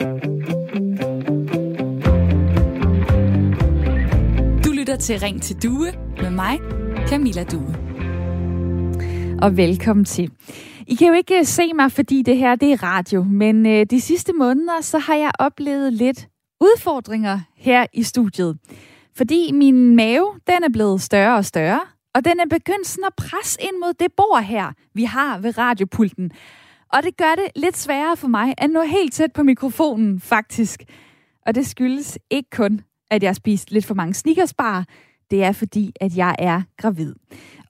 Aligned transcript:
Du 0.00 0.04
lytter 4.72 4.96
til 5.00 5.18
Ring 5.20 5.42
til 5.42 5.62
Due 5.62 5.92
med 6.22 6.30
mig, 6.30 6.58
Camilla 7.08 7.44
Due. 7.44 7.74
Og 9.42 9.56
velkommen 9.56 10.04
til. 10.04 10.30
I 10.86 10.94
kan 10.94 11.06
jo 11.06 11.12
ikke 11.12 11.38
øh, 11.38 11.44
se 11.44 11.72
mig, 11.74 11.92
fordi 11.92 12.22
det 12.22 12.36
her 12.36 12.56
det 12.56 12.72
er 12.72 12.82
radio, 12.82 13.22
men 13.22 13.66
øh, 13.66 13.86
de 13.90 14.00
sidste 14.00 14.32
måneder, 14.32 14.80
så 14.80 14.98
har 14.98 15.14
jeg 15.14 15.30
oplevet 15.38 15.92
lidt 15.92 16.28
udfordringer 16.60 17.40
her 17.56 17.86
i 17.92 18.02
studiet. 18.02 18.58
Fordi 19.16 19.52
min 19.52 19.96
mave, 19.96 20.34
den 20.46 20.64
er 20.64 20.68
blevet 20.72 21.02
større 21.02 21.36
og 21.36 21.44
større, 21.44 21.80
og 22.14 22.24
den 22.24 22.40
er 22.40 22.46
begyndt 22.50 22.86
sådan 22.86 23.04
at 23.04 23.14
presse 23.16 23.58
ind 23.62 23.80
mod 23.80 23.92
det 23.92 24.12
bord 24.16 24.42
her, 24.42 24.72
vi 24.94 25.04
har 25.04 25.38
ved 25.38 25.58
radiopulten. 25.58 26.32
Og 26.92 27.02
det 27.02 27.16
gør 27.16 27.34
det 27.34 27.62
lidt 27.62 27.76
sværere 27.76 28.16
for 28.16 28.28
mig 28.28 28.54
at 28.58 28.70
nå 28.70 28.82
helt 28.82 29.12
tæt 29.12 29.32
på 29.32 29.42
mikrofonen, 29.42 30.20
faktisk. 30.20 30.84
Og 31.46 31.54
det 31.54 31.66
skyldes 31.66 32.18
ikke 32.30 32.50
kun, 32.50 32.80
at 33.10 33.22
jeg 33.22 33.28
har 33.28 33.34
spist 33.34 33.70
lidt 33.70 33.86
for 33.86 33.94
mange 33.94 34.14
sneakersbar. 34.14 34.84
Det 35.30 35.44
er 35.44 35.52
fordi, 35.52 35.92
at 36.00 36.16
jeg 36.16 36.34
er 36.38 36.62
gravid. 36.76 37.14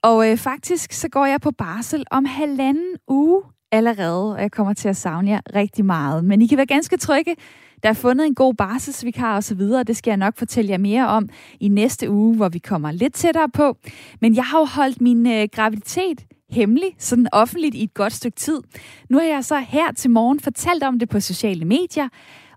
Og 0.01 0.31
øh, 0.31 0.37
faktisk 0.37 0.93
så 0.93 1.09
går 1.09 1.25
jeg 1.25 1.41
på 1.41 1.51
barsel 1.51 2.05
om 2.11 2.25
halvanden 2.25 2.95
uge 3.07 3.43
allerede, 3.71 4.35
og 4.35 4.41
jeg 4.41 4.51
kommer 4.51 4.73
til 4.73 4.89
at 4.89 4.97
savne 4.97 5.31
jer 5.31 5.41
rigtig 5.55 5.85
meget. 5.85 6.25
Men 6.25 6.41
I 6.41 6.47
kan 6.47 6.57
være 6.57 6.65
ganske 6.65 6.97
trygge. 6.97 7.35
Der 7.83 7.89
er 7.89 7.93
fundet 7.93 8.27
en 8.27 8.35
god 8.35 8.53
barselsvikar 8.53 9.35
og 9.35 9.43
så 9.43 9.55
videre, 9.55 9.83
det 9.83 9.97
skal 9.97 10.11
jeg 10.11 10.17
nok 10.17 10.37
fortælle 10.37 10.71
jer 10.71 10.77
mere 10.77 11.07
om 11.07 11.29
i 11.59 11.67
næste 11.67 12.09
uge, 12.09 12.35
hvor 12.35 12.49
vi 12.49 12.59
kommer 12.59 12.91
lidt 12.91 13.13
tættere 13.13 13.49
på. 13.49 13.77
Men 14.21 14.35
jeg 14.35 14.43
har 14.43 14.59
jo 14.59 14.65
holdt 14.65 15.01
min 15.01 15.27
øh, 15.27 15.47
graviditet 15.51 16.25
hemmelig, 16.51 16.95
sådan 16.97 17.27
offentligt 17.31 17.75
i 17.75 17.83
et 17.83 17.93
godt 17.93 18.13
stykke 18.13 18.35
tid. 18.35 18.61
Nu 19.09 19.17
har 19.17 19.25
jeg 19.25 19.45
så 19.45 19.59
her 19.59 19.91
til 19.91 20.09
morgen 20.09 20.39
fortalt 20.39 20.83
om 20.83 20.99
det 20.99 21.09
på 21.09 21.19
sociale 21.19 21.65
medier, 21.65 22.09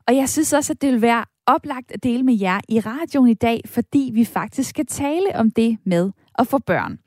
og 0.09 0.17
jeg 0.17 0.29
synes 0.29 0.53
også, 0.53 0.73
at 0.73 0.83
det 0.83 0.93
vil 0.93 1.03
være 1.03 1.25
oplagt 1.47 1.93
at 1.93 2.03
dele 2.03 2.23
med 2.23 2.39
jer 2.39 2.61
i 2.69 2.81
radioen 2.81 3.29
i 3.29 3.34
dag, 3.34 3.61
fordi 3.67 4.11
vi 4.15 4.25
faktisk 4.25 4.71
skal 4.71 4.87
tale 4.87 5.37
om 5.37 5.51
det 5.51 5.79
med 5.84 6.11
at 6.39 6.47
få 6.47 6.59
børn. 6.59 6.99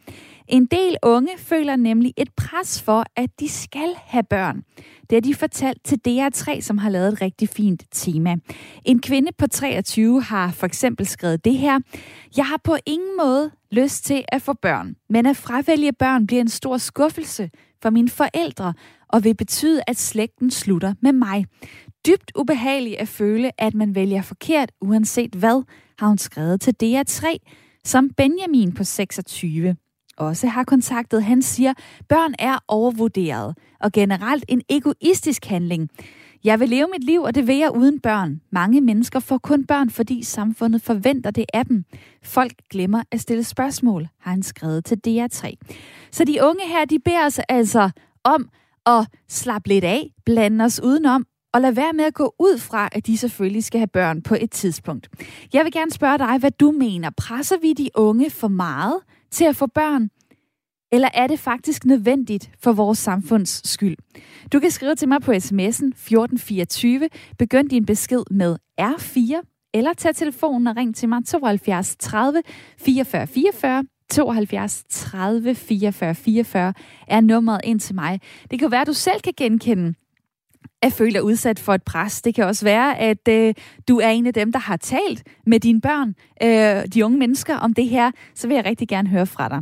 En 0.47 0.65
del 0.65 0.97
unge 1.03 1.31
føler 1.37 1.75
nemlig 1.75 2.13
et 2.17 2.29
pres 2.37 2.81
for, 2.81 3.05
at 3.15 3.29
de 3.39 3.49
skal 3.49 3.93
have 3.97 4.23
børn. 4.23 4.63
Det 5.09 5.15
har 5.15 5.21
de 5.21 5.35
fortalt 5.35 5.83
til 5.83 5.99
DR3, 6.07 6.61
som 6.61 6.77
har 6.77 6.89
lavet 6.89 7.13
et 7.13 7.21
rigtig 7.21 7.49
fint 7.49 7.83
tema. 7.91 8.35
En 8.85 9.01
kvinde 9.01 9.31
på 9.37 9.47
23 9.47 10.21
har 10.21 10.51
for 10.51 10.65
eksempel 10.65 11.07
skrevet 11.07 11.45
det 11.45 11.57
her. 11.57 11.79
Jeg 12.37 12.45
har 12.45 12.59
på 12.63 12.75
ingen 12.85 13.17
måde 13.17 13.51
lyst 13.71 14.05
til 14.05 14.25
at 14.27 14.41
få 14.41 14.53
børn, 14.53 14.95
men 15.09 15.25
at 15.25 15.37
fravælge 15.37 15.93
børn 15.93 16.27
bliver 16.27 16.41
en 16.41 16.49
stor 16.49 16.77
skuffelse 16.77 17.49
for 17.81 17.89
mine 17.89 18.09
forældre 18.09 18.73
og 19.07 19.23
vil 19.23 19.35
betyde, 19.35 19.81
at 19.87 19.97
slægten 19.97 20.51
slutter 20.51 20.93
med 21.01 21.13
mig. 21.13 21.45
Dybt 22.07 22.31
ubehageligt 22.35 22.95
at 22.95 23.07
føle, 23.07 23.51
at 23.61 23.73
man 23.73 23.95
vælger 23.95 24.21
forkert, 24.21 24.71
uanset 24.81 25.35
hvad, 25.35 25.63
har 25.99 26.07
hun 26.07 26.17
skrevet 26.17 26.61
til 26.61 26.75
DR3, 26.83 27.37
som 27.85 28.09
Benjamin 28.09 28.71
på 28.71 28.83
26 28.83 29.75
også 30.17 30.47
har 30.47 30.63
kontaktet. 30.63 31.23
Han 31.23 31.41
siger, 31.41 31.73
børn 32.09 32.33
er 32.39 32.57
overvurderet 32.67 33.57
og 33.79 33.91
generelt 33.91 34.45
en 34.47 34.61
egoistisk 34.69 35.45
handling. 35.45 35.89
Jeg 36.43 36.59
vil 36.59 36.69
leve 36.69 36.87
mit 36.93 37.03
liv, 37.03 37.21
og 37.21 37.35
det 37.35 37.47
vil 37.47 37.57
jeg 37.57 37.71
uden 37.71 37.99
børn. 37.99 38.41
Mange 38.51 38.81
mennesker 38.81 39.19
får 39.19 39.37
kun 39.37 39.65
børn, 39.65 39.89
fordi 39.89 40.23
samfundet 40.23 40.81
forventer 40.81 41.31
det 41.31 41.45
af 41.53 41.65
dem. 41.65 41.83
Folk 42.23 42.53
glemmer 42.69 43.03
at 43.11 43.21
stille 43.21 43.43
spørgsmål, 43.43 44.07
har 44.19 44.31
han 44.31 44.43
skrevet 44.43 44.85
til 44.85 44.99
DR3. 45.07 45.53
Så 46.11 46.23
de 46.25 46.39
unge 46.43 46.67
her, 46.67 46.85
de 46.85 46.99
beder 46.99 47.25
os 47.25 47.39
altså 47.49 47.89
om 48.23 48.49
at 48.85 49.07
slappe 49.29 49.67
lidt 49.69 49.83
af, 49.83 50.09
blande 50.25 50.65
os 50.65 50.79
udenom 50.83 51.25
og 51.53 51.61
lad 51.61 51.71
være 51.71 51.93
med 51.93 52.05
at 52.05 52.13
gå 52.13 52.35
ud 52.39 52.57
fra, 52.57 52.89
at 52.91 53.07
de 53.07 53.17
selvfølgelig 53.17 53.63
skal 53.63 53.79
have 53.79 53.87
børn 53.87 54.21
på 54.21 54.35
et 54.39 54.51
tidspunkt. 54.51 55.09
Jeg 55.53 55.63
vil 55.63 55.71
gerne 55.71 55.91
spørge 55.91 56.17
dig, 56.17 56.37
hvad 56.37 56.51
du 56.51 56.71
mener. 56.71 57.09
Presser 57.17 57.57
vi 57.61 57.73
de 57.73 57.89
unge 57.95 58.29
for 58.29 58.47
meget 58.47 58.99
til 59.35 59.45
at 59.45 59.55
få 59.55 59.67
børn? 59.67 60.09
Eller 60.91 61.09
er 61.13 61.27
det 61.27 61.39
faktisk 61.39 61.85
nødvendigt 61.85 62.51
for 62.63 62.73
vores 62.73 62.97
samfunds 62.97 63.69
skyld? 63.69 63.97
Du 64.53 64.59
kan 64.59 64.71
skrive 64.71 64.95
til 64.95 65.07
mig 65.07 65.21
på 65.21 65.31
sms'en 65.31 65.91
1424. 65.91 67.09
Begynd 67.39 67.69
din 67.69 67.85
besked 67.85 68.23
med 68.31 68.55
R4, 68.81 69.69
eller 69.73 69.93
tag 69.93 70.15
telefonen 70.15 70.67
og 70.67 70.75
ring 70.75 70.95
til 70.95 71.09
mig 71.09 71.25
72 71.25 71.95
30 71.99 72.41
44 72.77 73.27
44. 73.27 73.83
72 74.09 74.83
30 74.89 75.55
44 75.55 76.15
44 76.15 76.73
er 77.07 77.21
nummeret 77.21 77.61
ind 77.63 77.79
til 77.79 77.95
mig. 77.95 78.19
Det 78.51 78.59
kan 78.59 78.71
være, 78.71 78.81
at 78.81 78.87
du 78.87 78.93
selv 78.93 79.21
kan 79.21 79.33
genkende 79.37 79.93
at 80.81 80.93
føle 80.93 81.13
dig 81.13 81.23
udsat 81.23 81.59
for 81.59 81.73
et 81.73 81.83
pres. 81.83 82.21
Det 82.21 82.35
kan 82.35 82.45
også 82.45 82.65
være, 82.65 82.99
at 82.99 83.27
øh, 83.29 83.53
du 83.87 83.99
er 83.99 84.09
en 84.09 84.27
af 84.27 84.33
dem, 84.33 84.51
der 84.51 84.59
har 84.59 84.77
talt 84.77 85.23
med 85.45 85.59
dine 85.59 85.81
børn, 85.81 86.15
øh, 86.43 86.87
de 86.93 87.05
unge 87.05 87.17
mennesker, 87.17 87.57
om 87.57 87.73
det 87.73 87.87
her. 87.87 88.11
Så 88.35 88.47
vil 88.47 88.55
jeg 88.55 88.65
rigtig 88.65 88.87
gerne 88.87 89.09
høre 89.09 89.25
fra 89.25 89.49
dig. 89.49 89.61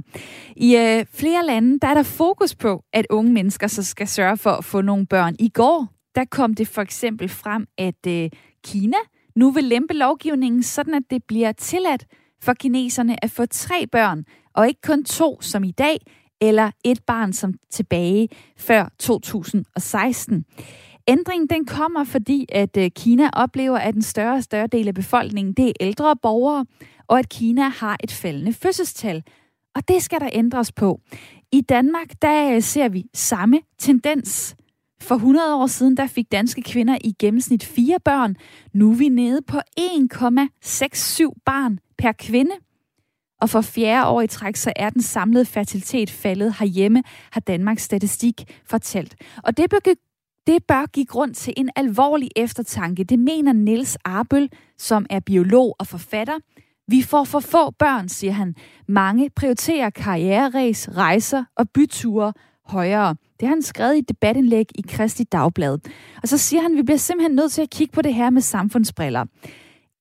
I 0.56 0.76
øh, 0.76 1.06
flere 1.14 1.46
lande, 1.46 1.80
der 1.80 1.88
er 1.88 1.94
der 1.94 2.04
fokus 2.04 2.56
på, 2.56 2.84
at 2.94 3.06
unge 3.10 3.34
mennesker 3.34 3.68
så 3.68 3.84
skal 3.84 4.08
sørge 4.08 4.38
for 4.38 4.52
at 4.52 4.66
få 4.66 4.82
nogle 4.82 5.06
børn. 5.06 5.36
I 5.40 5.50
går, 5.50 5.88
der 6.16 6.26
kom 6.26 6.54
det 6.54 6.68
for 6.68 6.82
eksempel 6.82 7.30
frem, 7.30 7.68
at 7.78 8.08
øh, 8.08 8.30
Kina 8.66 8.98
nu 9.36 9.52
vil 9.52 9.64
lempe 9.64 9.94
lovgivningen, 9.94 10.64
sådan 10.64 10.94
at 10.94 11.04
det 11.10 11.24
bliver 11.28 11.52
tilladt 11.52 12.06
for 12.42 12.54
kineserne 12.54 13.24
at 13.24 13.32
få 13.32 13.46
tre 13.46 13.88
børn, 13.88 14.26
og 14.54 14.68
ikke 14.68 14.82
kun 14.82 15.04
to 15.04 15.42
som 15.42 15.64
i 15.64 15.72
dag, 15.72 15.98
eller 16.42 16.72
et 16.84 17.00
barn 17.08 17.34
som 17.34 17.54
tilbage 17.72 18.30
før 18.58 18.90
2016. 19.00 20.46
Ændringen 21.08 21.48
den 21.48 21.66
kommer, 21.66 22.04
fordi 22.04 22.46
at 22.50 22.78
øh, 22.78 22.92
Kina 22.96 23.30
oplever, 23.34 23.78
at 23.78 23.96
en 23.96 24.02
større 24.02 24.36
og 24.36 24.44
større 24.44 24.68
del 24.68 24.88
af 24.88 24.94
befolkningen 24.94 25.54
det 25.54 25.68
er 25.68 25.74
ældre 25.80 26.16
borgere, 26.22 26.66
og 27.08 27.20
at 27.20 27.30
Kina 27.30 27.70
har 27.70 27.98
et 28.04 28.12
faldende 28.12 28.54
fødselstal. 28.54 29.24
Og 29.76 29.88
det 29.88 30.04
skal 30.04 30.20
der 30.20 30.30
ændres 30.34 30.72
på. 30.72 31.00
I 31.52 31.62
Danmark, 31.62 32.22
der 32.22 32.56
øh, 32.56 32.62
ser 32.62 32.90
vi 32.90 33.06
samme 33.14 33.62
tendens. 33.80 34.56
For 35.02 35.16
100 35.16 35.56
år 35.56 35.68
siden, 35.68 35.98
der 35.98 36.08
fik 36.08 36.32
danske 36.32 36.62
kvinder 36.62 36.98
i 37.04 37.14
gennemsnit 37.20 37.64
fire 37.64 38.00
børn. 38.06 38.36
Nu 38.74 38.92
er 38.92 38.96
vi 38.96 39.10
nede 39.10 39.42
på 39.42 39.58
1,67 39.80 39.84
barn 41.46 41.80
per 41.98 42.12
kvinde. 42.12 42.52
Og 43.42 43.50
for 43.50 43.62
fjerde 43.62 44.08
år 44.08 44.22
i 44.22 44.28
træk, 44.28 44.56
så 44.56 44.74
er 44.76 44.90
den 44.90 45.02
samlede 45.02 45.46
fertilitet 45.46 46.10
faldet 46.10 46.56
herhjemme, 46.60 47.04
har 47.32 47.42
Danmarks 47.42 47.84
Statistik 47.84 48.62
fortalt. 48.66 49.16
Og 49.44 49.58
det 49.58 49.70
det 50.48 50.64
bør 50.68 50.86
give 50.86 51.06
grund 51.06 51.34
til 51.34 51.54
en 51.58 51.70
alvorlig 51.76 52.30
eftertanke. 52.36 53.04
Det 53.04 53.20
mener 53.20 53.54
Niels 53.54 53.98
Arbøl, 54.06 54.50
som 54.78 55.06
er 55.10 55.20
biolog 55.20 55.76
og 55.80 55.88
forfatter. 55.88 56.40
Vi 56.88 57.02
får 57.02 57.24
for 57.24 57.40
få 57.40 57.72
børn, 57.72 58.10
siger 58.10 58.34
han. 58.34 58.56
Mange 58.88 59.30
prioriterer 59.36 59.90
karriereræs, 59.90 60.90
rejser 60.98 61.44
og 61.56 61.70
byture 61.70 62.34
højere. 62.66 63.16
Det 63.40 63.48
har 63.48 63.56
han 63.56 63.62
skrevet 63.62 63.96
i 63.96 64.00
et 64.00 64.10
debatindlæg 64.10 64.66
i 64.76 64.82
Kristi 64.88 65.24
Dagblad. 65.24 65.78
Og 66.22 66.28
så 66.28 66.38
siger 66.38 66.62
han, 66.62 66.72
at 66.72 66.78
vi 66.78 66.84
bliver 66.84 66.98
simpelthen 66.98 67.36
nødt 67.36 67.52
til 67.52 67.62
at 67.62 67.70
kigge 67.70 67.92
på 67.92 68.02
det 68.02 68.14
her 68.14 68.30
med 68.30 68.42
samfundsbriller. 68.42 69.26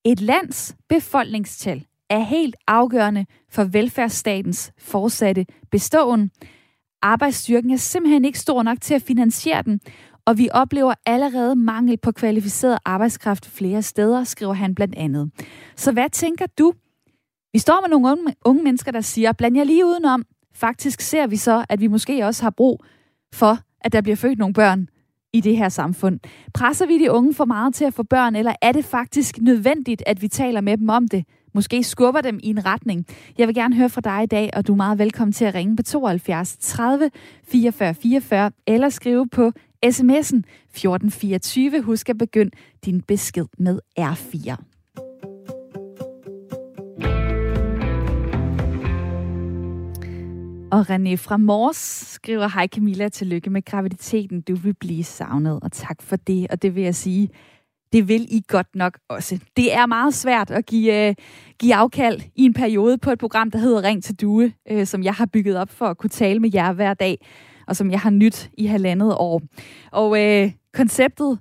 Et 0.05 0.21
lands 0.21 0.75
befolkningstal 0.89 1.85
er 2.09 2.19
helt 2.19 2.55
afgørende 2.67 3.25
for 3.49 3.63
velfærdsstatens 3.63 4.71
fortsatte 4.77 5.45
beståen. 5.71 6.31
Arbejdsstyrken 7.01 7.71
er 7.71 7.77
simpelthen 7.77 8.25
ikke 8.25 8.39
stor 8.39 8.63
nok 8.63 8.81
til 8.81 8.93
at 8.93 9.01
finansiere 9.01 9.61
den, 9.61 9.79
og 10.25 10.37
vi 10.37 10.49
oplever 10.51 10.93
allerede 11.05 11.55
mangel 11.55 11.97
på 11.97 12.11
kvalificeret 12.11 12.77
arbejdskraft 12.85 13.45
flere 13.45 13.81
steder, 13.81 14.23
skriver 14.23 14.53
han 14.53 14.75
blandt 14.75 14.95
andet. 14.95 15.31
Så 15.75 15.91
hvad 15.91 16.09
tænker 16.09 16.45
du? 16.59 16.73
Vi 17.53 17.59
står 17.59 17.81
med 17.81 17.89
nogle 17.89 18.11
unge, 18.11 18.35
unge 18.45 18.63
mennesker, 18.63 18.91
der 18.91 19.01
siger, 19.01 19.31
bland 19.31 19.57
jer 19.57 19.63
lige 19.63 19.85
udenom. 19.85 20.25
Faktisk 20.53 21.01
ser 21.01 21.27
vi 21.27 21.35
så, 21.35 21.65
at 21.69 21.81
vi 21.81 21.87
måske 21.87 22.25
også 22.25 22.43
har 22.43 22.49
brug 22.49 22.83
for, 23.33 23.57
at 23.81 23.93
der 23.93 24.01
bliver 24.01 24.15
født 24.15 24.39
nogle 24.39 24.53
børn 24.53 24.87
i 25.33 25.41
det 25.41 25.57
her 25.57 25.69
samfund. 25.69 26.19
Presser 26.53 26.85
vi 26.85 26.99
de 26.99 27.11
unge 27.11 27.33
for 27.33 27.45
meget 27.45 27.75
til 27.75 27.85
at 27.85 27.93
få 27.93 28.03
børn, 28.03 28.35
eller 28.35 28.53
er 28.61 28.71
det 28.71 28.85
faktisk 28.85 29.37
nødvendigt, 29.41 30.03
at 30.05 30.21
vi 30.21 30.27
taler 30.27 30.61
med 30.61 30.77
dem 30.77 30.89
om 30.89 31.07
det? 31.07 31.25
Måske 31.53 31.83
skubber 31.83 32.21
dem 32.21 32.39
i 32.43 32.49
en 32.49 32.65
retning. 32.65 33.05
Jeg 33.37 33.47
vil 33.47 33.55
gerne 33.55 33.75
høre 33.75 33.89
fra 33.89 34.01
dig 34.01 34.23
i 34.23 34.25
dag, 34.25 34.49
og 34.53 34.67
du 34.67 34.71
er 34.71 34.77
meget 34.77 34.99
velkommen 34.99 35.33
til 35.33 35.45
at 35.45 35.55
ringe 35.55 35.75
på 35.75 35.83
72 35.83 36.57
30 36.59 37.11
44 37.47 37.93
44, 37.93 38.51
eller 38.67 38.89
skrive 38.89 39.27
på 39.27 39.51
sms'en 39.85 40.41
1424. 40.71 41.81
Husk 41.81 42.09
at 42.09 42.17
begynde 42.17 42.51
din 42.85 43.01
besked 43.01 43.45
med 43.57 43.79
R4. 43.99 44.55
Og 50.71 50.81
René 50.89 51.15
fra 51.15 51.37
Mors 51.37 51.77
skriver, 52.07 52.47
Hej 52.47 52.67
Camilla, 52.67 53.09
tillykke 53.09 53.49
med 53.49 53.65
graviditeten. 53.65 54.41
Du 54.41 54.55
vil 54.55 54.73
blive 54.73 55.03
savnet, 55.03 55.59
og 55.61 55.71
tak 55.71 56.01
for 56.01 56.15
det. 56.15 56.47
Og 56.51 56.61
det 56.61 56.75
vil 56.75 56.83
jeg 56.83 56.95
sige, 56.95 57.29
det 57.93 58.07
vil 58.07 58.27
I 58.29 58.43
godt 58.47 58.75
nok 58.75 58.97
også. 59.09 59.39
Det 59.57 59.73
er 59.73 59.85
meget 59.85 60.13
svært 60.13 60.51
at 60.51 60.65
give, 60.65 61.09
uh, 61.09 61.15
give 61.59 61.75
afkald 61.75 62.21
i 62.35 62.45
en 62.45 62.53
periode 62.53 62.97
på 62.97 63.11
et 63.11 63.19
program, 63.19 63.51
der 63.51 63.59
hedder 63.59 63.83
Ring 63.83 64.03
til 64.03 64.15
Due, 64.15 64.53
uh, 64.71 64.83
som 64.83 65.03
jeg 65.03 65.13
har 65.13 65.25
bygget 65.25 65.57
op 65.57 65.69
for 65.69 65.85
at 65.85 65.97
kunne 65.97 66.09
tale 66.09 66.39
med 66.39 66.49
jer 66.53 66.73
hver 66.73 66.93
dag 66.93 67.17
og 67.67 67.75
som 67.75 67.91
jeg 67.91 67.99
har 67.99 68.09
nyt 68.09 68.49
i 68.57 68.65
halvandet 68.65 69.15
år. 69.17 69.41
Og 69.91 70.23
øh, 70.23 70.51
konceptet 70.73 71.39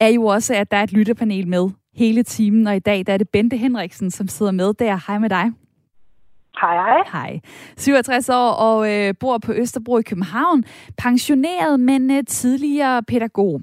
er 0.00 0.08
jo 0.08 0.24
også, 0.24 0.54
at 0.54 0.70
der 0.70 0.76
er 0.76 0.82
et 0.82 0.92
lytterpanel 0.92 1.48
med 1.48 1.70
hele 1.94 2.22
timen, 2.22 2.66
og 2.66 2.76
i 2.76 2.78
dag 2.78 3.06
der 3.06 3.12
er 3.12 3.18
det 3.18 3.28
Bente 3.28 3.56
Henriksen, 3.56 4.10
som 4.10 4.28
sidder 4.28 4.52
med 4.52 4.74
der. 4.74 5.00
Hej 5.06 5.18
med 5.18 5.30
dig. 5.30 5.52
Hej, 6.60 6.74
hej. 6.74 7.02
Hej. 7.12 7.40
67 7.76 8.28
år 8.28 8.50
og 8.50 8.92
øh, 8.92 9.14
bor 9.20 9.38
på 9.38 9.52
Østerbro 9.52 9.98
i 9.98 10.02
København. 10.02 10.64
Pensioneret, 10.98 11.80
men 11.80 12.10
øh, 12.10 12.24
tidligere 12.28 13.02
pædagog. 13.02 13.60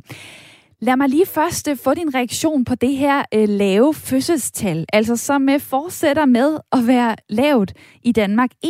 Lad 0.87 0.95
mig 0.97 1.09
lige 1.09 1.33
først 1.39 1.65
øh, 1.71 1.75
få 1.85 1.93
din 1.93 2.15
reaktion 2.17 2.65
på 2.65 2.75
det 2.75 2.93
her 3.03 3.17
øh, 3.35 3.47
lave 3.63 3.89
fødselstal, 4.09 4.85
altså 4.93 5.15
som 5.27 5.49
øh, 5.49 5.59
fortsætter 5.73 6.25
med 6.25 6.49
at 6.75 6.81
være 6.93 7.15
lavt 7.29 7.71
i 8.09 8.11
Danmark. 8.11 8.51
1,67 8.65 8.69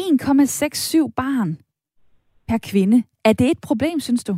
barn 1.22 1.50
per 2.50 2.60
kvinde. 2.72 2.98
Er 3.30 3.34
det 3.34 3.48
et 3.52 3.62
problem, 3.68 4.00
synes 4.00 4.24
du? 4.24 4.34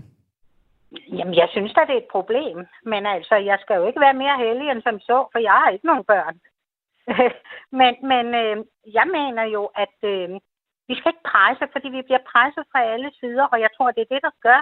Jamen, 1.18 1.36
jeg 1.42 1.48
synes 1.52 1.74
da, 1.74 1.82
det 1.88 1.96
er 1.96 2.04
et 2.06 2.14
problem. 2.18 2.58
Men 2.92 3.06
altså, 3.16 3.36
jeg 3.36 3.58
skal 3.62 3.76
jo 3.80 3.88
ikke 3.88 4.04
være 4.06 4.20
mere 4.24 4.38
heldig 4.46 4.68
end 4.70 4.82
som 4.88 5.00
så, 5.00 5.18
for 5.32 5.40
jeg 5.40 5.56
har 5.62 5.70
ikke 5.70 5.90
nogen 5.92 6.06
børn. 6.14 6.36
men 7.80 7.94
men 8.12 8.26
øh, 8.42 8.56
jeg 8.98 9.08
mener 9.18 9.44
jo, 9.56 9.64
at 9.84 9.98
øh, 10.14 10.30
vi 10.88 10.94
skal 10.96 11.12
ikke 11.12 11.30
presse, 11.34 11.66
fordi 11.74 11.88
vi 11.98 12.02
bliver 12.08 12.24
presset 12.32 12.66
fra 12.72 12.82
alle 12.94 13.12
sider, 13.20 13.46
og 13.54 13.58
jeg 13.64 13.70
tror, 13.76 13.92
det 13.92 14.02
er 14.02 14.14
det, 14.14 14.22
der 14.28 14.34
gør, 14.48 14.62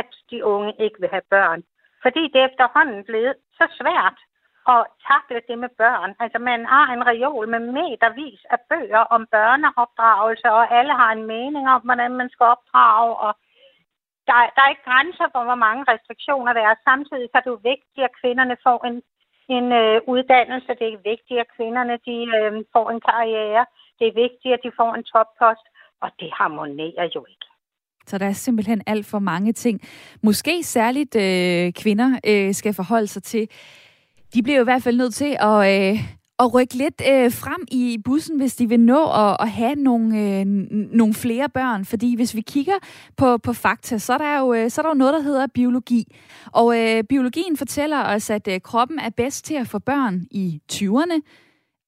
at 0.00 0.10
de 0.30 0.44
unge 0.44 0.72
ikke 0.84 1.00
vil 1.00 1.14
have 1.16 1.28
børn. 1.36 1.62
Fordi 2.02 2.22
det 2.32 2.40
er 2.40 2.48
efterhånden 2.48 3.04
blevet 3.04 3.34
så 3.58 3.66
svært 3.80 4.18
at 4.74 4.82
takle 5.10 5.40
det 5.48 5.58
med 5.58 5.70
børn. 5.82 6.10
Altså 6.22 6.38
man 6.38 6.66
har 6.66 6.86
en 6.92 7.06
reol 7.06 7.48
med 7.48 7.60
metervis 7.78 8.40
af 8.54 8.58
bøger 8.70 9.04
om 9.14 9.26
børneopdragelse, 9.36 10.48
og 10.58 10.64
alle 10.78 10.92
har 11.00 11.10
en 11.12 11.26
mening 11.26 11.64
om, 11.74 11.80
hvordan 11.82 12.12
man 12.20 12.30
skal 12.30 12.46
opdrage, 12.54 13.16
og 13.16 13.32
der, 14.26 14.36
der 14.54 14.62
er 14.62 14.72
ikke 14.72 14.88
grænser 14.90 15.26
for, 15.32 15.42
hvor 15.44 15.60
mange 15.66 15.84
restriktioner 15.92 16.52
der 16.52 16.62
er. 16.68 16.74
Samtidig 16.88 17.28
så 17.28 17.36
er 17.38 17.44
det 17.44 17.54
jo 17.56 17.60
vigtigt, 17.72 18.04
at 18.08 18.16
kvinderne 18.20 18.56
får 18.66 18.78
en, 18.90 18.96
en 19.56 19.66
øh, 19.72 20.00
uddannelse. 20.12 20.70
Det 20.80 20.86
er 20.92 21.08
vigtigt, 21.12 21.40
at 21.40 21.52
kvinderne 21.56 21.96
de, 22.06 22.16
øh, 22.38 22.52
får 22.74 22.86
en 22.90 23.00
karriere. 23.10 23.66
Det 23.98 24.06
er 24.08 24.20
vigtigt, 24.24 24.54
at 24.54 24.60
de 24.64 24.72
får 24.80 24.90
en 24.94 25.04
toppost. 25.12 25.66
Og 26.04 26.10
det 26.20 26.30
harmonerer 26.32 27.08
jo 27.14 27.24
ikke. 27.32 27.49
Så 28.06 28.18
der 28.18 28.26
er 28.26 28.32
simpelthen 28.32 28.82
alt 28.86 29.06
for 29.06 29.18
mange 29.18 29.52
ting. 29.52 29.80
Måske 30.22 30.62
særligt 30.62 31.16
øh, 31.16 31.72
kvinder 31.72 32.18
øh, 32.26 32.54
skal 32.54 32.74
forholde 32.74 33.06
sig 33.06 33.22
til. 33.22 33.48
De 34.34 34.42
bliver 34.42 34.56
jo 34.56 34.62
i 34.62 34.64
hvert 34.64 34.82
fald 34.82 34.96
nødt 34.96 35.14
til 35.14 35.36
at, 35.40 35.92
øh, 35.92 36.00
at 36.38 36.54
rykke 36.54 36.74
lidt 36.74 37.02
øh, 37.10 37.32
frem 37.32 37.64
i 37.70 37.98
bussen, 38.04 38.36
hvis 38.36 38.56
de 38.56 38.68
vil 38.68 38.80
nå 38.80 39.10
at, 39.10 39.36
at 39.40 39.50
have 39.50 39.74
nogle, 39.74 40.18
øh, 40.18 40.46
nogle 40.92 41.14
flere 41.14 41.48
børn. 41.48 41.84
Fordi 41.84 42.16
hvis 42.16 42.34
vi 42.34 42.40
kigger 42.40 42.78
på, 43.16 43.38
på 43.38 43.52
fakta, 43.52 43.98
så 43.98 44.12
er, 44.12 44.18
der 44.18 44.38
jo, 44.38 44.54
øh, 44.54 44.70
så 44.70 44.80
er 44.80 44.82
der 44.82 44.90
jo 44.90 44.98
noget, 44.98 45.14
der 45.14 45.20
hedder 45.20 45.46
biologi. 45.54 46.16
Og 46.52 46.78
øh, 46.78 47.04
biologien 47.04 47.56
fortæller 47.56 48.04
os, 48.04 48.30
at 48.30 48.48
øh, 48.48 48.60
kroppen 48.60 48.98
er 48.98 49.10
bedst 49.10 49.44
til 49.44 49.54
at 49.54 49.68
få 49.68 49.78
børn 49.78 50.26
i 50.30 50.60
20'erne. 50.72 51.20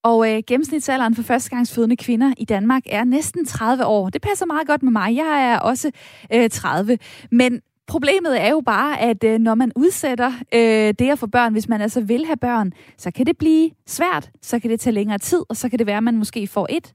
Og 0.02 0.30
øh, 0.30 0.42
gennemsnitsalderen 0.46 1.14
for 1.14 1.22
førstegangsfødende 1.22 1.96
kvinder 1.96 2.34
i 2.38 2.44
Danmark 2.44 2.82
er 2.86 3.04
næsten 3.04 3.46
30 3.46 3.86
år. 3.86 4.10
Det 4.10 4.22
passer 4.22 4.46
meget 4.46 4.66
godt 4.66 4.82
med 4.82 4.92
mig. 4.92 5.16
Jeg 5.16 5.52
er 5.52 5.58
også 5.58 5.90
øh, 6.32 6.50
30. 6.50 6.98
Men 7.30 7.60
Problemet 7.86 8.40
er 8.40 8.50
jo 8.50 8.60
bare, 8.60 9.00
at 9.00 9.24
øh, 9.24 9.38
når 9.38 9.54
man 9.54 9.72
udsætter 9.76 10.32
øh, 10.54 10.94
det 10.98 11.10
at 11.10 11.18
få 11.18 11.26
børn, 11.26 11.52
hvis 11.52 11.68
man 11.68 11.80
altså 11.80 12.00
vil 12.00 12.26
have 12.26 12.36
børn, 12.36 12.72
så 12.98 13.10
kan 13.10 13.26
det 13.26 13.38
blive 13.38 13.70
svært, 13.86 14.30
så 14.42 14.58
kan 14.58 14.70
det 14.70 14.80
tage 14.80 14.94
længere 14.94 15.18
tid, 15.18 15.42
og 15.48 15.56
så 15.56 15.68
kan 15.68 15.78
det 15.78 15.86
være, 15.86 15.96
at 15.96 16.02
man 16.02 16.16
måske 16.16 16.46
får 16.46 16.66
et, 16.70 16.92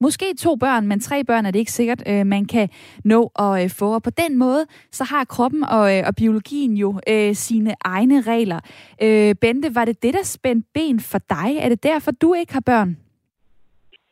måske 0.00 0.34
to 0.34 0.56
børn, 0.56 0.86
men 0.86 1.00
tre 1.00 1.24
børn 1.24 1.46
er 1.46 1.50
det 1.50 1.58
ikke 1.58 1.72
sikkert, 1.72 2.02
øh, 2.08 2.26
man 2.26 2.44
kan 2.44 2.68
nå 3.04 3.20
at 3.46 3.64
øh, 3.64 3.70
få. 3.78 3.94
Og 3.94 4.02
på 4.02 4.10
den 4.10 4.38
måde, 4.38 4.62
så 4.98 5.04
har 5.12 5.24
kroppen 5.24 5.62
og, 5.76 5.84
øh, 5.96 6.02
og 6.08 6.12
biologien 6.20 6.72
jo 6.76 6.88
øh, 7.12 7.32
sine 7.34 7.72
egne 7.84 8.20
regler. 8.32 8.60
Øh, 9.04 9.34
Bente, 9.42 9.68
var 9.74 9.84
det 9.84 10.02
det, 10.02 10.14
der 10.14 10.24
spændte 10.24 10.68
ben 10.74 11.00
for 11.12 11.18
dig? 11.18 11.50
Er 11.64 11.68
det 11.68 11.82
derfor, 11.82 12.10
du 12.10 12.34
ikke 12.34 12.52
har 12.52 12.64
børn? 12.72 12.90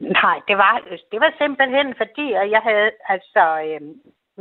Nej, 0.01 0.39
det 0.49 0.57
var, 0.59 0.75
det 1.13 1.21
var 1.21 1.33
simpelthen 1.39 1.95
fordi, 2.03 2.27
at 2.33 2.51
jeg 2.55 2.63
havde 2.69 2.91
altså 3.15 3.45
øh, 3.67 3.81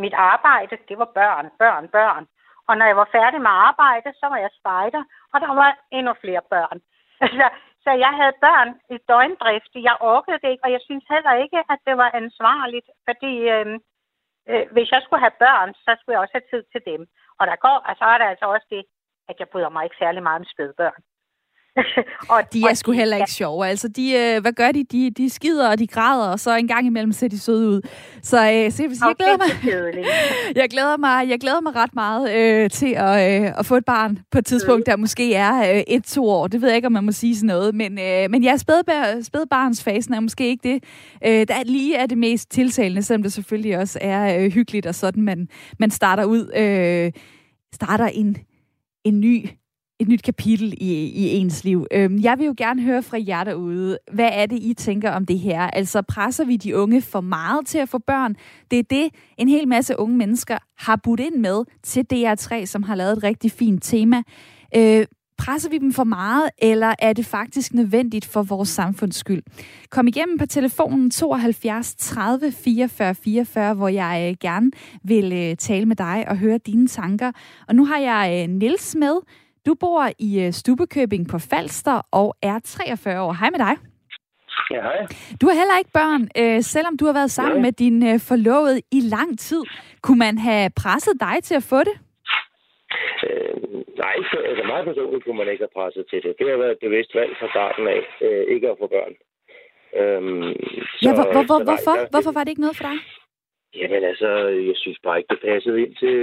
mit 0.04 0.14
arbejde, 0.14 0.78
det 0.90 0.98
var 0.98 1.10
børn, 1.20 1.46
børn, 1.60 1.88
børn. 1.98 2.24
Og 2.68 2.78
når 2.78 2.86
jeg 2.86 2.98
var 2.98 3.10
færdig 3.18 3.40
med 3.42 3.54
arbejde, 3.70 4.10
så 4.20 4.26
var 4.32 4.40
jeg 4.46 4.52
spejder, 4.60 5.04
og 5.34 5.38
der 5.42 5.52
var 5.62 5.72
endnu 5.92 6.14
flere 6.24 6.44
børn. 6.50 6.80
Altså, 7.26 7.48
da 7.88 7.94
jeg 8.06 8.14
havde 8.20 8.42
børn 8.46 8.70
i 8.96 8.98
døgndrift. 9.12 9.72
Jeg 9.90 9.96
orkede 10.14 10.40
det 10.44 10.50
ikke, 10.52 10.66
og 10.68 10.72
jeg 10.76 10.82
synes 10.88 11.06
heller 11.14 11.34
ikke, 11.44 11.58
at 11.74 11.80
det 11.88 11.96
var 12.02 12.18
ansvarligt, 12.22 12.88
fordi 13.08 13.34
øh, 13.56 13.74
øh, 14.50 14.66
hvis 14.74 14.90
jeg 14.92 15.02
skulle 15.02 15.24
have 15.26 15.40
børn, 15.46 15.70
så 15.84 15.92
skulle 15.96 16.14
jeg 16.16 16.24
også 16.24 16.36
have 16.38 16.50
tid 16.52 16.64
til 16.74 16.82
dem. 16.92 17.02
Og 17.40 17.44
der 17.50 17.56
går, 17.66 17.78
altså 17.90 18.04
er 18.14 18.18
der 18.18 18.28
altså 18.34 18.46
også 18.56 18.68
det, 18.76 18.84
at 19.30 19.36
jeg 19.40 19.50
bryder 19.52 19.70
mig 19.70 19.84
ikke 19.84 20.02
særlig 20.04 20.24
meget 20.24 20.40
om 20.42 20.52
spædbørn. 20.54 21.02
og, 22.34 22.42
de 22.54 22.62
er 22.70 22.74
sgu 22.74 22.92
heller 22.92 23.18
ikke 23.18 23.32
sjove. 23.32 23.68
Altså, 23.68 23.88
de, 23.88 24.14
øh, 24.14 24.42
hvad 24.42 24.52
gør 24.54 24.72
de? 24.72 24.84
de? 24.84 25.12
De 25.12 25.30
skider, 25.30 25.70
og 25.70 25.80
de 25.80 25.88
græder, 25.88 26.28
og 26.28 26.40
så 26.40 26.56
en 26.56 26.68
gang 26.68 26.88
imellem 26.88 27.12
ser 27.12 27.28
de 27.28 27.40
søde 27.40 27.70
ud. 27.70 27.82
Så, 28.22 28.38
øh, 28.38 28.72
så 28.72 28.84
jeg, 28.84 28.92
jeg, 28.92 29.16
glæder 29.18 29.38
mig, 29.38 29.76
jeg, 30.56 30.70
glæder 30.70 30.98
mig, 30.98 31.30
jeg 31.30 31.40
glæder 31.40 31.62
mig 31.62 31.76
ret 31.76 31.96
meget 31.96 32.32
øh, 32.36 32.70
til 32.70 32.94
at, 32.98 33.44
øh, 33.44 33.60
at 33.60 33.66
få 33.66 33.76
et 33.76 33.86
barn 33.86 34.20
på 34.32 34.38
et 34.38 34.46
tidspunkt, 34.46 34.86
der 34.86 34.96
måske 34.96 35.34
er 35.34 35.76
øh, 35.76 35.84
et-to 35.88 36.30
år. 36.30 36.48
Det 36.48 36.62
ved 36.62 36.70
jeg 36.70 36.76
ikke, 36.76 36.86
om 36.86 36.92
man 36.92 37.04
må 37.04 37.12
sige 37.12 37.36
sådan 37.36 37.48
noget. 37.48 37.76
Men, 37.76 38.00
øh, 38.00 38.30
men 38.30 38.44
ja, 38.44 38.58
spædbarnsfasen 38.58 40.14
er 40.14 40.20
måske 40.20 40.48
ikke 40.48 40.70
det, 40.70 40.84
øh, 41.26 41.48
der 41.48 41.64
lige 41.66 41.96
er 41.96 42.06
det 42.06 42.18
mest 42.18 42.52
tiltalende, 42.52 43.04
selvom 43.04 43.24
det 43.24 43.34
selvfølgelig 43.34 43.78
også 43.78 44.00
er 44.02 44.40
øh, 44.40 44.52
hyggeligt 44.52 44.86
og 44.86 44.96
sådan, 44.96 45.24
man, 45.24 45.48
man 45.80 45.92
starter 45.92 46.24
ud, 46.24 46.52
øh, 46.56 47.12
starter 47.74 48.08
en, 48.08 48.38
en 49.04 49.20
ny 49.20 49.46
et 50.00 50.08
nyt 50.08 50.24
kapitel 50.24 50.74
i, 50.78 50.94
i 51.06 51.30
ens 51.30 51.64
liv. 51.64 51.86
Øhm, 51.92 52.20
jeg 52.22 52.38
vil 52.38 52.46
jo 52.46 52.54
gerne 52.58 52.82
høre 52.82 53.04
fra 53.04 53.18
jer 53.28 53.44
derude, 53.44 53.98
hvad 54.12 54.30
er 54.34 54.46
det, 54.46 54.60
I 54.62 54.74
tænker 54.74 55.12
om 55.12 55.26
det 55.26 55.40
her? 55.40 55.62
Altså, 55.62 56.02
presser 56.02 56.46
vi 56.46 56.58
de 56.58 56.78
unge 56.78 57.02
for 57.02 57.22
meget 57.22 57.68
til 57.68 57.78
at 57.78 57.90
få 57.90 57.98
børn? 57.98 58.36
Det 58.72 58.80
er 58.80 58.84
det, 58.84 59.10
en 59.38 59.50
hel 59.50 59.68
masse 59.68 60.00
unge 60.00 60.18
mennesker 60.18 60.58
har 60.78 60.96
budt 60.96 61.20
ind 61.20 61.36
med 61.36 61.64
til 61.84 62.06
DR3, 62.14 62.66
som 62.66 62.84
har 62.84 62.96
lavet 62.96 63.18
et 63.18 63.24
rigtig 63.24 63.52
fint 63.52 63.84
tema. 63.84 64.24
Øh, 64.76 65.06
presser 65.38 65.70
vi 65.70 65.78
dem 65.78 65.94
for 65.94 66.04
meget, 66.04 66.50
eller 66.58 66.96
er 67.00 67.14
det 67.14 67.26
faktisk 67.26 67.74
nødvendigt 67.74 68.26
for 68.26 68.44
vores 68.44 68.70
samfunds 68.70 69.16
skyld? 69.16 69.44
Kom 69.90 70.08
igennem 70.08 70.38
på 70.38 70.46
telefonen 70.46 71.12
72 71.12 71.96
30 71.96 72.52
44 72.52 73.16
44, 73.16 73.74
hvor 73.74 73.88
jeg 73.88 74.30
øh, 74.30 74.38
gerne 74.40 74.72
vil 75.04 75.34
øh, 75.34 75.56
tale 75.56 75.86
med 75.86 75.96
dig 75.96 76.26
og 76.28 76.38
høre 76.38 76.58
dine 76.58 76.88
tanker. 76.88 77.32
Og 77.68 77.76
nu 77.76 77.86
har 77.86 77.98
jeg 77.98 78.48
øh, 78.50 78.56
Nils 78.56 78.96
med, 78.96 79.18
du 79.68 79.74
bor 79.84 80.04
i 80.28 80.30
øh, 80.46 80.52
Stubekøbing 80.60 81.24
på 81.32 81.38
Falster 81.52 81.98
og 82.20 82.28
er 82.42 82.58
43 82.64 83.22
år. 83.22 83.34
Hej 83.40 83.50
med 83.56 83.62
dig. 83.68 83.76
Ja, 84.74 84.82
hej. 84.88 85.00
Du 85.42 85.46
har 85.48 85.56
heller 85.62 85.78
ikke 85.82 85.94
børn, 86.00 86.24
øh, 86.42 86.60
selvom 86.74 86.94
du 87.00 87.06
har 87.10 87.16
været 87.20 87.32
sammen 87.40 87.58
ja. 87.60 87.64
med 87.66 87.72
din 87.84 87.98
øh, 88.10 88.18
forlovede 88.30 88.80
i 88.98 89.00
lang 89.16 89.40
tid. 89.48 89.62
Kunne 90.04 90.20
man 90.28 90.38
have 90.38 90.66
presset 90.82 91.16
dig 91.26 91.36
til 91.48 91.56
at 91.62 91.66
få 91.72 91.80
det? 91.90 91.96
Øh, 93.28 93.54
nej, 94.04 94.16
så, 94.30 94.38
altså 94.50 94.64
meget 94.72 94.86
personligt 94.90 95.24
kunne 95.26 95.40
man 95.42 95.50
ikke 95.52 95.64
have 95.66 95.78
presset 95.80 96.04
til 96.12 96.20
det. 96.26 96.32
Det 96.40 96.46
har 96.52 96.58
været 96.64 96.76
et 96.78 96.84
bevidst 96.86 97.12
valg 97.20 97.32
fra 97.40 97.48
starten 97.56 97.84
af, 97.96 98.02
øh, 98.26 98.44
ikke 98.56 98.68
at 98.72 98.78
få 98.82 98.88
børn. 98.96 99.14
Øhm, 100.00 100.54
så, 100.98 101.04
ja, 101.08 101.12
hvor, 101.18 101.28
hvor, 101.36 101.46
hvor, 101.50 101.62
hvorfor? 101.70 101.96
Der, 102.00 102.08
hvorfor 102.14 102.32
var 102.36 102.44
det 102.44 102.52
ikke 102.54 102.66
noget 102.66 102.78
for 102.80 102.88
dig? 102.90 102.98
Jamen 103.76 104.04
altså, 104.04 104.30
jeg 104.48 104.76
synes 104.76 105.00
bare 105.04 105.18
ikke, 105.18 105.34
det 105.34 105.42
passede 105.42 105.82
ind 105.82 105.96
til, 105.96 106.18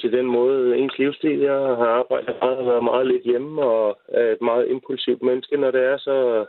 til 0.00 0.12
den 0.12 0.26
måde, 0.26 0.76
ens 0.78 0.98
livsstil. 0.98 1.38
Jeg 1.38 1.52
har 1.52 1.86
arbejdet 1.86 2.36
meget 2.42 2.58
og 2.58 2.66
været 2.66 2.84
meget 2.84 3.06
lidt 3.06 3.22
hjemme, 3.22 3.62
og 3.62 3.98
er 4.08 4.32
et 4.32 4.42
meget 4.42 4.70
impulsivt 4.70 5.22
menneske, 5.22 5.56
når 5.56 5.70
det 5.70 5.82
er, 5.82 5.96
så 5.96 6.46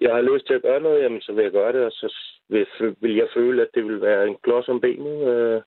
jeg 0.00 0.14
har 0.14 0.20
lyst 0.20 0.46
til 0.46 0.54
at 0.54 0.62
gøre 0.62 0.80
noget, 0.80 1.02
jamen 1.02 1.20
så 1.20 1.32
vil 1.32 1.42
jeg 1.42 1.52
gøre 1.52 1.72
det, 1.72 1.84
og 1.84 1.92
så 1.92 2.14
vil, 2.48 2.66
vil 3.00 3.16
jeg 3.16 3.28
føle, 3.34 3.62
at 3.62 3.68
det 3.74 3.84
vil 3.84 4.00
være 4.00 4.26
en 4.26 4.36
klods 4.42 4.68
om 4.68 4.80
benet 4.80 5.28
øh, 5.34 5.60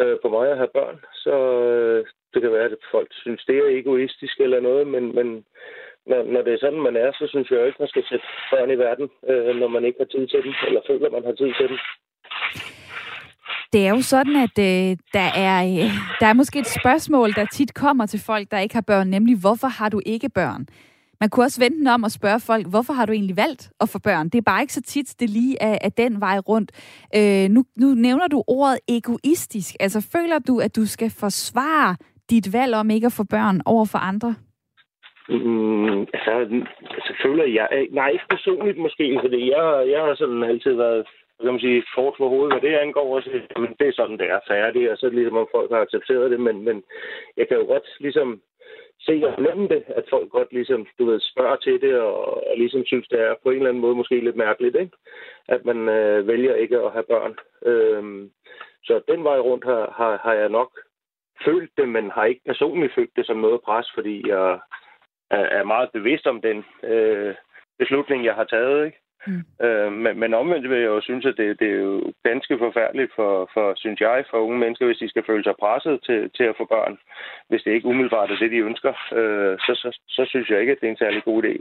øh, 0.00 0.16
på 0.22 0.28
mig 0.28 0.50
at 0.50 0.56
have 0.56 0.74
børn. 0.74 1.04
Så 1.14 1.34
øh, 1.62 2.06
det 2.34 2.42
kan 2.42 2.52
være, 2.52 2.64
at 2.64 2.76
folk 2.90 3.08
synes, 3.12 3.44
det 3.44 3.56
er 3.58 3.78
egoistisk 3.78 4.40
eller 4.40 4.60
noget, 4.60 4.86
men, 4.86 5.14
men 5.14 5.44
når, 6.06 6.22
når 6.22 6.42
det 6.42 6.52
er 6.54 6.58
sådan, 6.58 6.80
man 6.80 6.96
er, 6.96 7.12
så 7.12 7.26
synes 7.28 7.50
jeg 7.50 7.60
jo 7.60 7.66
ikke, 7.66 7.82
man 7.82 7.88
skal 7.88 8.04
sætte 8.08 8.26
børn 8.50 8.70
i 8.70 8.78
verden, 8.78 9.10
øh, 9.28 9.56
når 9.56 9.68
man 9.68 9.84
ikke 9.84 9.98
har 10.00 10.04
tid 10.06 10.26
til 10.26 10.42
dem, 10.42 10.52
eller 10.66 10.80
føler, 10.86 11.10
man 11.10 11.24
har 11.24 11.32
tid 11.32 11.52
til 11.58 11.68
dem. 11.68 11.78
Det 13.72 13.86
er 13.86 13.90
jo 13.90 14.00
sådan, 14.00 14.36
at 14.36 14.58
øh, 14.58 14.96
der, 15.12 15.28
er, 15.46 15.64
øh, 15.64 15.90
der 16.20 16.26
er 16.26 16.32
måske 16.32 16.58
et 16.58 16.66
spørgsmål, 16.80 17.32
der 17.32 17.46
tit 17.52 17.74
kommer 17.74 18.06
til 18.06 18.20
folk, 18.26 18.50
der 18.50 18.58
ikke 18.58 18.74
har 18.74 18.82
børn, 18.82 19.08
nemlig 19.08 19.36
hvorfor 19.40 19.66
har 19.66 19.88
du 19.88 20.00
ikke 20.06 20.28
børn? 20.28 20.66
Man 21.20 21.30
kunne 21.30 21.46
også 21.46 21.60
vente 21.60 21.88
om 21.88 22.04
at 22.04 22.12
spørge 22.12 22.40
folk, 22.40 22.66
hvorfor 22.66 22.92
har 22.92 23.06
du 23.06 23.12
egentlig 23.12 23.36
valgt 23.36 23.70
at 23.80 23.88
få 23.88 23.98
børn? 23.98 24.28
Det 24.28 24.38
er 24.38 24.42
bare 24.42 24.60
ikke 24.60 24.72
så 24.72 24.82
tit, 24.82 25.20
det 25.20 25.30
lige 25.30 25.56
er, 25.60 25.78
er 25.80 25.88
den 25.88 26.20
vej 26.20 26.38
rundt. 26.38 26.70
Øh, 27.16 27.48
nu, 27.50 27.64
nu 27.76 27.86
nævner 27.94 28.28
du 28.28 28.42
ordet 28.46 28.78
egoistisk. 28.88 29.74
Altså 29.80 30.08
føler 30.12 30.38
du, 30.38 30.58
at 30.58 30.76
du 30.76 30.86
skal 30.86 31.10
forsvare 31.20 31.96
dit 32.30 32.52
valg 32.52 32.74
om 32.74 32.90
ikke 32.90 33.06
at 33.06 33.12
få 33.12 33.24
børn 33.24 33.60
over 33.66 33.84
for 33.84 33.98
andre? 33.98 34.34
Mm, 35.28 36.00
altså, 36.16 36.30
altså 36.94 37.00
selvfølgelig, 37.06 37.54
jeg, 37.54 37.68
nej, 37.92 38.08
ikke 38.08 38.28
personligt 38.30 38.78
måske, 38.78 39.18
fordi 39.22 39.50
jeg, 39.50 39.64
jeg 39.92 40.00
har 40.06 40.14
sådan 40.14 40.42
altid 40.42 40.72
været 40.72 41.06
kan 41.42 41.52
man 41.52 41.60
sige, 41.60 41.84
fort 41.94 42.14
for 42.16 42.28
hovedet, 42.28 42.52
hvad 42.52 42.70
det 42.70 42.76
angår 42.76 43.16
også. 43.16 43.30
Men 43.56 43.74
det 43.78 43.88
er 43.88 43.92
sådan, 43.92 44.18
det 44.18 44.30
er 44.30 44.40
færdigt, 44.48 44.90
og 44.90 44.98
så 44.98 45.06
er 45.06 45.10
det 45.10 45.18
ligesom, 45.18 45.36
om 45.36 45.48
folk 45.54 45.70
har 45.70 45.80
accepteret 45.80 46.30
det. 46.30 46.40
Men, 46.40 46.64
men 46.64 46.82
jeg 47.36 47.48
kan 47.48 47.56
jo 47.56 47.64
godt 47.64 47.86
ligesom 48.00 48.42
se 49.00 49.22
og 49.26 49.42
nemme 49.42 49.68
det, 49.68 49.84
at 49.88 50.04
folk 50.10 50.30
godt 50.30 50.52
ligesom, 50.52 50.86
du 50.98 51.04
ved, 51.04 51.20
spørger 51.20 51.56
til 51.56 51.80
det, 51.80 51.94
og, 52.00 52.48
og 52.50 52.56
ligesom 52.56 52.84
synes, 52.86 53.08
det 53.08 53.20
er 53.20 53.34
på 53.42 53.50
en 53.50 53.56
eller 53.56 53.68
anden 53.68 53.80
måde 53.80 53.94
måske 53.94 54.20
lidt 54.20 54.36
mærkeligt, 54.36 54.76
ikke? 54.76 54.96
At 55.48 55.64
man 55.64 55.88
øh, 55.88 56.28
vælger 56.28 56.54
ikke 56.54 56.78
at 56.78 56.92
have 56.92 57.04
børn. 57.04 57.34
Øhm, 57.62 58.30
så 58.84 59.00
den 59.08 59.24
vej 59.24 59.38
rundt 59.38 59.64
har, 59.64 59.94
har, 59.96 60.20
har 60.22 60.34
jeg 60.34 60.48
nok 60.48 60.70
følt 61.44 61.70
det, 61.76 61.88
men 61.88 62.10
har 62.10 62.24
ikke 62.24 62.40
personligt 62.46 62.94
følt 62.94 63.16
det 63.16 63.26
som 63.26 63.36
noget 63.36 63.60
pres, 63.60 63.90
fordi 63.94 64.28
jeg 64.28 64.60
er, 65.30 65.44
er 65.58 65.64
meget 65.64 65.90
bevidst 65.92 66.26
om 66.26 66.40
den 66.40 66.64
øh, 66.82 67.34
beslutning, 67.78 68.24
jeg 68.24 68.34
har 68.34 68.44
taget, 68.44 68.86
ikke? 68.86 68.98
Mm. 69.26 69.66
Øh, 69.66 69.92
men, 69.92 70.12
men 70.20 70.34
omvendt 70.34 70.70
vil 70.70 70.78
jeg 70.78 70.92
jo 70.96 71.00
synes, 71.00 71.24
at 71.30 71.34
det, 71.36 71.60
det 71.60 71.68
er 71.70 71.80
jo 71.88 72.12
ganske 72.28 72.54
forfærdeligt 72.58 73.12
for, 73.18 73.50
for, 73.54 73.66
synes 73.76 74.00
jeg, 74.00 74.24
for 74.30 74.38
unge 74.46 74.58
mennesker, 74.58 74.86
hvis 74.86 75.02
de 75.02 75.08
skal 75.08 75.24
føle 75.26 75.44
sig 75.44 75.54
presset 75.60 75.96
til, 76.06 76.30
til 76.36 76.46
at 76.50 76.54
få 76.58 76.64
børn. 76.74 76.94
Hvis 77.48 77.62
det 77.64 77.70
ikke 77.72 77.88
umiddelbart 77.88 78.30
er 78.30 78.36
det, 78.36 78.50
de 78.50 78.66
ønsker, 78.70 78.92
øh, 79.18 79.54
så, 79.66 79.72
så, 79.82 79.88
så 80.08 80.22
synes 80.28 80.50
jeg 80.50 80.60
ikke, 80.60 80.72
at 80.72 80.78
det 80.80 80.86
er 80.86 80.90
en 80.90 81.04
særlig 81.04 81.22
god 81.24 81.38
idé. 81.44 81.54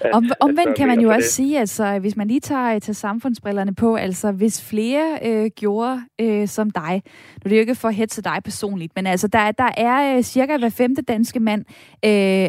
At, 0.00 0.12
Om, 0.14 0.24
omvendt 0.40 0.70
at 0.70 0.76
kan 0.76 0.88
man 0.88 1.00
jo 1.00 1.08
også 1.08 1.30
det. 1.32 1.38
sige, 1.38 1.58
altså 1.58 1.98
hvis 2.00 2.16
man 2.16 2.26
lige 2.28 2.40
tager, 2.40 2.78
tager 2.78 2.94
samfundsbrillerne 2.94 3.74
på, 3.74 3.96
altså 3.96 4.32
hvis 4.32 4.70
flere 4.70 5.18
øh, 5.28 5.50
gjorde 5.56 6.00
øh, 6.20 6.46
som 6.46 6.70
dig, 6.70 7.02
nu 7.38 7.44
er 7.44 7.48
det 7.48 7.56
jo 7.56 7.60
ikke 7.60 7.74
for 7.74 7.88
at 7.88 7.94
hætte 7.94 8.22
dig 8.22 8.38
personligt, 8.44 8.92
men 8.96 9.06
altså 9.06 9.28
der, 9.28 9.52
der 9.52 9.70
er 9.76 10.16
øh, 10.16 10.22
cirka 10.22 10.58
hver 10.58 10.74
femte 10.78 11.02
danske 11.02 11.40
mand, 11.40 11.64
øh, 12.04 12.48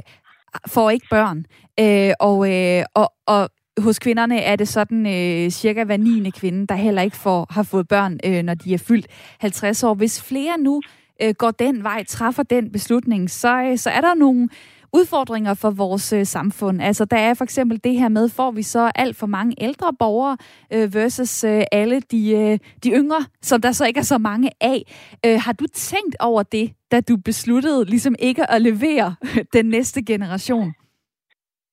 får 0.67 0.89
ikke 0.89 1.07
børn. 1.09 1.45
Øh, 1.79 2.13
og, 2.19 2.37
øh, 2.53 2.83
og, 2.93 3.07
og 3.25 3.49
hos 3.79 3.99
kvinderne 3.99 4.39
er 4.39 4.55
det 4.55 4.67
sådan 4.67 5.05
øh, 5.05 5.49
cirka 5.49 5.83
hver 5.83 5.97
9. 5.97 6.29
kvinde, 6.29 6.67
der 6.67 6.75
heller 6.75 7.01
ikke 7.01 7.17
får, 7.17 7.47
har 7.49 7.63
fået 7.63 7.87
børn, 7.87 8.19
øh, 8.25 8.43
når 8.43 8.53
de 8.53 8.73
er 8.73 8.77
fyldt 8.77 9.07
50 9.39 9.83
år. 9.83 9.93
Hvis 9.93 10.21
flere 10.21 10.57
nu 10.59 10.81
øh, 11.21 11.33
går 11.37 11.51
den 11.51 11.83
vej, 11.83 12.03
træffer 12.03 12.43
den 12.43 12.71
beslutning, 12.71 13.29
så, 13.29 13.61
øh, 13.63 13.77
så 13.77 13.89
er 13.89 14.01
der 14.01 14.15
nogle 14.15 14.49
udfordringer 14.93 15.53
for 15.53 15.69
vores 15.69 16.13
øh, 16.13 16.25
samfund. 16.25 16.81
Altså, 16.81 17.05
der 17.05 17.17
er 17.17 17.33
for 17.33 17.43
eksempel 17.43 17.79
det 17.83 17.99
her 17.99 18.09
med, 18.09 18.29
får 18.29 18.51
vi 18.51 18.63
så 18.63 18.91
alt 18.95 19.15
for 19.15 19.27
mange 19.27 19.55
ældre 19.63 19.93
borgere 19.99 20.37
øh, 20.73 20.93
versus 20.93 21.43
øh, 21.43 21.63
alle 21.71 22.01
de, 22.11 22.31
øh, 22.31 22.59
de 22.83 22.91
yngre, 22.91 23.25
som 23.41 23.61
der 23.61 23.71
så 23.71 23.85
ikke 23.85 23.99
er 23.99 24.03
så 24.03 24.17
mange 24.17 24.51
af. 24.61 24.93
Øh, 25.25 25.41
har 25.41 25.53
du 25.53 25.65
tænkt 25.73 26.15
over 26.19 26.43
det, 26.43 26.71
da 26.91 27.01
du 27.01 27.17
besluttede 27.17 27.85
ligesom 27.85 28.15
ikke 28.19 28.51
at 28.51 28.61
levere 28.61 29.15
den 29.53 29.65
næste 29.65 30.01
generation? 30.01 30.73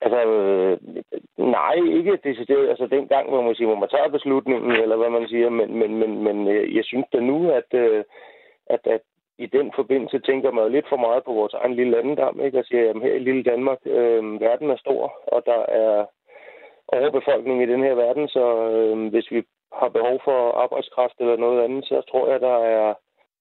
Altså, 0.00 0.20
øh, 0.30 0.78
nej, 1.36 1.74
ikke 1.74 2.16
decideret. 2.24 2.68
Altså, 2.68 2.86
den 2.86 3.08
gang, 3.08 3.28
hvor 3.28 3.42
man 3.42 3.54
siger, 3.54 3.66
hvor 3.66 3.82
man 3.82 3.88
tager 3.88 4.08
beslutningen, 4.08 4.72
eller 4.72 4.96
hvad 4.96 5.10
man 5.10 5.28
siger, 5.28 5.48
men, 5.50 5.78
men, 5.78 5.98
men, 5.98 6.22
men 6.22 6.48
øh, 6.48 6.76
jeg 6.76 6.84
synes 6.84 7.06
da 7.12 7.20
nu, 7.20 7.50
at, 7.50 7.74
øh, 7.74 8.04
at, 8.66 8.80
at 8.84 9.00
i 9.38 9.46
den 9.46 9.72
forbindelse 9.74 10.18
tænker 10.18 10.50
man 10.50 10.64
jo 10.64 10.70
lidt 10.70 10.88
for 10.88 10.96
meget 10.96 11.24
på 11.24 11.32
vores 11.32 11.54
egen 11.54 11.74
lille 11.74 11.92
landendam, 11.92 12.40
ikke? 12.40 12.58
Og 12.58 12.64
siger, 12.64 12.82
jamen 12.84 13.02
her 13.02 13.14
i 13.14 13.18
lille 13.18 13.42
Danmark, 13.42 13.78
øh, 13.84 14.40
verden 14.40 14.70
er 14.70 14.76
stor, 14.76 15.12
og 15.26 15.42
der 15.46 15.62
er 15.82 16.06
overbefolkning 16.88 17.62
i 17.62 17.66
den 17.66 17.82
her 17.82 17.94
verden, 17.94 18.28
så 18.28 18.44
øh, 18.70 19.08
hvis 19.08 19.30
vi 19.30 19.42
har 19.72 19.88
behov 19.88 20.20
for 20.24 20.52
arbejdskraft 20.52 21.14
eller 21.20 21.36
noget 21.36 21.64
andet, 21.64 21.84
så 21.84 22.02
tror 22.10 22.30
jeg, 22.30 22.40
der 22.40 22.56
er 22.56 22.94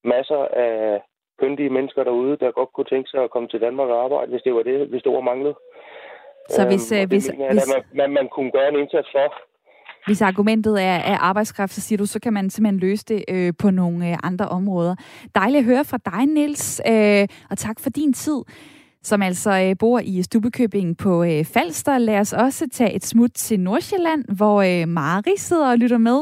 masser 0.04 0.46
af 0.46 1.02
køndige 1.40 1.70
mennesker 1.70 2.04
derude, 2.04 2.38
der 2.38 2.52
godt 2.52 2.74
kunne 2.74 2.92
tænke 2.94 3.10
sig 3.10 3.24
at 3.24 3.30
komme 3.30 3.48
til 3.50 3.62
Danmark 3.62 3.90
og 3.90 4.04
arbejde, 4.04 4.32
hvis 4.32 4.42
det 4.42 4.54
var 4.56 4.64
det, 4.64 4.88
hvis 4.88 5.02
stod 5.02 5.14
var 5.14 5.22
manglede. 5.22 5.56
Så 6.50 6.66
hvis, 6.68 6.92
øhm, 6.92 7.08
hvis, 7.10 7.30
mener, 7.32 7.54
hvis, 7.54 7.74
man, 7.74 7.84
man, 7.98 8.10
man 8.20 8.28
kunne 8.36 8.52
gøre 8.52 8.70
en 8.70 8.80
indsats 8.80 9.08
for. 9.12 9.34
Hvis 10.06 10.22
argumentet 10.22 10.84
er, 10.84 10.98
er 11.12 11.18
arbejdskraft, 11.18 11.74
så 11.74 11.82
siger 11.82 11.98
du, 11.98 12.06
så 12.06 12.20
kan 12.20 12.34
man 12.34 12.50
simpelthen 12.50 12.80
løse 12.80 13.06
det 13.06 13.26
øh, 13.30 13.54
på 13.60 13.72
nogle 13.72 14.10
øh, 14.10 14.18
andre 14.24 14.48
områder. 14.48 14.96
Dejligt 15.36 15.60
at 15.60 15.66
høre 15.66 15.86
fra 15.86 15.98
dig, 16.06 16.26
Niels, 16.26 16.82
øh, 16.88 17.28
og 17.50 17.58
tak 17.58 17.80
for 17.80 17.90
din 17.90 18.14
tid 18.14 18.44
som 19.10 19.22
altså 19.22 19.52
øh, 19.64 19.76
bor 19.80 20.00
i 20.00 20.24
Stubekøbing 20.28 20.98
på 20.98 21.24
øh, 21.24 21.46
Falster. 21.54 21.98
Lad 21.98 22.20
os 22.20 22.34
også 22.34 22.70
tage 22.70 22.94
et 22.94 23.06
smut 23.06 23.32
til 23.34 23.60
Nordsjælland, 23.60 24.22
hvor 24.38 24.58
øh, 24.70 24.88
Mari 24.88 25.36
sidder 25.38 25.72
og 25.72 25.78
lytter 25.78 25.98
med. 25.98 26.20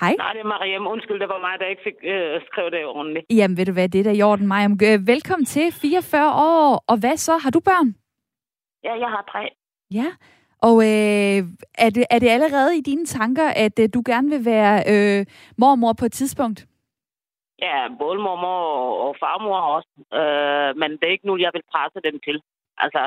Hej. 0.00 0.14
Nej, 0.18 0.32
det 0.32 0.40
er 0.40 0.50
Mariam. 0.54 0.86
Undskyld, 0.86 1.20
det 1.20 1.28
var 1.28 1.40
mig, 1.46 1.54
der 1.60 1.66
ikke 1.66 1.82
fik 1.88 1.98
øh, 2.02 2.40
skrevet 2.48 2.72
det 2.72 2.84
ordentligt. 2.84 3.26
Jamen, 3.30 3.56
ved 3.56 3.66
du 3.66 3.72
hvad, 3.72 3.88
det 3.88 3.98
er 4.00 4.04
da 4.04 4.12
i 4.12 4.22
orden, 4.22 4.46
Mariam. 4.46 4.74
Velkommen 5.12 5.44
til 5.44 5.72
44 5.72 6.32
år. 6.34 6.84
Og 6.90 6.96
hvad 7.00 7.16
så? 7.16 7.34
Har 7.44 7.50
du 7.50 7.60
børn? 7.60 7.88
Ja, 8.84 8.94
jeg 9.04 9.10
har 9.14 9.24
tre. 9.32 9.44
Ja, 9.98 10.08
og 10.68 10.76
øh, 10.90 11.38
er, 11.84 11.90
det, 11.96 12.04
er 12.10 12.18
det 12.18 12.28
allerede 12.28 12.76
i 12.76 12.80
dine 12.80 13.06
tanker, 13.06 13.48
at 13.64 13.78
øh, 13.82 13.88
du 13.94 14.02
gerne 14.06 14.28
vil 14.34 14.44
være 14.44 14.76
øh, 14.92 15.26
mormor 15.58 15.92
på 16.00 16.04
et 16.04 16.12
tidspunkt? 16.12 16.66
Ja, 17.58 17.78
både 17.98 18.18
mormor 18.26 18.62
og 19.06 19.16
farmor 19.22 19.58
også. 19.76 19.92
Øh, 20.20 20.70
men 20.80 20.90
det 20.90 21.04
er 21.06 21.16
ikke 21.16 21.26
nu, 21.26 21.36
jeg 21.36 21.50
vil 21.54 21.70
presse 21.72 22.00
dem 22.08 22.20
til. 22.26 22.36
Altså, 22.84 23.02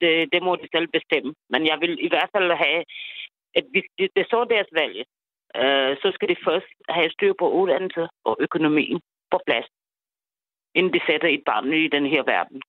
det, 0.00 0.32
det 0.32 0.42
må 0.42 0.56
de 0.56 0.68
selv 0.74 0.88
bestemme. 0.96 1.34
Men 1.52 1.66
jeg 1.66 1.78
vil 1.80 2.04
i 2.06 2.08
hvert 2.08 2.30
fald 2.34 2.50
have, 2.64 2.80
at 3.58 3.64
hvis 3.72 3.86
det, 3.98 4.08
det 4.14 4.20
er 4.22 4.30
så 4.34 4.40
deres 4.54 4.70
valg, 4.80 4.96
øh, 5.60 5.92
så 6.02 6.08
skal 6.14 6.28
de 6.28 6.44
først 6.46 6.70
have 6.88 7.10
styr 7.10 7.32
på 7.38 7.46
uddannelse 7.58 8.08
og 8.24 8.36
økonomien 8.40 9.00
på 9.30 9.38
plads, 9.46 9.68
inden 10.74 10.92
de 10.94 11.00
sætter 11.06 11.28
et 11.28 11.42
barn 11.46 11.72
i 11.72 11.88
den 11.96 12.06
her 12.06 12.22
verden. 12.34 12.62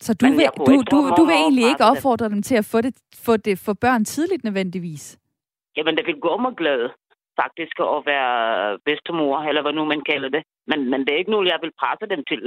Så 0.00 0.14
du 0.14 0.26
vil, 0.26 0.46
du, 0.68 0.74
du, 0.92 0.98
du 1.18 1.24
vil 1.24 1.34
egentlig 1.34 1.66
ikke 1.68 1.84
opfordre 1.84 2.28
dem 2.28 2.42
til 2.42 2.56
at 2.62 2.64
få 2.72 2.80
det, 2.80 2.94
få 3.26 3.36
det 3.36 3.58
for 3.58 3.72
børn 3.72 4.04
tidligt 4.04 4.44
nødvendigvis? 4.44 5.18
Jamen, 5.76 5.96
det 5.96 6.06
vil 6.06 6.20
gå 6.20 6.36
mig 6.36 6.54
glad 6.56 6.90
faktisk 7.42 7.76
at 7.96 8.00
være 8.12 8.34
bedstemor, 8.86 9.36
eller 9.48 9.62
hvad 9.62 9.72
nu 9.72 9.84
man 9.84 10.02
kalder 10.10 10.28
det. 10.36 10.42
Men, 10.70 10.78
men 10.90 11.00
det 11.00 11.10
er 11.12 11.22
ikke 11.22 11.34
noget, 11.34 11.52
jeg 11.52 11.58
vil 11.62 11.78
presse 11.80 12.06
dem 12.14 12.22
til. 12.30 12.42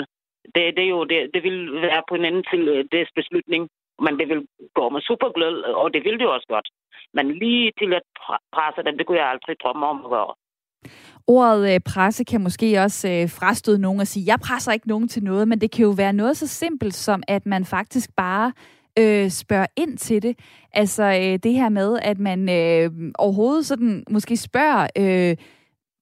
Det, 0.56 0.64
det, 0.76 0.84
er 0.88 0.92
jo, 0.96 1.04
det, 1.12 1.18
det 1.34 1.42
vil 1.48 1.60
være 1.88 2.04
på 2.10 2.16
en 2.16 2.26
anden 2.26 2.46
til 2.52 2.62
øh, 2.74 2.86
deres 2.92 3.12
beslutning. 3.20 3.64
Men 4.06 4.14
det 4.20 4.28
vil 4.32 4.42
gå 4.80 4.90
mig 4.90 5.02
super 5.10 5.30
glad, 5.38 5.56
og 5.82 5.94
det 5.94 6.02
vil 6.06 6.20
det 6.20 6.28
også 6.28 6.48
godt. 6.56 6.68
Men 7.14 7.26
lige 7.44 7.72
til 7.80 7.94
at 8.00 8.04
presse 8.56 8.82
dem, 8.88 8.98
det 8.98 9.06
kunne 9.06 9.22
jeg 9.22 9.30
aldrig 9.30 9.56
drømme 9.64 9.86
om 9.86 10.00
at 10.06 10.12
gøre. 10.16 10.34
Ordet 11.28 11.74
øh, 11.74 11.80
presse 11.80 12.24
kan 12.24 12.42
måske 12.42 12.82
også 12.82 13.10
øh, 13.10 13.30
frastøde 13.30 13.80
nogen 13.80 14.00
og 14.00 14.08
sige, 14.08 14.26
jeg 14.28 14.40
presser 14.40 14.72
ikke 14.72 14.88
nogen 14.88 15.08
til 15.08 15.24
noget, 15.24 15.48
men 15.48 15.62
det 15.62 15.72
kan 15.72 15.84
jo 15.84 15.90
være 15.90 16.14
noget 16.14 16.38
så 16.38 16.48
simpelt 16.48 16.96
som, 16.96 17.24
at 17.28 17.46
man 17.46 17.66
faktisk 17.66 18.10
bare 18.18 18.52
øh, 19.00 19.32
spørger 19.32 19.66
ind 19.76 19.98
til 19.98 20.22
det. 20.22 20.40
Altså 20.74 21.04
øh, 21.04 21.40
det 21.44 21.54
her 21.54 21.70
med, 21.70 22.00
at 22.02 22.20
man 22.20 22.50
øh, 22.50 22.92
overhovedet 23.20 23.66
sådan 23.66 24.04
måske 24.10 24.38
spørger, 24.38 24.88
øh, 24.98 25.38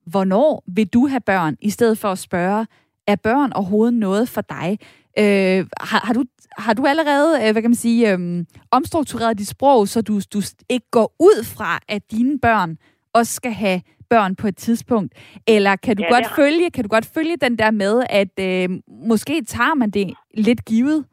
hvornår 0.05 0.63
vil 0.67 0.87
du 0.87 1.07
have 1.07 1.21
børn, 1.21 1.57
i 1.61 1.69
stedet 1.69 1.97
for 1.97 2.07
at 2.07 2.19
spørge, 2.19 2.67
er 3.07 3.15
børn 3.15 3.53
overhovedet 3.53 3.93
noget 3.93 4.29
for 4.29 4.41
dig? 4.41 4.79
Øh, 5.19 5.65
har, 5.81 6.05
har, 6.05 6.13
du, 6.13 6.23
har 6.57 6.73
du 6.73 6.85
allerede, 6.85 7.47
øh, 7.47 7.51
hvad 7.51 7.61
kan 7.61 7.71
man 7.71 7.75
sige, 7.75 8.13
øh, 8.13 8.45
omstruktureret 8.71 9.37
dit 9.37 9.47
sprog, 9.47 9.87
så 9.87 10.01
du, 10.01 10.21
du 10.33 10.41
ikke 10.69 10.87
går 10.91 11.15
ud 11.19 11.43
fra, 11.43 11.79
at 11.87 12.11
dine 12.11 12.39
børn 12.39 12.77
også 13.13 13.33
skal 13.33 13.51
have 13.51 13.81
børn 14.13 14.35
på 14.41 14.47
et 14.47 14.57
tidspunkt? 14.57 15.11
Eller 15.55 15.73
kan 15.85 15.97
du, 15.97 16.03
ja, 16.03 16.09
godt, 16.15 16.27
følge, 16.39 16.71
kan 16.75 16.83
du 16.83 16.89
godt 16.89 17.07
følge 17.15 17.37
den 17.45 17.57
der 17.61 17.71
med, 17.71 17.95
at 18.21 18.33
øh, 18.47 18.69
måske 18.87 19.35
tager 19.53 19.75
man 19.75 19.89
det 19.91 20.13
lidt 20.47 20.65
givet? 20.65 21.05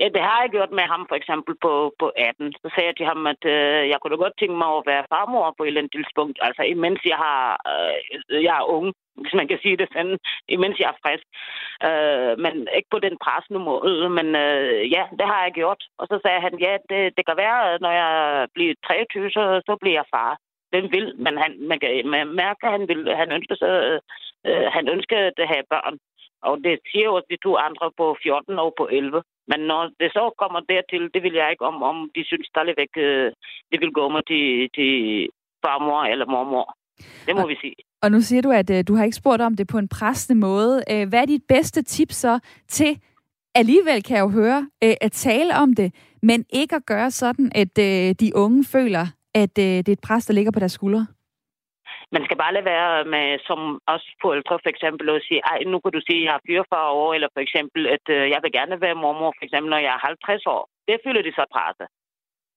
Ja, 0.00 0.06
det 0.14 0.22
har 0.28 0.38
jeg 0.40 0.50
gjort 0.50 0.72
med 0.78 0.86
ham 0.92 1.02
for 1.08 1.16
eksempel 1.20 1.54
på, 1.64 1.72
på 2.00 2.06
18. 2.16 2.52
Så 2.62 2.66
sagde 2.70 2.88
jeg 2.88 2.96
til 2.96 3.06
ham, 3.12 3.20
at 3.32 3.42
øh, 3.54 3.82
jeg 3.90 3.98
kunne 3.98 4.14
da 4.14 4.18
godt 4.24 4.38
tænke 4.38 4.56
mig 4.62 4.70
at 4.76 4.86
være 4.92 5.08
farmor 5.12 5.54
på 5.56 5.62
et 5.62 5.68
eller 5.68 5.80
andet 5.80 5.94
tidspunkt. 5.96 6.38
Altså 6.46 6.62
imens 6.74 7.00
jeg, 7.12 7.18
har, 7.26 7.42
øh, 7.72 8.44
jeg 8.46 8.56
er 8.58 8.70
ung, 8.76 8.86
hvis 9.22 9.34
man 9.40 9.48
kan 9.48 9.58
sige 9.62 9.76
det 9.80 9.88
sådan, 9.88 10.18
imens 10.54 10.76
jeg 10.80 10.88
er 10.92 11.00
frisk. 11.04 11.26
Øh, 11.88 12.32
men 12.44 12.54
ikke 12.76 12.90
på 12.92 12.98
den 13.06 13.16
pressende 13.24 13.60
måde, 13.70 14.10
men 14.18 14.28
øh, 14.44 14.80
ja, 14.94 15.02
det 15.18 15.26
har 15.32 15.40
jeg 15.44 15.52
gjort. 15.60 15.80
Og 16.00 16.04
så 16.10 16.16
sagde 16.24 16.40
han, 16.46 16.54
ja, 16.66 16.72
det, 16.90 17.00
det 17.16 17.24
kan 17.26 17.36
være, 17.44 17.58
når 17.84 17.92
jeg 18.02 18.10
bliver 18.54 18.74
23, 18.86 19.30
så, 19.36 19.42
så 19.68 19.72
bliver 19.80 19.98
jeg 20.00 20.12
far 20.14 20.32
den 20.74 20.84
vil, 20.94 21.06
men 21.24 21.34
han, 21.42 21.52
man 21.70 21.78
kan 21.80 21.90
man 22.14 22.26
mærker, 22.42 22.66
at 22.66 22.74
han, 22.76 22.88
vil, 22.88 23.00
han 23.20 23.32
ønsker, 23.36 23.54
så, 23.54 23.70
øh, 24.48 24.66
han 24.76 24.88
ønsker 24.94 25.16
at 25.26 25.48
have 25.52 25.64
børn. 25.74 25.96
Og 26.48 26.54
det 26.64 26.74
siger 26.90 27.08
også 27.08 27.28
de 27.30 27.44
to 27.46 27.52
andre 27.56 27.86
på 28.00 28.16
14 28.22 28.58
og 28.58 28.74
på 28.78 28.88
11. 28.92 29.22
Men 29.50 29.60
når 29.60 29.82
det 30.00 30.10
så 30.12 30.24
kommer 30.38 30.60
dertil, 30.60 31.02
det 31.14 31.22
vil 31.22 31.34
jeg 31.40 31.50
ikke 31.50 31.64
om, 31.70 31.82
om 31.82 32.10
de 32.14 32.22
synes 32.24 32.46
stadigvæk, 32.46 32.92
øh, 32.96 33.32
det 33.70 33.78
vil 33.80 33.92
gå 33.98 34.08
med 34.08 34.22
til, 34.30 34.46
til 34.76 34.92
farmor 35.64 36.02
eller 36.12 36.26
mormor. 36.26 36.76
Det 37.26 37.36
må 37.36 37.42
og, 37.42 37.48
vi 37.48 37.56
sige. 37.60 37.74
Og 38.02 38.10
nu 38.10 38.20
siger 38.20 38.42
du, 38.42 38.50
at 38.50 38.70
øh, 38.70 38.84
du 38.88 38.94
har 38.94 39.04
ikke 39.04 39.16
spurgt 39.16 39.42
om 39.42 39.56
det 39.56 39.66
på 39.68 39.78
en 39.78 39.88
pressende 39.88 40.40
måde. 40.40 40.82
Øh, 40.90 41.08
hvad 41.08 41.20
er 41.22 41.26
dit 41.26 41.44
bedste 41.48 41.82
tip 41.82 42.12
så 42.12 42.38
til, 42.68 43.00
alligevel 43.54 44.02
kan 44.02 44.16
jeg 44.16 44.22
jo 44.22 44.28
høre, 44.28 44.70
øh, 44.84 44.94
at 45.00 45.12
tale 45.12 45.54
om 45.56 45.74
det, 45.74 45.94
men 46.22 46.44
ikke 46.52 46.76
at 46.76 46.86
gøre 46.86 47.10
sådan, 47.10 47.52
at 47.54 47.78
øh, 47.78 48.14
de 48.20 48.36
unge 48.36 48.64
føler, 48.64 49.06
at 49.42 49.54
øh, 49.66 49.76
det 49.84 49.88
er 49.88 49.98
et 49.98 50.06
pres, 50.08 50.26
der 50.26 50.34
ligger 50.34 50.52
på 50.52 50.60
deres 50.60 50.76
skuldre? 50.78 51.06
Man 52.14 52.24
skal 52.24 52.36
bare 52.42 52.54
lade 52.54 52.70
være 52.74 53.04
med, 53.14 53.26
som 53.48 53.60
også 53.92 54.08
forældre 54.24 54.58
for 54.64 54.70
eksempel, 54.74 55.06
at 55.08 55.22
sige, 55.28 55.40
ej, 55.52 55.58
nu 55.72 55.76
kan 55.80 55.92
du 55.92 56.00
sige, 56.06 56.20
at 56.20 56.24
jeg 56.24 56.32
har 56.32 56.42
44 56.46 56.90
år, 57.02 57.14
eller 57.14 57.28
for 57.34 57.42
eksempel, 57.46 57.80
at 57.96 58.06
øh, 58.16 58.30
jeg 58.32 58.40
vil 58.42 58.52
gerne 58.58 58.80
være 58.84 59.00
mormor, 59.02 59.32
for 59.38 59.44
eksempel, 59.46 59.70
når 59.70 59.80
jeg 59.86 59.92
er 59.94 60.06
50 60.06 60.46
år. 60.54 60.62
Det 60.88 60.96
føler 61.04 61.22
de 61.22 61.32
så 61.38 61.44
presset. 61.54 61.88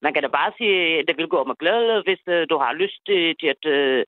Man 0.05 0.13
kan 0.13 0.23
da 0.23 0.29
bare 0.39 0.51
sige, 0.57 0.75
at 0.99 1.07
det 1.07 1.17
vil 1.17 1.33
gå 1.35 1.39
mig 1.43 1.57
glæde, 1.61 2.03
hvis 2.07 2.23
øh, 2.35 2.47
du 2.51 2.57
har 2.63 2.73
lyst 2.81 2.99
til, 3.09 3.21
til, 3.39 3.47
at, 3.55 3.63
øh, 3.77 4.01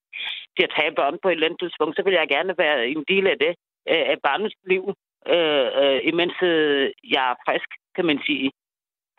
til 0.55 0.63
at 0.67 0.77
have 0.79 0.97
børn 0.99 1.17
på 1.21 1.27
et 1.27 1.33
eller 1.33 1.47
andet 1.47 1.61
tidspunkt, 1.61 1.95
så 1.95 2.01
vil 2.03 2.17
jeg 2.19 2.33
gerne 2.35 2.53
være 2.63 2.77
en 2.93 3.03
del 3.11 3.25
af 3.33 3.37
det, 3.45 3.53
øh, 3.91 4.03
af 4.11 4.17
barnets 4.27 4.57
liv. 4.71 4.83
øh, 5.35 5.67
øh, 5.81 5.99
imens 6.11 6.37
øh, 6.51 6.85
jeg 7.15 7.23
er 7.31 7.35
frisk, 7.45 7.69
kan 7.95 8.05
man 8.09 8.19
sige. 8.27 8.47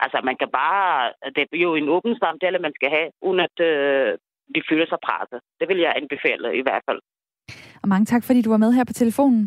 Altså, 0.03 0.17
man 0.29 0.35
kan 0.41 0.49
bare... 0.61 1.11
Det 1.35 1.41
er 1.43 1.65
jo 1.67 1.75
en 1.75 1.89
åben 1.95 2.15
samtale, 2.23 2.65
man 2.67 2.73
skal 2.77 2.89
have, 2.95 3.07
uden 3.27 3.39
at 3.47 3.55
øh, 3.69 4.09
de 4.55 4.61
føler 4.69 4.87
sig 4.89 4.99
presset. 5.07 5.39
Det 5.59 5.65
vil 5.69 5.79
jeg 5.85 5.93
anbefale 6.01 6.47
i 6.59 6.63
hvert 6.65 6.83
fald. 6.87 7.01
Og 7.81 7.87
mange 7.93 8.05
tak, 8.05 8.23
fordi 8.23 8.41
du 8.41 8.49
var 8.49 8.61
med 8.65 8.71
her 8.73 8.83
på 8.83 8.93
telefonen. 8.93 9.43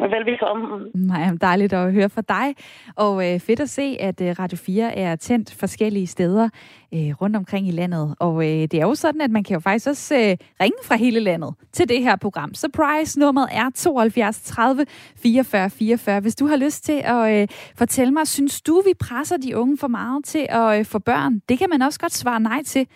Velbekomme. 0.00 0.90
Nej, 0.94 1.30
dejligt 1.40 1.72
at 1.72 1.92
høre 1.92 2.08
fra 2.08 2.22
dig. 2.28 2.54
Og 2.96 3.32
øh, 3.32 3.40
fedt 3.40 3.60
at 3.60 3.70
se, 3.70 3.96
at 4.00 4.20
øh, 4.20 4.34
Radio 4.38 4.58
4 4.58 4.96
er 4.96 5.16
tændt 5.16 5.54
forskellige 5.54 6.06
steder 6.06 6.48
øh, 6.94 7.10
rundt 7.20 7.36
omkring 7.36 7.68
i 7.68 7.70
landet. 7.70 8.14
Og 8.20 8.34
øh, 8.44 8.62
det 8.62 8.74
er 8.74 8.86
jo 8.86 8.94
sådan, 8.94 9.20
at 9.20 9.30
man 9.30 9.44
kan 9.44 9.54
jo 9.54 9.60
faktisk 9.60 9.88
også 9.88 10.14
øh, 10.14 10.36
ringe 10.60 10.78
fra 10.84 10.96
hele 10.96 11.20
landet 11.20 11.54
til 11.72 11.88
det 11.88 12.02
her 12.02 12.16
program. 12.16 12.54
Surprise, 12.54 13.20
nummeret 13.20 13.48
er 13.52 13.70
72 13.74 14.40
30 14.42 14.86
44 15.16 15.70
44. 15.70 16.20
Hvis 16.20 16.36
du 16.36 16.46
har 16.46 16.56
lyst 16.56 16.84
til 16.84 17.00
at 17.04 17.40
øh, 17.40 17.48
fortælle 17.76 18.12
mig, 18.12 18.26
synes 18.26 18.62
du, 18.62 18.82
vi 18.86 18.92
presser 19.00 19.36
de 19.36 19.56
unge 19.56 19.78
for 19.78 19.88
meget 19.88 20.24
til 20.24 20.46
at 20.48 20.78
øh, 20.78 20.84
få 20.84 20.98
børn? 20.98 21.38
Det 21.48 21.58
kan 21.58 21.70
man 21.70 21.82
også 21.82 22.00
godt 22.00 22.12
svare 22.12 22.40
nej 22.40 22.62
til. 22.62 22.86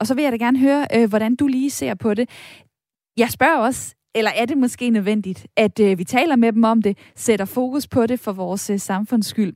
Og 0.00 0.06
så 0.06 0.14
vil 0.14 0.24
jeg 0.24 0.32
da 0.32 0.36
gerne 0.36 0.58
høre, 0.58 0.86
øh, 0.96 1.08
hvordan 1.08 1.36
du 1.36 1.46
lige 1.46 1.70
ser 1.70 1.94
på 1.94 2.14
det. 2.14 2.30
Jeg 3.16 3.30
spørger 3.30 3.56
også, 3.56 3.94
eller 4.14 4.30
er 4.30 4.44
det 4.44 4.58
måske 4.58 4.90
nødvendigt, 4.90 5.46
at 5.56 5.80
øh, 5.80 5.98
vi 5.98 6.04
taler 6.04 6.36
med 6.36 6.52
dem 6.52 6.64
om 6.64 6.82
det, 6.82 6.98
sætter 7.16 7.44
fokus 7.44 7.88
på 7.88 8.06
det 8.06 8.20
for 8.20 8.32
vores 8.32 8.70
øh, 8.70 8.78
samfunds 8.78 9.26
skyld? 9.26 9.54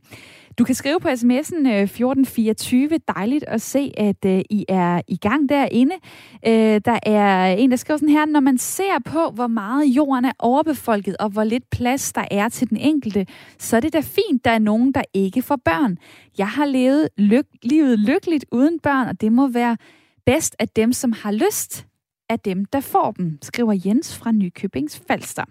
Du 0.59 0.65
kan 0.65 0.75
skrive 0.75 1.01
på 1.01 1.09
sms'en 1.09 1.69
øh, 1.69 1.83
1424. 1.83 2.89
Dejligt 3.17 3.45
at 3.49 3.61
se, 3.63 3.93
at 3.97 4.25
øh, 4.27 4.41
I 4.51 4.65
er 4.69 5.01
i 5.09 5.17
gang 5.17 5.49
derinde. 5.49 5.95
Øh, 6.47 6.81
der 6.85 6.99
er 7.03 7.47
en, 7.47 7.71
der 7.71 7.77
skriver 7.77 7.99
sådan 7.99 8.09
her, 8.09 8.27
når 8.27 8.41
man 8.41 8.59
ser 8.59 8.99
på, 9.05 9.31
hvor 9.35 9.47
meget 9.47 9.87
jorden 9.87 10.25
er 10.25 10.33
overbefolket, 10.39 11.17
og 11.17 11.29
hvor 11.31 11.45
lidt 11.45 11.71
plads 11.71 12.13
der 12.13 12.25
er 12.31 12.49
til 12.49 12.71
den 12.71 12.77
enkelte, 12.77 13.27
så 13.59 13.77
er 13.77 13.81
det 13.81 13.93
da 13.93 14.01
fint, 14.01 14.45
der 14.45 14.51
er 14.51 14.59
nogen, 14.59 14.93
der 14.93 15.03
ikke 15.15 15.43
får 15.43 15.59
børn. 15.65 15.99
Jeg 16.39 16.49
har 16.49 16.65
levet 16.65 17.09
lyk- 17.21 17.59
livet 17.63 17.99
lykkeligt 17.99 18.45
uden 18.53 18.81
børn, 18.81 19.09
og 19.09 19.21
det 19.21 19.33
må 19.33 19.49
være 19.49 19.77
bedst 20.27 20.57
at 20.59 20.77
dem, 20.77 20.93
som 20.93 21.13
har 21.13 21.33
lyst 21.33 21.87
af 22.29 22.41
dem, 22.41 22.65
der 22.65 22.81
får 22.81 23.11
dem, 23.11 23.39
skriver 23.43 23.81
Jens 23.87 24.17
fra 24.17 24.33
Nykøbings 24.33 25.03
Falster. 25.09 25.45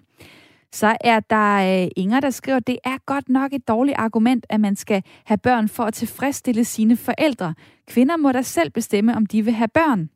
Så 0.71 0.97
er 1.01 1.19
der 1.19 1.83
øh, 1.83 1.91
Inger, 1.95 2.19
der 2.19 2.29
skriver, 2.29 2.59
det 2.59 2.77
er 2.83 2.97
godt 3.05 3.29
nok 3.29 3.53
et 3.53 3.67
dårligt 3.67 3.97
argument, 3.97 4.45
at 4.49 4.59
man 4.59 4.75
skal 4.75 5.03
have 5.25 5.37
børn 5.37 5.69
for 5.69 5.83
at 5.83 5.93
tilfredsstille 5.93 6.65
sine 6.65 6.97
forældre. 6.97 7.53
Kvinder 7.87 8.17
må 8.17 8.31
da 8.31 8.41
selv 8.41 8.69
bestemme, 8.69 9.15
om 9.15 9.25
de 9.25 9.41
vil 9.41 9.53
have 9.53 9.67
børn. 9.67 10.09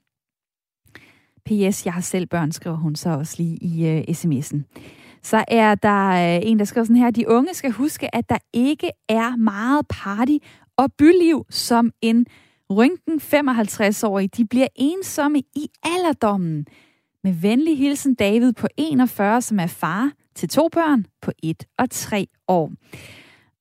P.S. 1.45 1.85
Jeg 1.85 1.93
har 1.93 2.01
selv 2.01 2.25
børn, 2.25 2.51
skriver 2.51 2.75
hun 2.75 2.95
så 2.95 3.09
også 3.09 3.35
lige 3.37 3.57
i 3.57 3.87
øh, 3.87 3.97
uh, 3.97 4.15
sms'en. 4.15 4.57
Så 5.23 5.45
er 5.47 5.75
der 5.75 6.37
uh, 6.37 6.49
en, 6.49 6.59
der 6.59 6.65
skriver 6.65 6.85
sådan 6.85 6.95
her, 6.95 7.11
de 7.11 7.29
unge 7.29 7.53
skal 7.53 7.71
huske, 7.71 8.15
at 8.15 8.29
der 8.29 8.37
ikke 8.53 8.91
er 9.09 9.35
meget 9.35 9.85
party 9.89 10.37
og 10.77 10.93
byliv 10.97 11.45
som 11.49 11.91
en 12.01 12.25
Rynken 12.71 13.21
55-årige, 13.21 14.27
de 14.27 14.45
bliver 14.45 14.67
ensomme 14.75 15.39
i 15.39 15.69
alderdommen. 15.83 16.65
Med 17.23 17.33
venlig 17.33 17.77
hilsen 17.77 18.15
David 18.15 18.53
på 18.53 18.67
41, 18.77 19.41
som 19.41 19.59
er 19.59 19.67
far 19.67 20.11
til 20.35 20.49
to 20.49 20.69
børn 20.71 21.05
på 21.21 21.31
1 21.43 21.63
og 21.77 21.89
3 21.89 22.27
år. 22.47 22.71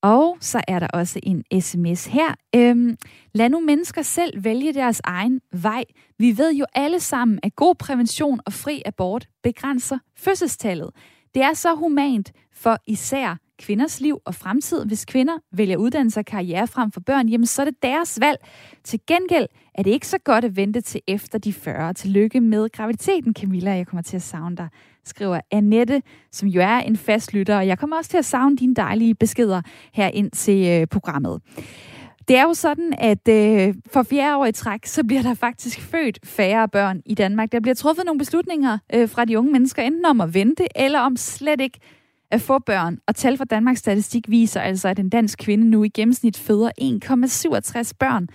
Og 0.01 0.37
så 0.39 0.61
er 0.67 0.79
der 0.79 0.87
også 0.87 1.19
en 1.23 1.61
sms 1.61 2.05
her. 2.05 2.33
Øhm, 2.55 2.97
lad 3.33 3.49
nu 3.49 3.59
mennesker 3.59 4.01
selv 4.01 4.43
vælge 4.43 4.73
deres 4.73 5.01
egen 5.03 5.41
vej. 5.51 5.83
Vi 6.19 6.37
ved 6.37 6.53
jo 6.53 6.65
alle 6.75 6.99
sammen, 6.99 7.39
at 7.43 7.55
god 7.55 7.75
prævention 7.75 8.39
og 8.45 8.53
fri 8.53 8.81
abort 8.85 9.27
begrænser 9.43 9.97
fødselstallet. 10.15 10.89
Det 11.33 11.43
er 11.43 11.53
så 11.53 11.75
humant 11.75 12.31
for 12.53 12.77
især 12.87 13.37
kvinders 13.59 13.99
liv 14.01 14.19
og 14.25 14.35
fremtid. 14.35 14.85
Hvis 14.85 15.05
kvinder 15.05 15.33
vælger 15.51 15.77
uddannelse 15.77 16.19
og 16.19 16.25
karriere 16.25 16.67
frem 16.67 16.91
for 16.91 16.99
børn, 16.99 17.29
jamen 17.29 17.45
så 17.45 17.61
er 17.61 17.65
det 17.65 17.83
deres 17.83 18.19
valg. 18.21 18.37
Til 18.83 18.99
gengæld 19.07 19.47
er 19.75 19.83
det 19.83 19.91
ikke 19.91 20.07
så 20.07 20.17
godt 20.17 20.45
at 20.45 20.55
vente 20.55 20.81
til 20.81 21.01
efter 21.07 21.37
de 21.37 21.53
40. 21.53 21.93
Tillykke 21.93 22.41
med 22.41 22.69
graviditeten, 22.69 23.33
Camilla. 23.33 23.71
Jeg 23.71 23.87
kommer 23.87 24.03
til 24.03 24.15
at 24.15 24.21
savne 24.21 24.55
dig, 24.55 24.69
skriver 25.05 25.39
Annette, 25.51 26.01
som 26.31 26.47
jo 26.47 26.61
er 26.61 26.77
en 26.77 26.97
fast 26.97 27.33
lytter. 27.33 27.57
Og 27.57 27.67
jeg 27.67 27.79
kommer 27.79 27.97
også 27.97 28.09
til 28.09 28.17
at 28.17 28.25
savne 28.25 28.57
dine 28.57 28.75
dejlige 28.75 29.15
beskeder 29.15 29.61
her 29.93 30.07
ind 30.07 30.31
til 30.31 30.67
øh, 30.67 30.87
programmet. 30.87 31.41
Det 32.27 32.37
er 32.37 32.43
jo 32.43 32.53
sådan, 32.53 32.93
at 32.97 33.27
øh, 33.27 33.75
for 33.91 34.03
fjerde 34.03 34.37
år 34.37 34.45
i 34.45 34.51
træk, 34.51 34.85
så 34.85 35.03
bliver 35.03 35.21
der 35.21 35.33
faktisk 35.33 35.81
født 35.81 36.19
færre 36.23 36.69
børn 36.69 37.01
i 37.05 37.15
Danmark. 37.15 37.51
Der 37.51 37.59
bliver 37.59 37.75
truffet 37.75 38.05
nogle 38.05 38.19
beslutninger 38.19 38.77
øh, 38.93 39.09
fra 39.09 39.25
de 39.25 39.39
unge 39.39 39.51
mennesker, 39.51 39.83
enten 39.83 40.05
om 40.05 40.21
at 40.21 40.33
vente, 40.33 40.67
eller 40.75 40.99
om 40.99 41.15
slet 41.17 41.61
ikke 41.61 41.79
at 42.31 42.41
få 42.41 42.59
børn. 42.59 42.97
Og 43.07 43.15
tal 43.15 43.37
fra 43.37 43.45
Danmarks 43.45 43.79
Statistik 43.79 44.29
viser 44.29 44.61
altså, 44.61 44.87
at 44.87 44.99
en 44.99 45.09
dansk 45.09 45.39
kvinde 45.39 45.69
nu 45.69 45.83
i 45.83 45.89
gennemsnit 45.89 46.37
føder 46.37 46.71
1,67 46.81 47.91
børn. 47.99 48.27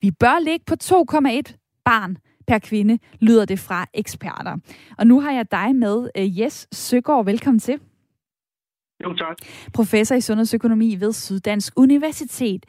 Vi 0.00 0.10
bør 0.10 0.38
ligge 0.38 0.64
på 0.66 0.74
2,1 0.82 1.82
barn 1.84 2.16
per 2.46 2.58
kvinde, 2.58 2.98
lyder 3.20 3.44
det 3.44 3.58
fra 3.58 3.86
eksperter. 3.94 4.56
Og 4.98 5.06
nu 5.06 5.20
har 5.20 5.32
jeg 5.32 5.50
dig 5.50 5.76
med, 5.76 6.08
øh, 6.16 6.40
Jes 6.40 6.68
Søgaard. 6.72 7.24
Velkommen 7.24 7.60
til. 7.60 7.80
Jo, 9.04 9.14
tak. 9.14 9.36
Professor 9.74 10.14
i 10.14 10.20
sundhedsøkonomi 10.20 10.96
ved 11.00 11.12
Syddansk 11.12 11.72
Universitet. 11.76 12.66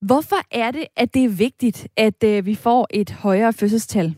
Hvorfor 0.00 0.36
er 0.50 0.70
det, 0.70 0.86
at 0.96 1.14
det 1.14 1.24
er 1.24 1.28
vigtigt, 1.28 1.88
at 1.96 2.24
øh, 2.24 2.46
vi 2.46 2.54
får 2.54 2.86
et 2.90 3.10
højere 3.10 3.52
fødselstal? 3.52 4.14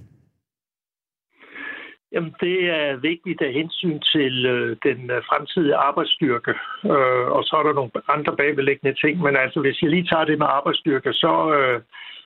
Jamen, 2.16 2.34
det 2.40 2.58
er 2.80 2.96
vigtigt 2.96 3.42
af 3.42 3.52
hensyn 3.52 3.98
til 4.12 4.46
øh, 4.46 4.76
den 4.82 5.10
øh, 5.10 5.22
fremtidige 5.28 5.74
arbejdsstyrke, 5.88 6.54
øh, 6.84 7.26
og 7.36 7.42
så 7.44 7.56
er 7.56 7.62
der 7.62 7.72
nogle 7.72 7.90
andre 8.08 8.36
bagvedliggende 8.36 9.00
ting. 9.02 9.22
Men 9.22 9.36
altså, 9.36 9.60
hvis 9.60 9.82
jeg 9.82 9.90
lige 9.90 10.08
tager 10.10 10.24
det 10.24 10.38
med 10.38 10.46
arbejdsstyrke, 10.50 11.12
så, 11.12 11.34
øh, 11.56 11.80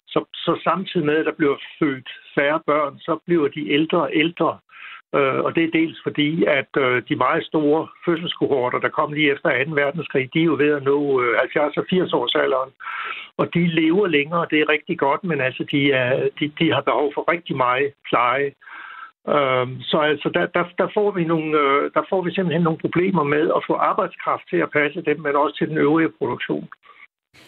så, 0.06 0.20
så 0.34 0.60
samtidig 0.64 1.06
med, 1.06 1.16
at 1.16 1.26
der 1.26 1.40
bliver 1.40 1.56
født 1.78 2.08
færre 2.34 2.60
børn, 2.66 2.98
så 2.98 3.18
bliver 3.26 3.48
de 3.48 3.70
ældre 3.70 3.98
og 3.98 4.10
ældre. 4.12 4.58
Øh, 5.14 5.38
og 5.46 5.54
det 5.54 5.64
er 5.64 5.76
dels 5.78 5.98
fordi, 6.02 6.44
at 6.44 6.72
øh, 6.84 7.02
de 7.08 7.16
meget 7.16 7.44
store 7.44 7.88
fødselskohorter, 8.04 8.78
der 8.78 8.88
kom 8.88 9.12
lige 9.12 9.32
efter 9.32 9.64
2. 9.64 9.70
verdenskrig, 9.82 10.34
de 10.34 10.40
er 10.40 10.50
jo 10.52 10.56
ved 10.62 10.70
at 10.78 10.82
nå 10.82 11.22
øh, 11.22 11.38
70 11.38 11.76
og 11.76 11.84
80 11.90 12.12
års 12.12 12.34
alderen. 12.34 12.70
Og 13.36 13.54
de 13.54 13.66
lever 13.66 14.06
længere, 14.06 14.46
det 14.50 14.60
er 14.60 14.68
rigtig 14.68 14.98
godt, 14.98 15.24
men 15.24 15.40
altså, 15.40 15.64
de, 15.72 15.92
er, 15.92 16.28
de, 16.40 16.52
de 16.58 16.72
har 16.72 16.80
behov 16.80 17.12
for 17.14 17.32
rigtig 17.32 17.56
meget 17.56 17.92
pleje. 18.08 18.50
Øhm, 19.28 19.80
så 19.80 19.98
altså, 19.98 20.28
der, 20.34 20.46
der, 20.56 20.64
der, 20.78 20.88
får 20.94 21.10
vi 21.10 21.24
nogle, 21.24 21.58
øh, 21.62 21.90
der 21.94 22.02
får 22.10 22.22
vi 22.22 22.30
simpelthen 22.34 22.62
nogle 22.62 22.78
problemer 22.78 23.24
med 23.24 23.44
at 23.56 23.64
få 23.66 23.74
arbejdskraft 23.74 24.44
til 24.50 24.56
at 24.56 24.70
passe 24.70 25.02
dem, 25.08 25.20
men 25.20 25.36
også 25.36 25.56
til 25.56 25.68
den 25.68 25.78
øvrige 25.78 26.12
produktion. 26.18 26.68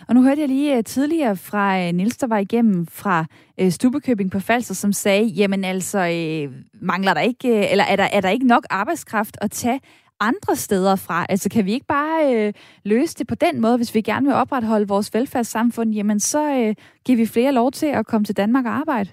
Og 0.08 0.14
nu 0.14 0.22
hørte 0.22 0.40
jeg 0.40 0.48
lige 0.48 0.76
øh, 0.76 0.84
tidligere 0.84 1.36
fra 1.36 1.80
øh, 1.80 1.92
Nils, 1.92 2.16
der 2.16 2.26
var 2.26 2.38
igennem 2.38 2.86
fra 2.86 3.24
Stubekøbing 3.70 4.30
på 4.30 4.40
Falser, 4.40 4.74
som 4.74 4.92
sagde, 4.92 5.24
jamen 5.24 5.64
altså, 5.64 5.98
mangler 6.80 7.14
der 7.14 7.20
ikke, 7.20 7.70
eller 7.70 7.84
er 7.84 7.96
der, 7.96 8.08
er 8.12 8.20
der 8.20 8.28
ikke 8.28 8.46
nok 8.46 8.64
arbejdskraft 8.70 9.36
at 9.40 9.50
tage 9.50 9.80
andre 10.20 10.56
steder 10.56 10.96
fra? 10.96 11.26
Altså 11.28 11.48
kan 11.50 11.66
vi 11.66 11.72
ikke 11.72 11.86
bare 11.86 12.34
øh, 12.34 12.52
løse 12.84 13.18
det 13.18 13.26
på 13.26 13.34
den 13.34 13.60
måde, 13.60 13.76
hvis 13.76 13.94
vi 13.94 14.00
gerne 14.00 14.26
vil 14.26 14.34
opretholde 14.34 14.88
vores 14.88 15.14
velfærdssamfund, 15.14 15.90
jamen 15.90 16.20
så 16.20 16.42
øh, 16.58 16.74
giver 17.04 17.16
vi 17.16 17.26
flere 17.26 17.52
lov 17.52 17.70
til 17.70 17.86
at 17.86 18.06
komme 18.06 18.24
til 18.24 18.36
Danmark 18.36 18.64
og 18.64 18.72
arbejde? 18.72 19.10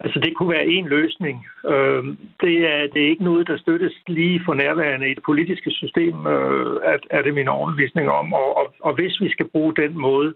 Altså, 0.00 0.20
det 0.20 0.36
kunne 0.36 0.50
være 0.50 0.66
en 0.66 0.88
løsning. 0.88 1.46
Øh, 1.66 2.04
det, 2.40 2.56
er, 2.72 2.80
det 2.92 3.02
er 3.02 3.08
ikke 3.08 3.24
noget, 3.24 3.48
der 3.48 3.56
støttes 3.58 3.92
lige 4.06 4.40
for 4.44 4.54
nærværende 4.54 5.10
i 5.10 5.14
det 5.14 5.22
politiske 5.22 5.70
system, 5.70 6.26
øh, 6.26 6.80
at, 6.84 7.00
er 7.10 7.22
det 7.22 7.34
min 7.34 7.48
overbevisning 7.48 8.10
om. 8.10 8.32
Og, 8.32 8.56
og, 8.56 8.74
og 8.80 8.94
hvis 8.94 9.20
vi 9.20 9.30
skal 9.30 9.48
bruge 9.48 9.74
den 9.74 9.98
måde, 9.98 10.34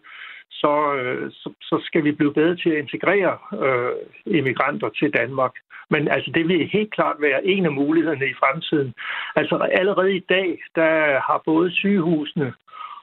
så, 0.50 0.94
øh, 0.94 1.30
så, 1.30 1.52
så 1.60 1.80
skal 1.84 2.04
vi 2.04 2.12
blive 2.12 2.34
bedre 2.34 2.56
til 2.56 2.70
at 2.70 2.78
integrere 2.78 3.38
øh, 3.64 3.92
immigranter 4.26 4.88
til 4.88 5.10
Danmark. 5.10 5.52
Men 5.90 6.08
altså, 6.08 6.30
det 6.34 6.48
vil 6.48 6.68
helt 6.72 6.94
klart 6.94 7.16
være 7.20 7.46
en 7.46 7.66
af 7.66 7.72
mulighederne 7.72 8.26
i 8.26 8.38
fremtiden. 8.42 8.94
Altså, 9.36 9.56
allerede 9.56 10.16
i 10.16 10.24
dag, 10.28 10.58
der 10.74 11.20
har 11.28 11.42
både 11.44 11.70
sygehusene 11.70 12.52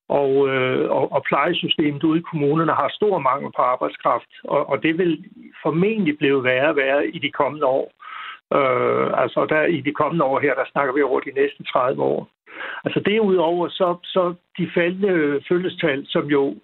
og, 0.10 0.50
øh, 0.50 0.90
og, 0.90 1.12
og 1.12 1.24
plejesystemet 1.30 2.04
ude 2.04 2.20
i 2.20 2.30
kommunerne 2.32 2.72
har 2.72 2.90
stor 2.94 3.20
mangel 3.20 3.52
på 3.56 3.62
arbejdskraft, 3.62 4.32
og, 4.44 4.70
og 4.70 4.84
det 4.84 4.98
vil 4.98 5.26
formentlig 5.64 6.18
blive 6.18 6.44
værre 6.44 6.70
og 6.70 6.76
værre 6.76 7.08
i 7.08 7.20
de 7.20 7.32
kommende 7.32 7.66
år. 7.66 7.92
Øh, 8.58 9.22
altså 9.24 9.46
der, 9.50 9.64
i 9.64 9.82
de 9.82 9.94
kommende 9.94 10.26
år 10.26 10.40
her, 10.40 10.54
der 10.56 10.66
snakker 10.72 10.94
vi 10.94 11.02
over 11.02 11.20
de 11.20 11.32
næste 11.32 11.64
30 11.64 12.04
år. 12.04 12.30
Altså 12.86 13.00
derudover, 13.00 13.70
så, 13.70 13.96
så 14.04 14.34
de 14.58 14.70
faldende 14.74 15.42
følgestal, 15.50 16.06
som 16.08 16.26
jo, 16.26 16.56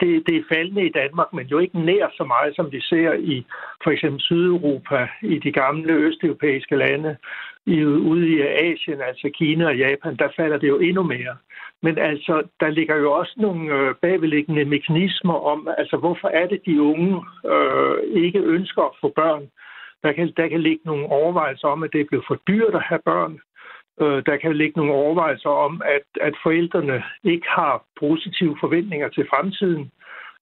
det, 0.00 0.22
det 0.26 0.36
er 0.36 0.50
faldende 0.54 0.86
i 0.86 0.92
Danmark, 0.92 1.32
men 1.32 1.46
jo 1.46 1.58
ikke 1.58 1.80
nær 1.80 2.06
så 2.16 2.24
meget, 2.24 2.56
som 2.56 2.72
vi 2.72 2.80
ser 2.80 3.12
i 3.12 3.46
for 3.84 3.90
eksempel 3.90 4.20
Sydeuropa, 4.20 5.08
i 5.22 5.38
de 5.38 5.52
gamle 5.52 5.92
østeuropæiske 5.92 6.76
lande, 6.76 7.16
i, 7.66 7.84
ude 7.84 8.28
i 8.28 8.40
Asien, 8.40 9.00
altså 9.00 9.30
Kina 9.34 9.66
og 9.66 9.76
Japan, 9.76 10.16
der 10.16 10.28
falder 10.36 10.58
det 10.58 10.68
jo 10.68 10.78
endnu 10.78 11.02
mere. 11.02 11.36
Men 11.82 11.98
altså, 11.98 12.42
der 12.60 12.70
ligger 12.70 12.96
jo 12.96 13.12
også 13.12 13.34
nogle 13.36 13.74
øh, 13.74 13.94
bagvedliggende 13.94 14.64
mekanismer 14.64 15.34
om, 15.34 15.68
altså 15.78 15.96
hvorfor 15.96 16.28
er 16.28 16.46
det, 16.46 16.60
de 16.66 16.82
unge 16.82 17.22
øh, 17.52 18.22
ikke 18.24 18.38
ønsker 18.38 18.82
at 18.82 18.96
få 19.00 19.12
børn. 19.16 19.50
Der 20.02 20.12
kan, 20.12 20.32
der 20.36 20.48
kan 20.48 20.60
ligge 20.62 20.82
nogle 20.84 21.06
overvejelser 21.06 21.68
om, 21.68 21.82
at 21.82 21.90
det 21.92 22.00
er 22.00 22.04
blevet 22.08 22.24
for 22.28 22.38
dyrt 22.48 22.74
at 22.74 22.82
have 22.82 23.00
børn. 23.04 23.40
Øh, 24.00 24.22
der 24.26 24.36
kan 24.36 24.56
ligge 24.56 24.76
nogle 24.76 24.92
overvejelser 24.92 25.50
om, 25.50 25.82
at, 25.84 26.06
at 26.20 26.34
forældrene 26.42 27.02
ikke 27.24 27.48
har 27.48 27.84
positive 28.00 28.56
forventninger 28.60 29.08
til 29.08 29.26
fremtiden. 29.30 29.90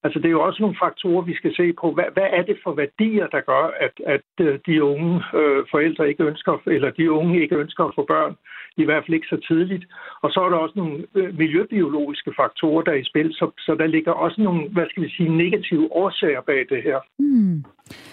Altså 0.05 0.19
det 0.19 0.29
er 0.29 0.37
jo 0.39 0.43
også 0.43 0.63
nogle 0.63 0.81
faktorer, 0.85 1.23
vi 1.23 1.35
skal 1.35 1.55
se 1.57 1.73
på. 1.81 1.87
Hvad, 1.93 2.09
hvad 2.13 2.29
er 2.39 2.43
det 2.43 2.59
for 2.65 2.73
værdier, 2.75 3.27
der 3.27 3.41
gør, 3.41 3.65
at, 3.87 3.95
at 4.15 4.31
øh, 4.47 4.59
de 4.67 4.85
unge 4.85 5.15
øh, 5.41 5.61
forældre 5.71 6.09
ikke 6.09 6.25
ønsker, 6.25 6.63
eller 6.67 6.91
de 6.91 7.13
unge 7.13 7.43
ikke 7.43 7.57
ønsker 7.57 7.85
at 7.85 7.95
få 7.95 8.05
børn, 8.15 8.35
i 8.77 8.85
hvert 8.85 9.05
fald 9.05 9.15
ikke 9.15 9.33
så 9.35 9.39
tidligt. 9.49 9.85
Og 10.23 10.31
så 10.31 10.41
er 10.41 10.49
der 10.51 10.57
også 10.57 10.77
nogle 10.77 10.97
øh, 11.15 11.39
miljøbiologiske 11.39 12.33
faktorer, 12.41 12.83
der 12.83 12.93
er 12.93 13.03
i 13.05 13.11
spil, 13.11 13.33
så, 13.33 13.51
så 13.59 13.75
der 13.79 13.87
ligger 13.87 14.13
også 14.13 14.41
nogle, 14.43 14.69
hvad 14.69 14.87
skal 14.91 15.03
vi 15.03 15.11
sige, 15.17 15.37
negative 15.37 15.93
årsager 15.93 16.41
bag 16.41 16.67
det 16.69 16.83
her. 16.83 16.99
Mm. 17.19 17.65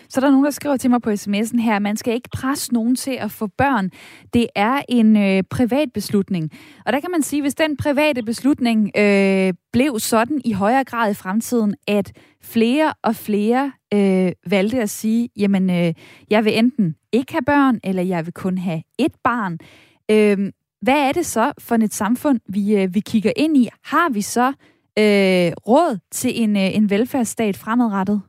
Så 0.09 0.21
der 0.21 0.27
er 0.27 0.31
nogen, 0.31 0.45
der 0.45 0.51
skriver 0.51 0.77
til 0.77 0.89
mig 0.89 1.01
på 1.01 1.09
sms'en 1.09 1.61
her, 1.61 1.79
man 1.79 1.97
skal 1.97 2.13
ikke 2.13 2.29
presse 2.33 2.73
nogen 2.73 2.95
til 2.95 3.15
at 3.19 3.31
få 3.31 3.47
børn. 3.57 3.89
Det 4.33 4.47
er 4.55 4.81
en 4.89 5.17
øh, 5.17 5.43
privat 5.51 5.89
beslutning. 5.93 6.51
Og 6.85 6.93
der 6.93 6.99
kan 6.99 7.11
man 7.11 7.21
sige, 7.21 7.41
hvis 7.41 7.55
den 7.55 7.77
private 7.77 8.23
beslutning 8.23 8.91
øh, 8.97 9.53
blev 9.77 9.99
sådan 9.99 10.41
i 10.45 10.51
højere 10.51 10.83
grad 10.83 11.11
i 11.11 11.13
fremtiden, 11.13 11.75
at 11.87 12.11
flere 12.41 12.93
og 13.03 13.15
flere 13.15 13.71
øh, 13.93 14.31
valgte 14.49 14.81
at 14.81 14.89
sige, 14.89 15.29
jamen, 15.35 15.69
øh, 15.69 15.93
jeg 16.29 16.45
vil 16.45 16.57
enten 16.57 16.95
ikke 17.11 17.31
have 17.33 17.41
børn, 17.45 17.79
eller 17.83 18.03
jeg 18.03 18.25
vil 18.25 18.33
kun 18.33 18.57
have 18.57 18.81
et 18.99 19.11
barn. 19.23 19.57
Øh, 20.11 20.51
hvad 20.81 21.07
er 21.07 21.11
det 21.11 21.25
så 21.25 21.51
for 21.59 21.75
et 21.75 21.93
samfund, 21.93 22.39
vi, 22.49 22.75
øh, 22.75 22.93
vi 22.93 22.99
kigger 22.99 23.31
ind 23.35 23.57
i? 23.57 23.69
Har 23.83 24.09
vi 24.09 24.21
så 24.21 24.47
øh, 24.99 25.51
råd 25.67 25.99
til 26.11 26.41
en, 26.41 26.55
øh, 26.55 26.75
en 26.75 26.89
velfærdsstat 26.89 27.57
fremadrettet? 27.57 28.21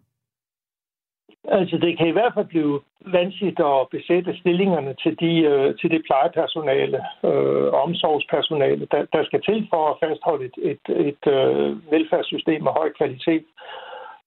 Altså, 1.50 1.76
det 1.78 1.98
kan 1.98 2.08
i 2.08 2.16
hvert 2.18 2.34
fald 2.34 2.46
blive 2.46 2.80
vanskeligt 3.06 3.61
at 3.61 3.88
besætte 3.90 4.38
stillingerne 4.40 4.94
til, 5.02 5.20
de, 5.20 5.32
øh, 5.52 5.76
til 5.80 5.90
det 5.90 6.02
plejepersonale 6.06 6.98
øh, 7.24 7.68
omsorgspersonale, 7.84 8.87
der, 8.92 9.04
der 9.12 9.24
skal 9.24 9.42
til 9.42 9.66
for 9.70 9.82
at 9.90 9.98
fastholde 10.02 10.44
et, 10.44 10.56
et, 10.72 10.84
et 11.08 11.24
øh, 11.37 11.92
velfærdssystem 11.92 12.66
af 12.66 12.72
høj 12.72 12.92
kvalitet. 12.98 13.44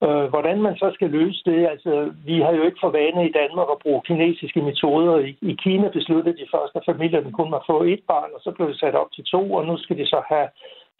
Øh, 0.05 0.25
hvordan 0.33 0.61
man 0.61 0.75
så 0.77 0.91
skal 0.93 1.09
løse 1.09 1.41
det, 1.45 1.67
altså 1.73 2.13
vi 2.25 2.35
har 2.45 2.51
jo 2.51 2.63
ikke 2.63 2.81
for 2.81 2.89
vane 2.89 3.29
i 3.29 3.35
Danmark 3.41 3.67
at 3.71 3.81
bruge 3.83 4.01
kinesiske 4.07 4.61
metoder. 4.61 5.19
I, 5.19 5.37
i 5.41 5.53
Kina 5.63 5.87
besluttede 5.87 6.37
de 6.37 6.51
først, 6.55 6.75
at 6.75 6.85
familierne 6.85 7.31
kun 7.31 7.49
må 7.49 7.59
få 7.67 7.83
et 7.83 8.03
barn, 8.07 8.29
og 8.35 8.41
så 8.43 8.51
blev 8.51 8.67
det 8.67 8.79
sat 8.79 8.95
op 8.95 9.11
til 9.11 9.23
to, 9.23 9.53
og 9.53 9.65
nu 9.65 9.77
skal 9.77 9.97
de 9.97 10.05
så 10.05 10.21
have 10.27 10.47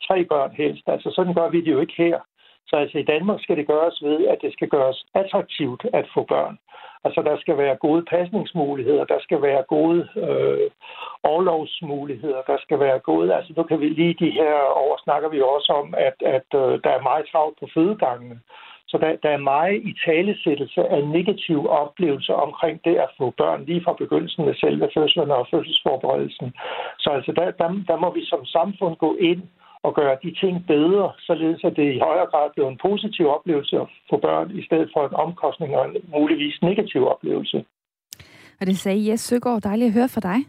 tre 0.07 0.25
børn 0.25 0.51
helst. 0.61 0.83
Altså 0.87 1.09
sådan 1.15 1.33
gør 1.33 1.49
vi 1.49 1.61
det 1.61 1.71
jo 1.71 1.79
ikke 1.79 1.93
her. 1.97 2.19
Så 2.67 2.75
altså 2.75 2.97
i 2.97 3.03
Danmark 3.03 3.39
skal 3.41 3.57
det 3.57 3.67
gøres 3.67 4.03
ved, 4.03 4.27
at 4.27 4.37
det 4.41 4.53
skal 4.53 4.69
gøres 4.69 5.05
attraktivt 5.13 5.85
at 5.93 6.05
få 6.13 6.23
børn. 6.23 6.57
Altså 7.03 7.21
der 7.21 7.37
skal 7.37 7.57
være 7.57 7.75
gode 7.75 8.05
pasningsmuligheder, 8.05 9.03
der 9.05 9.19
skal 9.19 9.41
være 9.41 9.63
gode 9.63 10.07
øh, 10.15 10.69
overlovsmuligheder, 11.23 12.41
der 12.47 12.57
skal 12.59 12.79
være 12.79 12.99
gode... 12.99 13.35
Altså 13.35 13.53
nu 13.57 13.63
kan 13.63 13.79
vi 13.79 13.89
lige 13.89 14.25
de 14.25 14.31
her 14.31 14.55
år 14.85 15.03
snakker 15.03 15.29
vi 15.29 15.41
også 15.41 15.73
om, 15.73 15.93
at, 15.97 16.17
at 16.35 16.49
øh, 16.61 16.79
der 16.83 16.91
er 16.97 17.01
meget 17.01 17.25
travlt 17.31 17.59
på 17.59 17.67
fødegangene. 17.73 18.39
Så 18.87 18.97
der, 18.97 19.15
der 19.23 19.29
er 19.29 19.47
meget 19.53 19.75
i 19.89 19.93
talesættelse 20.05 20.81
af 20.87 21.07
negative 21.07 21.69
oplevelser 21.69 22.33
omkring 22.33 22.85
det 22.85 22.95
at 22.95 23.09
få 23.17 23.33
børn 23.37 23.65
lige 23.65 23.83
fra 23.83 23.93
begyndelsen 23.93 24.49
af 24.49 24.55
selve 24.55 24.89
fødslen 24.93 25.31
og 25.31 25.47
fødselsforberedelsen. 25.51 26.53
Så 26.99 27.09
altså 27.09 27.31
der, 27.31 27.51
der, 27.51 27.69
der 27.87 27.97
må 27.97 28.13
vi 28.13 28.25
som 28.25 28.45
samfund 28.45 28.95
gå 28.95 29.15
ind 29.15 29.43
og 29.83 29.95
gøre 29.95 30.17
de 30.23 30.31
ting 30.41 30.67
bedre, 30.67 31.11
således 31.19 31.63
at 31.63 31.73
det 31.75 31.95
i 31.95 31.99
højere 31.99 32.29
grad 32.31 32.49
bliver 32.53 32.69
en 32.69 32.79
positiv 32.81 33.25
oplevelse 33.27 33.75
at 33.75 33.87
få 34.09 34.17
børn, 34.17 34.51
i 34.59 34.63
stedet 34.65 34.89
for 34.93 35.07
en 35.07 35.15
omkostning 35.25 35.75
og 35.75 35.85
en 35.89 35.95
muligvis 36.15 36.61
negativ 36.61 37.01
oplevelse. 37.07 37.65
Og 38.59 38.67
det 38.67 38.77
sagde 38.77 39.09
Jes 39.09 39.19
Søgaard. 39.19 39.61
Dejligt 39.61 39.87
at 39.87 39.93
høre 39.93 40.09
fra 40.09 40.21
dig. 40.21 40.39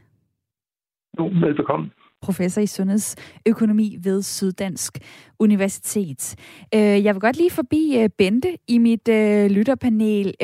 Jo, 1.18 1.24
velbekomme 1.46 1.90
professor 2.22 2.60
i 2.60 2.66
sundhedsøkonomi 2.66 3.98
ved 4.02 4.22
Syddansk 4.22 4.98
Universitet. 5.38 6.36
Øh, 6.74 7.04
jeg 7.04 7.14
vil 7.14 7.20
godt 7.20 7.36
lige 7.36 7.50
forbi 7.50 7.98
øh, 7.98 8.08
Bente 8.18 8.56
i 8.68 8.78
mit 8.78 9.08
øh, 9.08 9.50
lytterpanel. 9.50 10.34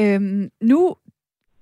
Nu 0.61 0.95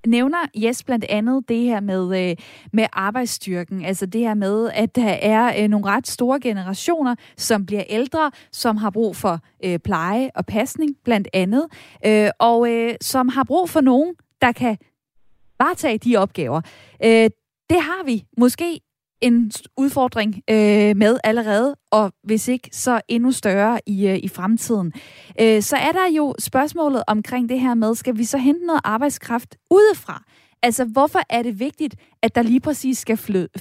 nævner 0.06 0.38
Jes 0.54 0.84
blandt 0.84 1.04
andet 1.08 1.48
det 1.48 1.60
her 1.60 1.80
med, 1.80 2.30
øh, 2.30 2.36
med 2.72 2.86
arbejdsstyrken. 2.92 3.84
Altså 3.84 4.06
det 4.06 4.20
her 4.20 4.34
med, 4.34 4.70
at 4.74 4.96
der 4.96 5.08
er 5.08 5.62
øh, 5.62 5.68
nogle 5.68 5.86
ret 5.86 6.06
store 6.06 6.40
generationer, 6.40 7.14
som 7.36 7.66
bliver 7.66 7.84
ældre, 7.88 8.30
som 8.52 8.76
har 8.76 8.90
brug 8.90 9.16
for 9.16 9.40
øh, 9.64 9.78
pleje 9.78 10.30
og 10.34 10.46
pasning 10.46 10.96
blandt 11.04 11.28
andet, 11.32 11.66
øh, 12.06 12.30
og 12.38 12.72
øh, 12.72 12.94
som 13.00 13.28
har 13.28 13.44
brug 13.44 13.70
for 13.70 13.80
nogen, 13.80 14.14
der 14.40 14.52
kan 14.52 14.76
varetage 15.58 15.98
de 15.98 16.16
opgaver. 16.16 16.60
Øh, 17.04 17.30
det 17.70 17.80
har 17.80 18.04
vi 18.04 18.24
måske 18.38 18.80
en 19.20 19.52
udfordring 19.76 20.42
øh, 20.50 20.96
med 20.96 21.18
allerede, 21.24 21.76
og 21.90 22.12
hvis 22.22 22.48
ikke, 22.48 22.68
så 22.72 23.00
endnu 23.08 23.32
større 23.32 23.80
i, 23.86 24.06
øh, 24.08 24.18
i 24.22 24.28
fremtiden. 24.28 24.92
Øh, 25.40 25.62
så 25.62 25.76
er 25.76 25.92
der 25.92 26.10
jo 26.16 26.34
spørgsmålet 26.38 27.02
omkring 27.06 27.48
det 27.48 27.60
her 27.60 27.74
med, 27.74 27.94
skal 27.94 28.18
vi 28.18 28.24
så 28.24 28.38
hente 28.38 28.66
noget 28.66 28.80
arbejdskraft 28.84 29.56
udefra? 29.70 30.22
Altså, 30.62 30.84
hvorfor 30.84 31.20
er 31.30 31.42
det 31.42 31.60
vigtigt, 31.60 31.94
at 32.22 32.34
der 32.34 32.42
lige 32.42 32.60
præcis 32.60 32.98
skal 32.98 33.16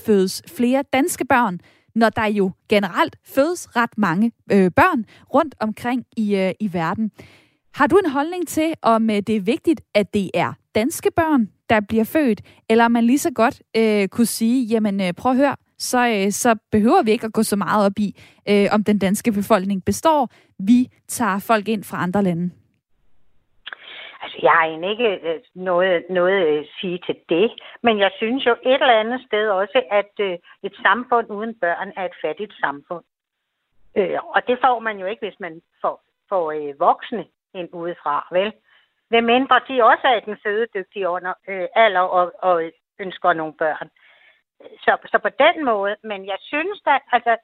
fødes 0.06 0.42
flere 0.48 0.84
danske 0.94 1.26
børn, 1.26 1.60
når 1.96 2.10
der 2.10 2.26
jo 2.26 2.52
generelt 2.70 3.16
fødes 3.26 3.76
ret 3.76 3.98
mange 3.98 4.32
øh, 4.52 4.72
børn 4.72 5.06
rundt 5.34 5.56
omkring 5.60 6.06
i, 6.18 6.36
øh, 6.36 6.52
i 6.60 6.74
verden? 6.74 7.12
Har 7.74 7.88
du 7.88 7.98
en 7.98 8.12
holdning 8.12 8.48
til, 8.48 8.74
om 8.82 9.10
øh, 9.10 9.16
det 9.16 9.36
er 9.36 9.42
vigtigt, 9.42 9.82
at 9.94 10.14
det 10.14 10.32
er 10.34 10.54
danske 10.76 11.12
børn, 11.16 11.42
der 11.70 11.80
bliver 11.90 12.04
født, 12.14 12.42
eller 12.70 12.88
man 12.88 13.04
lige 13.04 13.20
så 13.20 13.32
godt 13.36 13.62
øh, 13.78 14.08
kunne 14.08 14.26
sige, 14.26 14.66
jamen 14.66 15.02
øh, 15.02 15.14
prøv 15.20 15.32
at 15.32 15.38
høre, 15.38 15.56
så, 15.78 16.08
øh, 16.08 16.32
så 16.32 16.56
behøver 16.72 17.04
vi 17.04 17.12
ikke 17.12 17.26
at 17.26 17.34
gå 17.34 17.44
så 17.44 17.56
meget 17.56 17.86
op 17.86 17.98
i, 17.98 18.10
øh, 18.50 18.68
om 18.76 18.84
den 18.84 19.00
danske 19.00 19.32
befolkning 19.32 19.86
består. 19.86 20.30
Vi 20.60 20.80
tager 21.08 21.40
folk 21.48 21.68
ind 21.68 21.84
fra 21.84 22.04
andre 22.04 22.24
lande. 22.24 22.52
Altså, 24.22 24.38
jeg 24.42 24.52
har 24.52 24.66
egentlig 24.66 24.92
ikke 24.92 25.10
øh, 25.30 25.40
noget, 25.56 26.04
noget 26.10 26.40
at 26.46 26.66
sige 26.80 27.00
til 27.06 27.16
det, 27.30 27.52
men 27.84 28.00
jeg 28.00 28.12
synes 28.18 28.46
jo 28.46 28.52
et 28.52 28.82
eller 28.82 29.00
andet 29.04 29.22
sted 29.28 29.50
også, 29.50 29.82
at 29.92 30.14
øh, 30.20 30.38
et 30.64 30.76
samfund 30.86 31.32
uden 31.32 31.54
børn 31.64 31.92
er 31.98 32.06
et 32.06 32.18
fattigt 32.24 32.54
samfund. 32.60 33.04
Øh, 33.98 34.18
og 34.36 34.42
det 34.48 34.58
får 34.64 34.80
man 34.80 34.98
jo 35.00 35.06
ikke, 35.06 35.26
hvis 35.26 35.40
man 35.40 35.62
får, 35.82 36.04
får 36.30 36.52
øh, 36.52 36.80
voksne 36.80 37.26
ind 37.54 37.70
udefra, 37.74 38.28
vel? 38.32 38.54
Hvem 39.10 39.24
mindre 39.24 39.62
de 39.68 39.84
også 39.84 40.08
er 40.08 40.20
den 40.20 40.38
fødedygtige 40.44 41.10
under 41.10 41.34
øh, 41.48 41.68
alder 41.76 42.00
og, 42.00 42.32
og 42.40 42.72
ønsker 43.00 43.34
nogle 43.34 43.54
børn. 43.54 43.90
Så, 44.84 44.98
så 45.12 45.18
på 45.18 45.30
den 45.30 45.66
måde, 45.66 45.96
men 46.04 46.26
jeg 46.26 46.38
synes 46.40 46.82
da, 46.86 47.00
altså, 47.12 47.38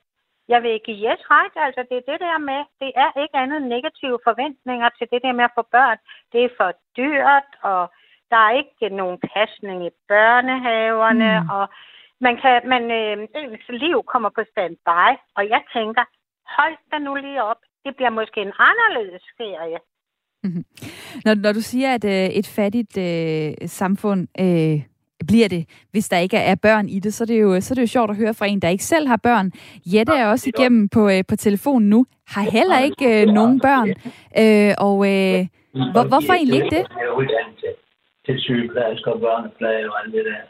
jeg 0.47 0.63
vil 0.63 0.81
give 0.85 1.11
yes 1.11 1.21
ret, 1.31 1.55
altså 1.55 1.81
det 1.89 1.97
er 1.97 2.11
det 2.11 2.19
der 2.19 2.37
med, 2.37 2.61
det 2.81 2.91
er 2.95 3.21
ikke 3.21 3.37
andet 3.37 3.61
negative 3.61 4.19
forventninger 4.23 4.89
til 4.89 5.07
det 5.11 5.21
der 5.23 5.31
med 5.31 5.43
at 5.43 5.55
få 5.55 5.61
børn. 5.61 5.97
Det 6.31 6.43
er 6.43 6.57
for 6.57 6.71
dyrt, 6.97 7.49
og 7.61 7.91
der 8.31 8.37
er 8.37 8.51
ikke 8.61 8.95
nogen 8.95 9.19
pasning 9.33 9.85
i 9.85 9.91
børnehaverne, 10.07 11.39
mm. 11.39 11.49
og 11.49 11.65
man 12.19 12.35
kan, 12.41 12.61
man, 12.73 12.83
øh, 12.91 13.27
ens 13.35 13.67
liv 13.69 14.03
kommer 14.03 14.29
på 14.29 14.43
standby, 14.51 15.07
og 15.37 15.49
jeg 15.49 15.61
tænker, 15.73 16.03
hold 16.57 16.77
da 16.91 16.97
nu 16.97 17.15
lige 17.15 17.43
op, 17.43 17.61
det 17.85 17.95
bliver 17.95 18.09
måske 18.09 18.41
en 18.41 18.53
anderledes 18.69 19.25
ferie. 19.37 19.79
Mm-hmm. 20.43 20.65
Når, 21.25 21.33
når 21.35 21.51
du 21.51 21.61
siger, 21.61 21.93
at 21.93 22.05
øh, 22.05 22.25
et 22.25 22.47
fattigt 22.47 22.97
øh, 22.97 23.53
samfund 23.65 24.27
øh, 24.39 24.81
bliver 25.27 25.47
det, 25.47 25.65
hvis 25.91 26.09
der 26.09 26.17
ikke 26.17 26.37
er 26.37 26.55
børn 26.55 26.89
i 26.89 26.99
det, 26.99 27.13
så 27.13 27.23
er 27.23 27.25
det, 27.25 27.41
jo, 27.41 27.61
så 27.61 27.73
er 27.73 27.75
det 27.75 27.81
jo 27.81 27.87
sjovt 27.87 28.09
at 28.09 28.17
høre 28.17 28.33
fra 28.33 28.45
en, 28.45 28.59
der 28.59 28.69
ikke 28.69 28.83
selv 28.83 29.07
har 29.07 29.17
børn. 29.17 29.51
Jette 29.85 30.13
er 30.13 30.27
også 30.27 30.51
igennem 30.55 30.89
på, 30.89 31.09
øh, 31.09 31.23
på 31.27 31.35
telefonen 31.35 31.89
nu, 31.89 32.05
har 32.27 32.41
heller 32.41 32.79
ikke 32.79 33.21
øh, 33.21 33.27
nogen 33.27 33.59
børn. 33.59 33.89
Øh, 34.41 34.73
og 34.77 34.97
øh, 35.11 35.47
hvor, 35.93 36.03
hvorfor 36.11 36.33
egentlig 36.33 36.63
ikke 36.63 36.75
det? 36.75 36.85
Til 38.25 38.35
sygeplejersker, 38.39 39.11
børnepleje 39.11 39.89
og 39.89 39.95
alt 40.03 40.13
det 40.13 40.25
der. 40.25 40.41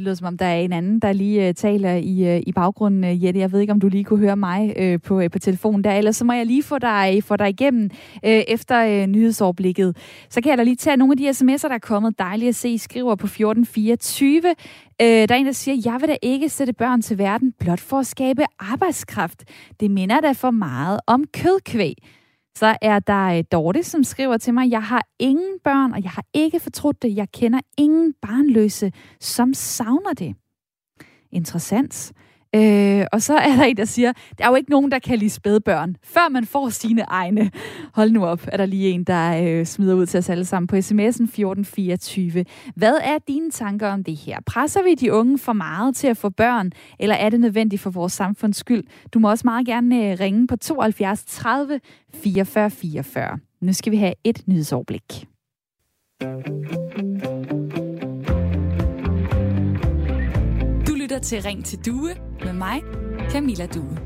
Det 0.00 0.04
lyder 0.04 0.14
som 0.14 0.26
om, 0.26 0.38
der 0.38 0.46
er 0.46 0.60
en 0.60 0.72
anden, 0.72 0.98
der 1.00 1.12
lige 1.12 1.48
uh, 1.48 1.54
taler 1.54 1.94
i, 1.94 2.36
uh, 2.36 2.42
i 2.46 2.52
baggrunden, 2.52 3.04
uh, 3.04 3.24
Jette. 3.24 3.40
Jeg 3.40 3.52
ved 3.52 3.60
ikke, 3.60 3.72
om 3.72 3.80
du 3.80 3.88
lige 3.88 4.04
kunne 4.04 4.18
høre 4.18 4.36
mig 4.36 4.74
uh, 4.80 5.00
på, 5.00 5.20
uh, 5.20 5.30
på 5.32 5.38
telefonen 5.38 5.84
der. 5.84 5.92
Ellers 5.92 6.16
så 6.16 6.24
må 6.24 6.32
jeg 6.32 6.46
lige 6.46 6.62
få 6.62 6.78
dig, 6.78 7.24
få 7.24 7.36
dig 7.36 7.48
igennem 7.48 7.90
uh, 8.14 8.20
efter 8.22 9.02
uh, 9.02 9.08
nyhedsoverblikket. 9.08 9.96
Så 10.30 10.40
kan 10.40 10.50
jeg 10.50 10.58
da 10.58 10.62
lige 10.62 10.76
tage 10.76 10.96
nogle 10.96 11.12
af 11.12 11.16
de 11.16 11.28
sms'er, 11.28 11.68
der 11.68 11.74
er 11.74 11.78
kommet. 11.78 12.18
Dejligt 12.18 12.48
at 12.48 12.54
se, 12.54 12.68
I 12.68 12.78
skriver 12.78 13.14
på 13.14 13.26
1424. 13.26 14.38
Uh, 14.48 14.54
der 14.98 15.26
er 15.30 15.34
en, 15.34 15.46
der 15.46 15.52
siger, 15.52 15.82
jeg 15.92 16.00
vil 16.00 16.08
da 16.08 16.16
ikke 16.22 16.48
sætte 16.48 16.72
børn 16.72 17.02
til 17.02 17.18
verden 17.18 17.52
blot 17.58 17.80
for 17.80 17.98
at 17.98 18.06
skabe 18.06 18.44
arbejdskraft. 18.58 19.44
Det 19.80 19.90
minder 19.90 20.20
da 20.20 20.32
for 20.32 20.50
meget 20.50 21.00
om 21.06 21.24
kødkvæg. 21.34 21.94
Så 22.60 22.76
er 22.82 22.98
der 22.98 23.26
øh, 23.38 23.44
Dorte, 23.52 23.82
som 23.82 24.04
skriver 24.04 24.36
til 24.36 24.54
mig, 24.54 24.70
jeg 24.70 24.82
har 24.82 25.06
ingen 25.18 25.58
børn, 25.64 25.92
og 25.92 26.02
jeg 26.02 26.10
har 26.10 26.24
ikke 26.34 26.60
fortrudt 26.60 27.02
det. 27.02 27.16
Jeg 27.16 27.28
kender 27.32 27.60
ingen 27.78 28.14
barnløse, 28.22 28.92
som 29.20 29.54
savner 29.54 30.12
det. 30.18 30.34
Interessant. 31.32 32.12
Øh, 32.54 33.06
og 33.12 33.22
så 33.22 33.36
er 33.36 33.56
der 33.56 33.64
en, 33.64 33.76
der 33.76 33.84
siger, 33.84 34.12
der 34.38 34.44
er 34.44 34.48
jo 34.48 34.54
ikke 34.54 34.70
nogen, 34.70 34.90
der 34.90 34.98
kan 34.98 35.18
lide 35.18 35.30
spædbørn, 35.30 35.96
før 36.04 36.28
man 36.28 36.44
får 36.44 36.68
sine 36.68 37.02
egne. 37.02 37.50
Hold 37.94 38.10
nu 38.10 38.24
op, 38.24 38.40
er 38.52 38.56
der 38.56 38.66
lige 38.66 38.90
en, 38.90 39.04
der 39.04 39.42
øh, 39.44 39.66
smider 39.66 39.94
ud 39.94 40.06
til 40.06 40.18
os 40.18 40.28
alle 40.28 40.44
sammen 40.44 40.66
på 40.66 40.76
sms'en 40.76 41.24
1424. 41.24 42.44
Hvad 42.74 42.94
er 43.02 43.18
dine 43.28 43.50
tanker 43.50 43.88
om 43.88 44.04
det 44.04 44.16
her? 44.16 44.38
Presser 44.46 44.82
vi 44.82 44.94
de 44.94 45.12
unge 45.12 45.38
for 45.38 45.52
meget 45.52 45.96
til 45.96 46.06
at 46.06 46.16
få 46.16 46.28
børn, 46.28 46.72
eller 46.98 47.14
er 47.14 47.28
det 47.30 47.40
nødvendigt 47.40 47.82
for 47.82 47.90
vores 47.90 48.12
samfunds 48.12 48.56
skyld? 48.56 48.84
Du 49.14 49.18
må 49.18 49.30
også 49.30 49.42
meget 49.44 49.66
gerne 49.66 50.10
øh, 50.10 50.20
ringe 50.20 50.46
på 50.46 50.56
72 50.56 51.24
30 51.24 51.80
44 52.14 52.70
44. 52.70 53.38
Nu 53.60 53.72
skal 53.72 53.92
vi 53.92 53.96
have 53.96 54.14
et 54.24 54.42
nyhedsoverblik. 54.46 55.26
Lytter 61.10 61.22
til 61.22 61.42
Ring 61.42 61.64
til 61.64 61.78
Due 61.86 62.10
med 62.44 62.52
mig, 62.52 62.82
Camilla 63.30 63.66
Due. 63.66 63.98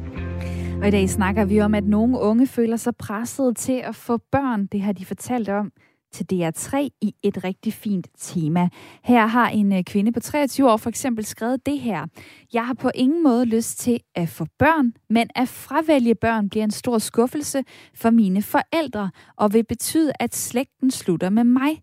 Og 0.81 0.89
i 0.89 0.91
dag 0.91 1.11
snakker 1.11 1.45
vi 1.45 1.61
om, 1.61 1.75
at 1.75 1.85
nogle 1.85 2.19
unge 2.19 2.47
føler 2.47 2.77
sig 2.77 2.97
presset 2.97 3.57
til 3.57 3.73
at 3.73 3.95
få 3.95 4.17
børn. 4.17 4.67
Det 4.67 4.81
har 4.81 4.93
de 4.93 5.05
fortalt 5.05 5.49
om 5.49 5.73
til 6.13 6.27
DR3 6.33 6.77
i 7.01 7.15
et 7.23 7.45
rigtig 7.45 7.73
fint 7.73 8.09
tema. 8.19 8.69
Her 9.03 9.27
har 9.27 9.49
en 9.49 9.73
øh, 9.73 9.85
kvinde 9.85 10.13
på 10.13 10.21
23 10.21 10.71
år 10.71 10.77
for 10.77 10.89
eksempel 10.89 11.25
skrevet 11.25 11.67
det 11.67 11.79
her. 11.79 12.07
Jeg 12.53 12.67
har 12.67 12.75
på 12.75 12.91
ingen 12.95 13.23
måde 13.23 13.45
lyst 13.45 13.79
til 13.79 14.01
at 14.15 14.29
få 14.29 14.47
børn, 14.59 14.93
men 15.11 15.29
at 15.35 15.49
fravælge 15.49 16.15
børn 16.15 16.49
bliver 16.49 16.65
en 16.65 16.71
stor 16.71 16.99
skuffelse 16.99 17.65
for 17.95 18.11
mine 18.11 18.43
forældre 18.43 19.11
og 19.37 19.53
vil 19.53 19.65
betyde, 19.65 20.13
at 20.21 20.35
slægten 20.35 20.91
slutter 20.91 21.31
med 21.31 21.45
mig. 21.45 21.83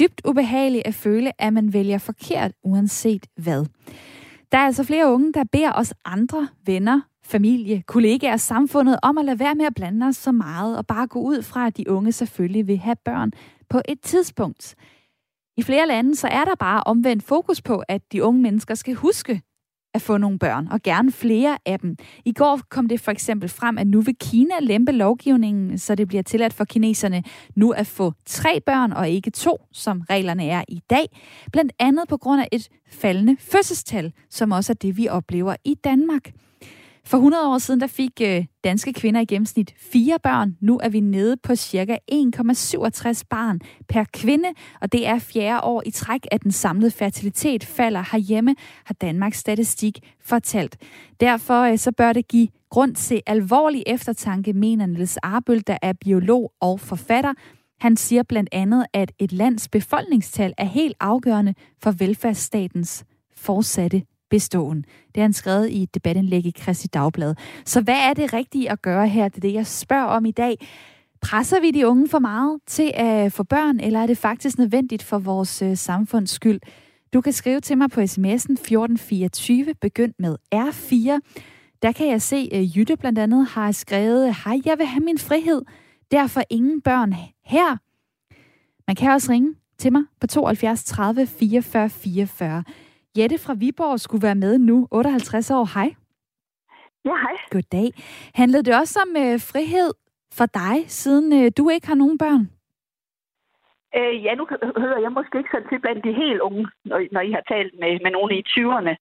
Dybt 0.00 0.20
ubehageligt 0.24 0.86
at 0.86 0.94
føle, 0.94 1.42
at 1.42 1.52
man 1.52 1.72
vælger 1.72 1.98
forkert, 1.98 2.52
uanset 2.64 3.26
hvad. 3.36 3.64
Der 4.52 4.58
er 4.58 4.66
altså 4.66 4.84
flere 4.84 5.12
unge, 5.12 5.32
der 5.32 5.44
beder 5.52 5.72
os 5.72 5.94
andre 6.04 6.48
venner, 6.66 7.00
familie, 7.24 7.82
kollegaer, 7.82 8.36
samfundet 8.36 8.98
om 9.02 9.18
at 9.18 9.24
lade 9.24 9.38
være 9.38 9.54
med 9.54 9.64
at 9.64 9.74
blande 9.74 10.06
os 10.06 10.16
så 10.16 10.32
meget 10.32 10.78
og 10.78 10.86
bare 10.86 11.06
gå 11.06 11.20
ud 11.20 11.42
fra, 11.42 11.66
at 11.66 11.76
de 11.76 11.90
unge 11.90 12.12
selvfølgelig 12.12 12.66
vil 12.66 12.78
have 12.78 12.96
børn 13.04 13.32
på 13.68 13.80
et 13.88 14.00
tidspunkt. 14.00 14.74
I 15.56 15.62
flere 15.62 15.86
lande 15.86 16.16
så 16.16 16.28
er 16.28 16.44
der 16.44 16.54
bare 16.54 16.82
omvendt 16.86 17.22
fokus 17.22 17.62
på, 17.62 17.82
at 17.88 18.12
de 18.12 18.24
unge 18.24 18.42
mennesker 18.42 18.74
skal 18.74 18.94
huske 18.94 19.42
at 19.96 20.02
få 20.02 20.16
nogle 20.16 20.38
børn, 20.38 20.68
og 20.70 20.82
gerne 20.82 21.12
flere 21.12 21.58
af 21.66 21.80
dem. 21.80 21.96
I 22.24 22.32
går 22.32 22.60
kom 22.70 22.88
det 22.88 23.00
for 23.00 23.10
eksempel 23.10 23.48
frem, 23.48 23.78
at 23.78 23.86
nu 23.86 24.00
vil 24.00 24.16
Kina 24.20 24.54
lempe 24.60 24.92
lovgivningen, 24.92 25.78
så 25.78 25.94
det 25.94 26.08
bliver 26.08 26.22
tilladt 26.22 26.52
for 26.52 26.64
kineserne 26.64 27.22
nu 27.54 27.70
at 27.70 27.86
få 27.86 28.12
tre 28.26 28.60
børn 28.60 28.92
og 28.92 29.08
ikke 29.08 29.30
to, 29.30 29.58
som 29.72 30.02
reglerne 30.10 30.48
er 30.48 30.64
i 30.68 30.80
dag. 30.90 31.06
Blandt 31.52 31.72
andet 31.78 32.08
på 32.08 32.16
grund 32.16 32.40
af 32.40 32.48
et 32.52 32.68
faldende 32.88 33.36
fødselstal, 33.40 34.12
som 34.30 34.52
også 34.52 34.72
er 34.72 34.74
det, 34.74 34.96
vi 34.96 35.08
oplever 35.08 35.56
i 35.64 35.74
Danmark. 35.74 36.32
For 37.06 37.16
100 37.16 37.48
år 37.48 37.58
siden 37.58 37.80
der 37.80 37.86
fik 37.86 38.20
øh, 38.22 38.44
danske 38.64 38.92
kvinder 38.92 39.20
i 39.20 39.24
gennemsnit 39.24 39.74
fire 39.78 40.18
børn. 40.22 40.56
Nu 40.60 40.80
er 40.82 40.88
vi 40.88 41.00
nede 41.00 41.36
på 41.36 41.54
cirka 41.54 41.96
1,67 42.12 43.22
barn 43.30 43.60
per 43.88 44.04
kvinde, 44.12 44.48
og 44.80 44.92
det 44.92 45.06
er 45.06 45.18
fjerde 45.18 45.60
år 45.60 45.82
i 45.86 45.90
træk, 45.90 46.26
at 46.30 46.42
den 46.42 46.52
samlede 46.52 46.90
fertilitet 46.90 47.64
falder 47.64 48.04
herhjemme, 48.12 48.54
har 48.84 48.94
Danmarks 48.94 49.38
Statistik 49.38 49.98
fortalt. 50.24 50.76
Derfor 51.20 51.62
øh, 51.62 51.78
så 51.78 51.92
bør 51.92 52.12
det 52.12 52.28
give 52.28 52.48
grund 52.70 52.94
til 52.94 53.22
alvorlig 53.26 53.82
eftertanke, 53.86 54.52
mener 54.52 54.86
Niels 54.86 55.16
Arbøl, 55.16 55.62
der 55.66 55.78
er 55.82 55.92
biolog 55.92 56.52
og 56.60 56.80
forfatter. 56.80 57.32
Han 57.80 57.96
siger 57.96 58.22
blandt 58.22 58.48
andet, 58.52 58.86
at 58.92 59.12
et 59.18 59.32
lands 59.32 59.68
befolkningstal 59.68 60.52
er 60.58 60.64
helt 60.64 60.96
afgørende 61.00 61.54
for 61.82 61.90
velfærdsstatens 61.90 63.04
fortsatte 63.36 64.02
beståen. 64.30 64.78
Det 64.78 65.16
har 65.16 65.22
han 65.22 65.32
skrevet 65.32 65.70
i 65.70 65.82
et 65.82 65.94
debatindlæg 65.94 66.46
i 66.46 66.54
Kristi 66.58 66.88
Dagblad. 66.88 67.34
Så 67.64 67.80
hvad 67.80 67.98
er 67.98 68.14
det 68.14 68.32
rigtige 68.32 68.70
at 68.70 68.82
gøre 68.82 69.08
her? 69.08 69.28
Det 69.28 69.36
er 69.36 69.40
det, 69.40 69.52
jeg 69.52 69.66
spørger 69.66 70.04
om 70.04 70.24
i 70.24 70.30
dag. 70.30 70.66
Presser 71.20 71.60
vi 71.60 71.70
de 71.70 71.86
unge 71.86 72.08
for 72.08 72.18
meget 72.18 72.60
til 72.66 72.92
at 72.94 73.32
få 73.32 73.42
børn, 73.42 73.80
eller 73.80 74.00
er 74.00 74.06
det 74.06 74.18
faktisk 74.18 74.58
nødvendigt 74.58 75.02
for 75.02 75.18
vores 75.18 75.62
øh, 75.62 75.76
samfunds 75.76 76.30
skyld? 76.30 76.60
Du 77.12 77.20
kan 77.20 77.32
skrive 77.32 77.60
til 77.60 77.78
mig 77.78 77.90
på 77.90 78.00
sms'en 78.00 78.52
1424, 78.52 79.74
begynd 79.74 80.14
med 80.18 80.36
R4. 80.54 81.20
Der 81.82 81.92
kan 81.92 82.08
jeg 82.08 82.22
se, 82.22 82.48
at 82.52 82.76
Jytte 82.76 82.96
blandt 82.96 83.18
andet 83.18 83.46
har 83.46 83.72
skrevet, 83.72 84.34
hej, 84.44 84.60
jeg 84.64 84.78
vil 84.78 84.86
have 84.86 85.04
min 85.04 85.18
frihed, 85.18 85.62
derfor 86.10 86.42
ingen 86.50 86.80
børn 86.80 87.14
her. 87.44 87.76
Man 88.86 88.96
kan 88.96 89.10
også 89.10 89.32
ringe 89.32 89.54
til 89.78 89.92
mig 89.92 90.02
på 90.20 90.26
72 90.26 90.84
30 90.84 91.26
44 91.26 91.88
44. 91.90 92.64
Jette 93.18 93.38
fra 93.38 93.54
Viborg 93.54 94.00
skulle 94.00 94.26
være 94.28 94.42
med 94.44 94.58
nu, 94.58 94.88
58 94.90 95.50
år. 95.50 95.66
Hej. 95.76 95.88
Ja, 97.04 97.16
hej. 97.24 97.36
Goddag. 97.50 97.88
Handlede 98.34 98.64
det 98.68 98.74
også 98.82 98.96
om 99.04 99.10
øh, 99.24 99.34
frihed 99.50 99.90
for 100.38 100.46
dig, 100.60 100.76
siden 101.00 101.26
øh, 101.38 101.46
du 101.58 101.64
ikke 101.74 101.86
har 101.86 101.98
nogen 102.02 102.18
børn? 102.18 102.42
Øh, 103.98 104.24
ja, 104.24 104.32
nu 104.34 104.44
hører 104.84 105.00
jeg 105.04 105.12
måske 105.18 105.38
ikke 105.38 105.52
sådan 105.52 105.68
til 105.68 105.80
blandt 105.84 106.04
de 106.04 106.12
helt 106.22 106.40
unge, 106.48 106.64
når, 106.84 106.98
når 107.14 107.22
I 107.28 107.30
har 107.36 107.44
talt 107.52 107.74
med, 107.80 107.92
med 108.04 108.10
nogen 108.16 108.32
i 108.38 108.42
20'erne. 108.54 108.94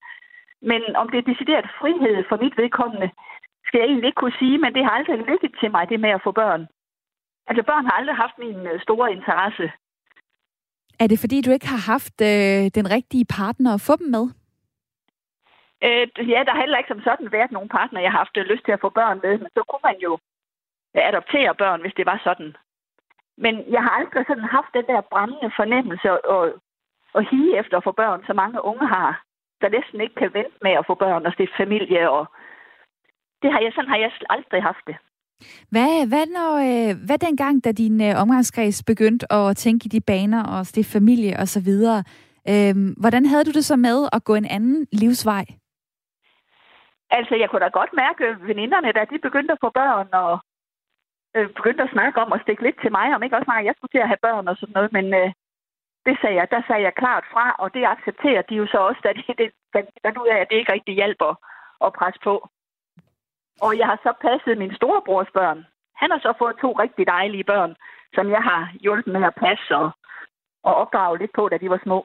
Men 0.71 0.81
om 1.01 1.07
det 1.09 1.17
er 1.19 1.29
decideret 1.31 1.75
frihed 1.79 2.17
for 2.29 2.37
mit 2.43 2.57
vedkommende, 2.61 3.09
skal 3.67 3.79
jeg 3.79 3.87
egentlig 3.87 4.07
ikke 4.07 4.21
kunne 4.21 4.39
sige, 4.41 4.57
men 4.63 4.73
det 4.75 4.83
har 4.83 4.91
aldrig 4.97 5.17
ligget 5.17 5.53
til 5.61 5.71
mig, 5.71 5.89
det 5.89 5.99
med 5.99 6.09
at 6.17 6.23
få 6.23 6.31
børn. 6.31 6.63
Altså, 7.47 7.63
børn 7.69 7.85
har 7.85 7.95
aldrig 7.99 8.15
haft 8.23 8.37
min 8.45 8.59
øh, 8.71 8.81
store 8.85 9.07
interesse. 9.17 9.65
Er 10.99 11.07
det 11.07 11.19
fordi, 11.19 11.41
du 11.41 11.51
ikke 11.51 11.67
har 11.67 11.91
haft 11.93 12.17
øh, 12.21 12.63
den 12.77 12.87
rigtige 12.95 13.25
partner 13.39 13.73
at 13.73 13.81
få 13.81 13.95
dem 13.95 14.07
med? 14.15 14.25
Øh, 15.83 16.29
ja, 16.33 16.39
der 16.45 16.53
har 16.53 16.63
heller 16.63 16.77
ikke 16.77 16.93
som 16.93 17.01
sådan 17.07 17.31
været 17.31 17.51
nogen 17.51 17.69
partner, 17.69 17.99
jeg 18.01 18.11
har 18.11 18.17
haft 18.23 18.37
øh, 18.37 18.45
lyst 18.45 18.65
til 18.65 18.71
at 18.71 18.83
få 18.85 18.89
børn 18.89 19.19
med, 19.23 19.33
men 19.43 19.49
så 19.55 19.61
kunne 19.69 19.85
man 19.89 19.97
jo 20.05 20.13
øh, 20.95 21.07
adoptere 21.09 21.55
børn, 21.55 21.81
hvis 21.81 21.97
det 21.97 22.05
var 22.05 22.21
sådan. 22.23 22.55
Men 23.37 23.53
jeg 23.73 23.81
har 23.85 23.93
aldrig 23.99 24.25
sådan 24.27 24.49
haft 24.57 24.71
den 24.73 24.85
der 24.91 25.01
brændende 25.11 25.51
fornemmelse 25.59 26.25
og, 26.35 26.53
og 27.13 27.21
hige 27.31 27.59
efter 27.59 27.77
at 27.77 27.83
få 27.83 27.91
børn, 27.91 28.23
så 28.27 28.33
mange 28.33 28.65
unge 28.65 28.87
har, 28.87 29.23
der 29.61 29.69
næsten 29.69 30.01
ikke 30.01 30.15
kan 30.15 30.33
vente 30.33 30.57
med 30.61 30.71
at 30.71 30.85
få 30.87 30.93
børn 30.95 31.25
og 31.25 31.33
stifte 31.33 31.57
familie. 31.57 32.09
Og 32.09 32.25
det 33.41 33.51
har 33.51 33.59
jeg, 33.59 33.71
sådan 33.73 33.89
har 33.89 33.97
jeg 33.97 34.11
aldrig 34.29 34.63
haft 34.63 34.85
det. 34.87 34.97
Hvad, 35.73 36.07
hvad, 36.07 36.25
når, 36.37 36.51
øh, 36.69 36.91
hvad 37.07 37.17
dengang, 37.17 37.63
da 37.63 37.71
din 37.71 38.01
øh, 38.01 38.21
omgangskreds 38.21 38.83
begyndte 38.83 39.33
at 39.33 39.57
tænke 39.57 39.85
i 39.85 39.89
de 39.95 40.01
baner 40.01 40.43
og 40.43 40.65
stifte 40.65 40.91
familie 40.91 41.33
og 41.39 41.47
så 41.47 41.59
videre, 41.69 42.03
øhm, 42.51 42.89
hvordan 43.01 43.25
havde 43.25 43.45
du 43.45 43.51
det 43.51 43.65
så 43.65 43.75
med 43.75 44.09
at 44.13 44.23
gå 44.23 44.35
en 44.35 44.45
anden 44.45 44.87
livsvej? 44.91 45.45
Altså, 47.09 47.35
jeg 47.35 47.49
kunne 47.49 47.65
da 47.65 47.69
godt 47.79 47.93
mærke 48.03 48.25
veninderne, 48.47 48.91
da 48.91 49.05
de 49.11 49.19
begyndte 49.27 49.51
at 49.53 49.63
få 49.63 49.69
børn, 49.69 50.07
og 50.13 50.39
øh, 51.35 51.47
begyndte 51.57 51.83
at 51.83 51.93
snakke 51.95 52.21
om 52.21 52.33
at 52.33 52.41
stikke 52.41 52.63
lidt 52.63 52.77
til 52.81 52.91
mig, 52.91 53.07
om 53.15 53.23
ikke 53.23 53.37
også 53.37 53.51
mig, 53.53 53.65
jeg 53.65 53.75
skulle 53.75 53.93
til 53.93 54.03
at 54.05 54.11
have 54.11 54.25
børn 54.27 54.47
og 54.47 54.55
sådan 54.57 54.75
noget, 54.77 54.91
men 54.97 55.05
øh, 55.21 55.31
det 56.05 56.15
sagde 56.21 56.35
jeg, 56.39 56.47
der 56.51 56.61
sagde 56.67 56.83
jeg 56.87 56.93
klart 57.01 57.25
fra, 57.33 57.45
og 57.61 57.73
det 57.73 57.83
accepterer 57.93 58.41
de 58.41 58.55
jo 58.61 58.65
så 58.67 58.79
også, 58.89 59.01
da 59.03 59.09
de, 59.13 59.21
det 59.41 59.49
fandt 60.03 60.17
ud 60.23 60.27
af, 60.33 60.37
at 60.39 60.47
det 60.49 60.57
ikke 60.57 60.73
rigtig 60.73 60.95
hjælper 60.95 61.31
at 61.85 61.93
presse 61.99 62.19
på. 62.23 62.35
Og 63.61 63.77
jeg 63.79 63.85
har 63.85 63.99
så 64.03 64.11
passet 64.21 64.57
min 64.57 64.75
storebrors 64.75 65.31
børn. 65.33 65.65
Han 65.95 66.11
har 66.11 66.19
så 66.19 66.33
fået 66.41 66.55
to 66.61 66.71
rigtig 66.71 67.07
dejlige 67.07 67.43
børn, 67.43 67.75
som 68.13 68.25
jeg 68.29 68.41
har 68.49 68.71
hjulpet 68.81 69.13
med 69.13 69.23
at 69.23 69.35
passe 69.45 69.75
og, 69.75 69.89
og 70.63 70.73
opdrage 70.75 71.17
lidt 71.17 71.33
på, 71.35 71.49
da 71.49 71.57
de 71.57 71.69
var 71.69 71.79
små. 71.83 71.99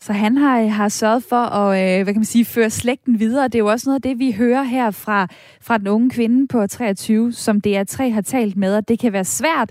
Så 0.00 0.12
han 0.12 0.36
har, 0.36 0.66
har 0.66 0.88
sørget 0.88 1.24
for 1.28 1.44
at 1.60 1.68
øh, 1.80 2.04
hvad 2.04 2.12
kan 2.14 2.20
man 2.24 2.34
sige, 2.34 2.44
føre 2.44 2.70
slægten 2.70 3.18
videre. 3.18 3.44
Det 3.44 3.54
er 3.54 3.58
jo 3.58 3.66
også 3.66 3.88
noget 3.88 3.98
af 3.98 4.02
det, 4.02 4.18
vi 4.18 4.32
hører 4.32 4.62
her 4.62 4.90
fra, 4.90 5.26
fra 5.62 5.78
den 5.78 5.88
unge 5.88 6.10
kvinde 6.10 6.48
på 6.48 6.66
23, 6.66 7.32
som 7.32 7.60
DR3 7.66 8.10
har 8.10 8.20
talt 8.20 8.56
med, 8.56 8.74
at 8.74 8.88
det 8.88 8.98
kan 8.98 9.12
være 9.12 9.24
svært 9.24 9.70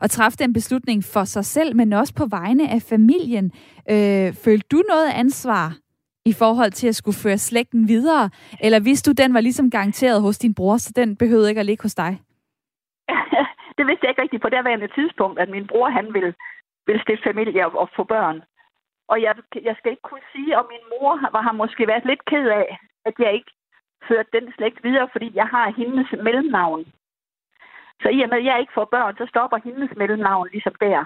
at 0.00 0.10
træffe 0.10 0.38
den 0.38 0.52
beslutning 0.52 1.04
for 1.04 1.24
sig 1.24 1.44
selv, 1.44 1.76
men 1.76 1.92
også 1.92 2.14
på 2.14 2.26
vegne 2.26 2.70
af 2.70 2.82
familien. 2.82 3.52
Øh, 3.90 4.34
følte 4.34 4.66
du 4.70 4.82
noget 4.88 5.10
ansvar 5.14 5.81
i 6.24 6.32
forhold 6.32 6.70
til 6.70 6.88
at 6.88 6.96
skulle 6.96 7.22
føre 7.24 7.38
slægten 7.38 7.88
videre? 7.88 8.30
Eller 8.60 8.80
hvis 8.80 9.02
du, 9.02 9.12
den 9.12 9.34
var 9.34 9.40
ligesom 9.40 9.70
garanteret 9.70 10.22
hos 10.22 10.38
din 10.38 10.54
bror, 10.54 10.76
så 10.76 10.92
den 10.96 11.16
behøvede 11.16 11.48
ikke 11.48 11.60
at 11.60 11.66
ligge 11.66 11.82
hos 11.82 11.94
dig? 11.94 12.12
det 13.78 13.84
vidste 13.86 14.02
jeg 14.02 14.10
ikke 14.10 14.22
rigtigt 14.22 14.42
på 14.42 14.48
det 14.48 14.92
tidspunkt, 14.94 15.38
at 15.38 15.48
min 15.48 15.66
bror 15.66 15.88
han 15.88 16.14
ville, 16.14 16.34
ville 16.86 17.02
stifte 17.02 17.28
familie 17.28 17.66
og, 17.66 17.78
og 17.82 17.88
få 17.96 18.04
børn. 18.04 18.42
Og 19.08 19.22
jeg, 19.22 19.34
jeg 19.68 19.74
skal 19.78 19.90
ikke 19.90 20.08
kunne 20.10 20.26
sige, 20.32 20.58
om 20.58 20.66
min 20.70 20.84
mor 20.92 21.14
var 21.32 21.42
har 21.42 21.52
måske 21.52 21.86
været 21.86 22.04
lidt 22.04 22.24
ked 22.24 22.46
af, 22.48 22.78
at 23.04 23.14
jeg 23.18 23.34
ikke 23.34 23.52
førte 24.08 24.30
den 24.32 24.52
slægt 24.56 24.84
videre, 24.84 25.08
fordi 25.12 25.30
jeg 25.34 25.46
har 25.46 25.66
hendes 25.80 26.08
mellemnavn. 26.26 26.84
Så 28.02 28.08
i 28.08 28.20
og 28.22 28.28
med, 28.28 28.38
at 28.38 28.44
jeg 28.44 28.60
ikke 28.60 28.72
får 28.74 28.84
børn, 28.84 29.16
så 29.16 29.26
stopper 29.28 29.58
hendes 29.64 29.90
mellemnavn 29.96 30.48
ligesom 30.52 30.74
der. 30.80 31.04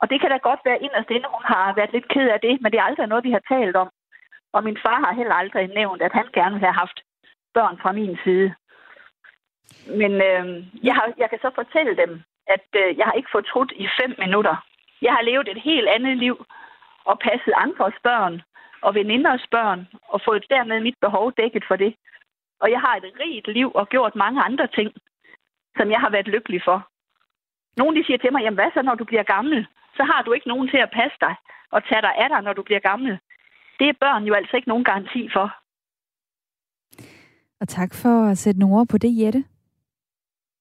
Og 0.00 0.10
det 0.10 0.20
kan 0.20 0.30
da 0.30 0.36
godt 0.36 0.60
være 0.64 0.82
inderst 0.82 1.10
inde, 1.10 1.28
hun 1.34 1.44
har 1.44 1.74
været 1.74 1.92
lidt 1.92 2.08
ked 2.08 2.28
af 2.28 2.40
det, 2.40 2.60
men 2.60 2.72
det 2.72 2.78
er 2.78 2.88
aldrig 2.88 3.06
noget, 3.06 3.24
vi 3.24 3.36
har 3.36 3.44
talt 3.48 3.76
om. 3.76 3.90
Og 4.52 4.64
min 4.64 4.78
far 4.84 4.98
har 5.04 5.14
heller 5.14 5.34
aldrig 5.34 5.68
nævnt, 5.68 6.02
at 6.02 6.12
han 6.12 6.26
gerne 6.34 6.54
ville 6.54 6.66
have 6.66 6.80
haft 6.84 6.98
børn 7.54 7.78
fra 7.82 7.92
min 7.92 8.18
side. 8.24 8.54
Men 10.00 10.12
øh, 10.28 10.46
jeg, 10.86 10.94
har, 10.94 11.12
jeg 11.18 11.30
kan 11.30 11.38
så 11.42 11.50
fortælle 11.54 11.96
dem, 11.96 12.22
at 12.46 12.66
øh, 12.76 12.98
jeg 12.98 13.06
har 13.06 13.12
ikke 13.12 13.28
fortrudt 13.32 13.72
i 13.76 13.88
fem 14.00 14.14
minutter. 14.18 14.56
Jeg 15.02 15.12
har 15.12 15.22
levet 15.22 15.48
et 15.48 15.62
helt 15.62 15.88
andet 15.88 16.16
liv 16.16 16.46
og 17.04 17.18
passet 17.18 17.52
andres 17.56 17.94
børn 18.02 18.42
og 18.80 18.94
veninders 18.94 19.46
børn, 19.50 19.88
og 20.08 20.20
fået 20.24 20.44
dermed 20.50 20.80
mit 20.80 20.98
behov 21.00 21.32
dækket 21.32 21.64
for 21.68 21.76
det. 21.76 21.94
Og 22.60 22.70
jeg 22.70 22.80
har 22.80 22.96
et 22.96 23.12
rigt 23.20 23.48
liv 23.48 23.72
og 23.74 23.88
gjort 23.88 24.14
mange 24.14 24.42
andre 24.42 24.66
ting, 24.66 24.92
som 25.76 25.90
jeg 25.90 26.00
har 26.00 26.10
været 26.10 26.28
lykkelig 26.28 26.62
for. 26.64 26.88
Nogle 27.76 28.00
de 28.00 28.06
siger 28.06 28.18
til 28.18 28.32
mig, 28.32 28.42
jamen 28.42 28.60
hvad 28.60 28.70
så, 28.74 28.82
når 28.82 28.94
du 28.94 29.04
bliver 29.04 29.22
gammel? 29.22 29.66
Så 29.96 30.02
har 30.10 30.22
du 30.22 30.32
ikke 30.32 30.48
nogen 30.48 30.68
til 30.68 30.80
at 30.86 30.90
passe 30.98 31.16
dig 31.20 31.34
og 31.74 31.80
tage 31.88 32.02
dig 32.06 32.14
af 32.22 32.28
dig, 32.28 32.40
når 32.42 32.52
du 32.52 32.62
bliver 32.62 32.80
gammel. 32.90 33.18
Det 33.78 33.88
er 33.88 34.00
børn 34.00 34.24
jo 34.24 34.34
altså 34.34 34.56
ikke 34.56 34.68
nogen 34.68 34.84
garanti 34.84 35.22
for. 35.32 35.46
Og 37.60 37.68
tak 37.68 37.94
for 38.02 38.14
at 38.30 38.38
sætte 38.38 38.60
nogle 38.60 38.76
ord 38.76 38.88
på 38.88 38.98
det, 38.98 39.12
Jette. 39.20 39.44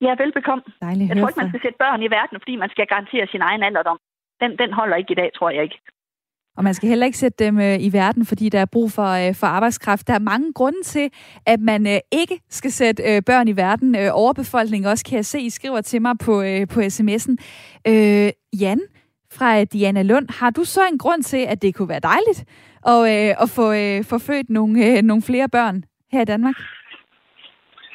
Ja, 0.01 0.15
velbekomme. 0.23 0.63
Dejligt 0.81 1.09
jeg 1.09 1.17
tror 1.17 1.27
ikke, 1.29 1.39
man 1.39 1.49
skal 1.49 1.61
sætte 1.61 1.77
børn 1.79 2.01
i 2.01 2.09
verden, 2.17 2.37
fordi 2.41 2.55
man 2.55 2.69
skal 2.69 2.87
garantere 2.87 3.27
sin 3.27 3.41
egen 3.41 3.63
alderdom. 3.63 3.99
Den, 4.41 4.51
den 4.57 4.73
holder 4.73 4.95
ikke 4.95 5.11
i 5.11 5.15
dag, 5.21 5.29
tror 5.37 5.49
jeg 5.49 5.63
ikke. 5.63 5.79
Og 6.57 6.63
man 6.63 6.73
skal 6.73 6.89
heller 6.89 7.05
ikke 7.05 7.17
sætte 7.17 7.45
dem 7.45 7.59
øh, 7.59 7.77
i 7.79 7.93
verden, 7.93 8.25
fordi 8.25 8.49
der 8.49 8.59
er 8.59 8.65
brug 8.65 8.91
for, 8.91 9.09
øh, 9.27 9.35
for 9.35 9.47
arbejdskraft. 9.47 10.07
Der 10.07 10.13
er 10.13 10.19
mange 10.19 10.53
grunde 10.53 10.83
til, 10.83 11.09
at 11.45 11.59
man 11.59 11.87
øh, 11.87 11.99
ikke 12.11 12.39
skal 12.49 12.71
sætte 12.71 13.03
øh, 13.03 13.21
børn 13.21 13.47
i 13.47 13.55
verden. 13.55 13.95
Øh, 13.95 14.09
overbefolkning 14.13 14.87
også, 14.87 15.05
kan 15.05 15.15
jeg 15.15 15.25
se, 15.25 15.39
I 15.39 15.49
skriver 15.49 15.81
til 15.81 16.01
mig 16.01 16.15
på, 16.25 16.41
øh, 16.41 16.67
på 16.67 16.79
sms'en. 16.79 17.35
Øh, 17.87 18.29
Jan 18.59 18.81
fra 19.37 19.63
Diana 19.73 20.03
Lund, 20.11 20.27
har 20.39 20.49
du 20.57 20.63
så 20.75 20.81
en 20.91 20.97
grund 21.03 21.21
til, 21.23 21.43
at 21.53 21.61
det 21.61 21.75
kunne 21.75 21.93
være 21.93 22.07
dejligt 22.13 22.39
at, 22.93 22.99
øh, 23.13 23.31
at 23.43 23.47
få, 23.57 23.65
øh, 23.83 23.97
få 24.11 24.17
født 24.27 24.49
nogle, 24.57 24.73
øh, 24.85 24.97
nogle 25.09 25.23
flere 25.29 25.49
børn 25.57 25.77
her 26.13 26.21
i 26.21 26.31
Danmark? 26.33 26.57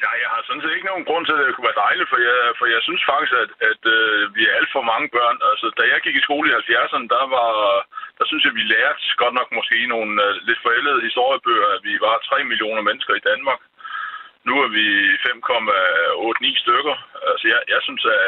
Ja, 0.03 0.11
jeg 0.23 0.29
har 0.33 0.41
sådan 0.43 0.63
set 0.63 0.75
ikke 0.75 0.91
nogen 0.91 1.07
grund 1.09 1.23
til, 1.25 1.35
at 1.35 1.45
det 1.47 1.55
kunne 1.55 1.69
være 1.71 1.83
dejligt, 1.87 2.09
for 2.11 2.19
jeg, 2.27 2.37
for 2.59 2.65
jeg 2.75 2.81
synes 2.87 3.03
faktisk, 3.11 3.33
at, 3.43 3.51
at 3.71 3.81
øh, 3.95 4.35
vi 4.35 4.41
er 4.45 4.53
alt 4.59 4.71
for 4.75 4.83
mange 4.91 5.07
børn. 5.17 5.37
Altså, 5.51 5.67
da 5.79 5.83
jeg 5.91 5.99
gik 6.05 6.15
i 6.17 6.25
skole 6.27 6.45
i 6.49 6.55
70'erne, 6.59 7.07
der 7.15 7.25
var, 7.35 7.51
der 8.19 8.25
synes 8.27 8.43
jeg, 8.45 8.53
vi 8.59 8.63
lærte 8.73 9.01
godt 9.23 9.35
nok 9.39 9.49
måske 9.57 9.77
nogle 9.93 10.11
uh, 10.25 10.35
lidt 10.47 10.61
forældede 10.65 11.05
historiebøger, 11.07 11.67
at 11.75 11.81
vi 11.87 11.93
var 12.05 12.15
3 12.17 12.43
millioner 12.51 12.83
mennesker 12.89 13.13
i 13.15 13.25
Danmark. 13.29 13.61
Nu 14.47 14.53
er 14.65 14.69
vi 14.77 14.87
5,89 15.27 16.63
stykker. 16.63 16.95
Altså, 17.29 17.45
jeg, 17.51 17.59
jeg 17.73 17.79
synes, 17.87 18.03
at 18.05 18.25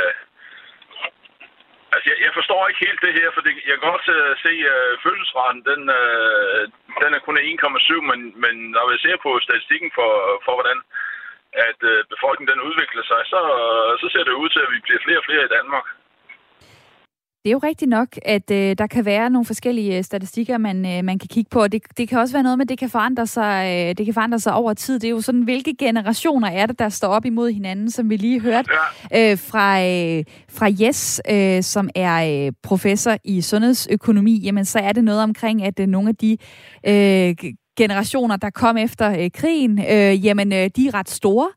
Altså, 1.93 2.05
jeg, 2.11 2.17
jeg 2.25 2.33
forstår 2.39 2.61
ikke 2.67 2.85
helt 2.87 3.01
det 3.05 3.13
her, 3.19 3.29
for 3.35 3.41
det, 3.45 3.53
jeg 3.67 3.75
kan 3.77 3.89
godt 3.91 4.07
uh, 4.17 4.31
se, 4.45 4.53
øh, 4.71 4.75
at 4.75 4.95
uh, 4.95 5.01
fødselsraten, 5.05 5.61
den, 5.69 5.81
uh, 5.99 6.61
den 7.03 7.11
er 7.17 7.21
kun 7.25 7.37
1,7, 7.37 8.09
men, 8.11 8.19
men 8.43 8.55
når 8.75 8.85
vi 8.91 8.97
ser 9.05 9.17
på 9.25 9.31
statistikken 9.45 9.91
for, 9.97 10.11
for 10.45 10.53
hvordan 10.57 10.79
at 11.67 11.79
uh, 11.91 11.97
befolkningen 12.13 12.51
den 12.53 12.65
udvikler 12.69 13.03
sig, 13.11 13.21
så, 13.33 13.39
uh, 13.59 13.91
så 14.01 14.07
ser 14.13 14.23
det 14.25 14.41
ud 14.41 14.49
til, 14.51 14.61
at 14.65 14.71
vi 14.75 14.79
bliver 14.85 15.01
flere 15.05 15.21
og 15.21 15.27
flere 15.27 15.45
i 15.45 15.53
Danmark. 15.57 15.85
Det 17.43 17.49
er 17.49 17.51
jo 17.51 17.59
rigtigt 17.63 17.89
nok, 17.89 18.07
at 18.25 18.51
øh, 18.51 18.75
der 18.77 18.87
kan 18.87 19.05
være 19.05 19.29
nogle 19.29 19.45
forskellige 19.45 19.97
øh, 19.97 20.03
statistikker, 20.03 20.57
man, 20.57 20.85
øh, 20.85 21.03
man 21.05 21.19
kan 21.19 21.27
kigge 21.27 21.49
på, 21.49 21.67
det, 21.67 21.81
det 21.97 22.09
kan 22.09 22.19
også 22.19 22.33
være 22.33 22.43
noget 22.43 22.57
med, 22.57 22.65
at 22.65 22.69
det 22.69 22.77
kan 22.77 22.89
forandre 22.89 23.27
sig, 23.27 23.65
øh, 23.65 23.95
det 23.97 24.05
kan 24.05 24.13
forandre 24.13 24.39
sig 24.39 24.53
over 24.53 24.73
tid. 24.73 24.99
Det 24.99 25.07
er 25.07 25.11
jo 25.11 25.21
sådan, 25.21 25.41
hvilke 25.41 25.75
generationer 25.79 26.47
er 26.47 26.65
det, 26.65 26.79
der 26.79 26.89
står 26.89 27.07
op 27.07 27.25
imod 27.25 27.51
hinanden, 27.51 27.91
som 27.91 28.09
vi 28.09 28.17
lige 28.17 28.39
hørte 28.41 28.69
øh, 29.15 29.37
fra, 29.37 29.81
øh, 29.83 30.23
fra 30.49 30.67
Jes, 30.79 31.21
øh, 31.31 31.63
som 31.63 31.89
er 31.95 32.45
øh, 32.47 32.53
professor 32.63 33.17
i 33.23 33.41
sundhedsøkonomi. 33.41 34.39
Jamen, 34.39 34.65
så 34.65 34.79
er 34.79 34.91
det 34.91 35.03
noget 35.03 35.23
omkring, 35.23 35.63
at 35.63 35.79
øh, 35.79 35.87
nogle 35.87 36.09
af 36.09 36.15
de 36.15 36.37
øh, 36.87 37.35
generationer, 37.83 38.35
der 38.37 38.49
kom 38.61 38.75
efter 38.77 39.07
øh, 39.19 39.29
krigen, 39.39 39.73
øh, 39.93 40.13
jamen, 40.25 40.49
øh, 40.59 40.65
de 40.75 40.81
er 40.87 40.93
ret 40.99 41.09
store. 41.19 41.49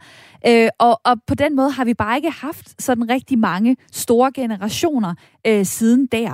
Øh, 0.51 0.69
og, 0.87 0.95
og 1.09 1.15
på 1.31 1.35
den 1.43 1.53
måde 1.59 1.71
har 1.77 1.85
vi 1.91 1.95
bare 2.05 2.17
ikke 2.21 2.35
haft 2.47 2.67
sådan 2.87 3.07
rigtig 3.17 3.39
mange 3.51 3.71
store 4.05 4.31
generationer 4.41 5.13
øh, 5.49 5.65
siden 5.77 6.03
der. 6.17 6.33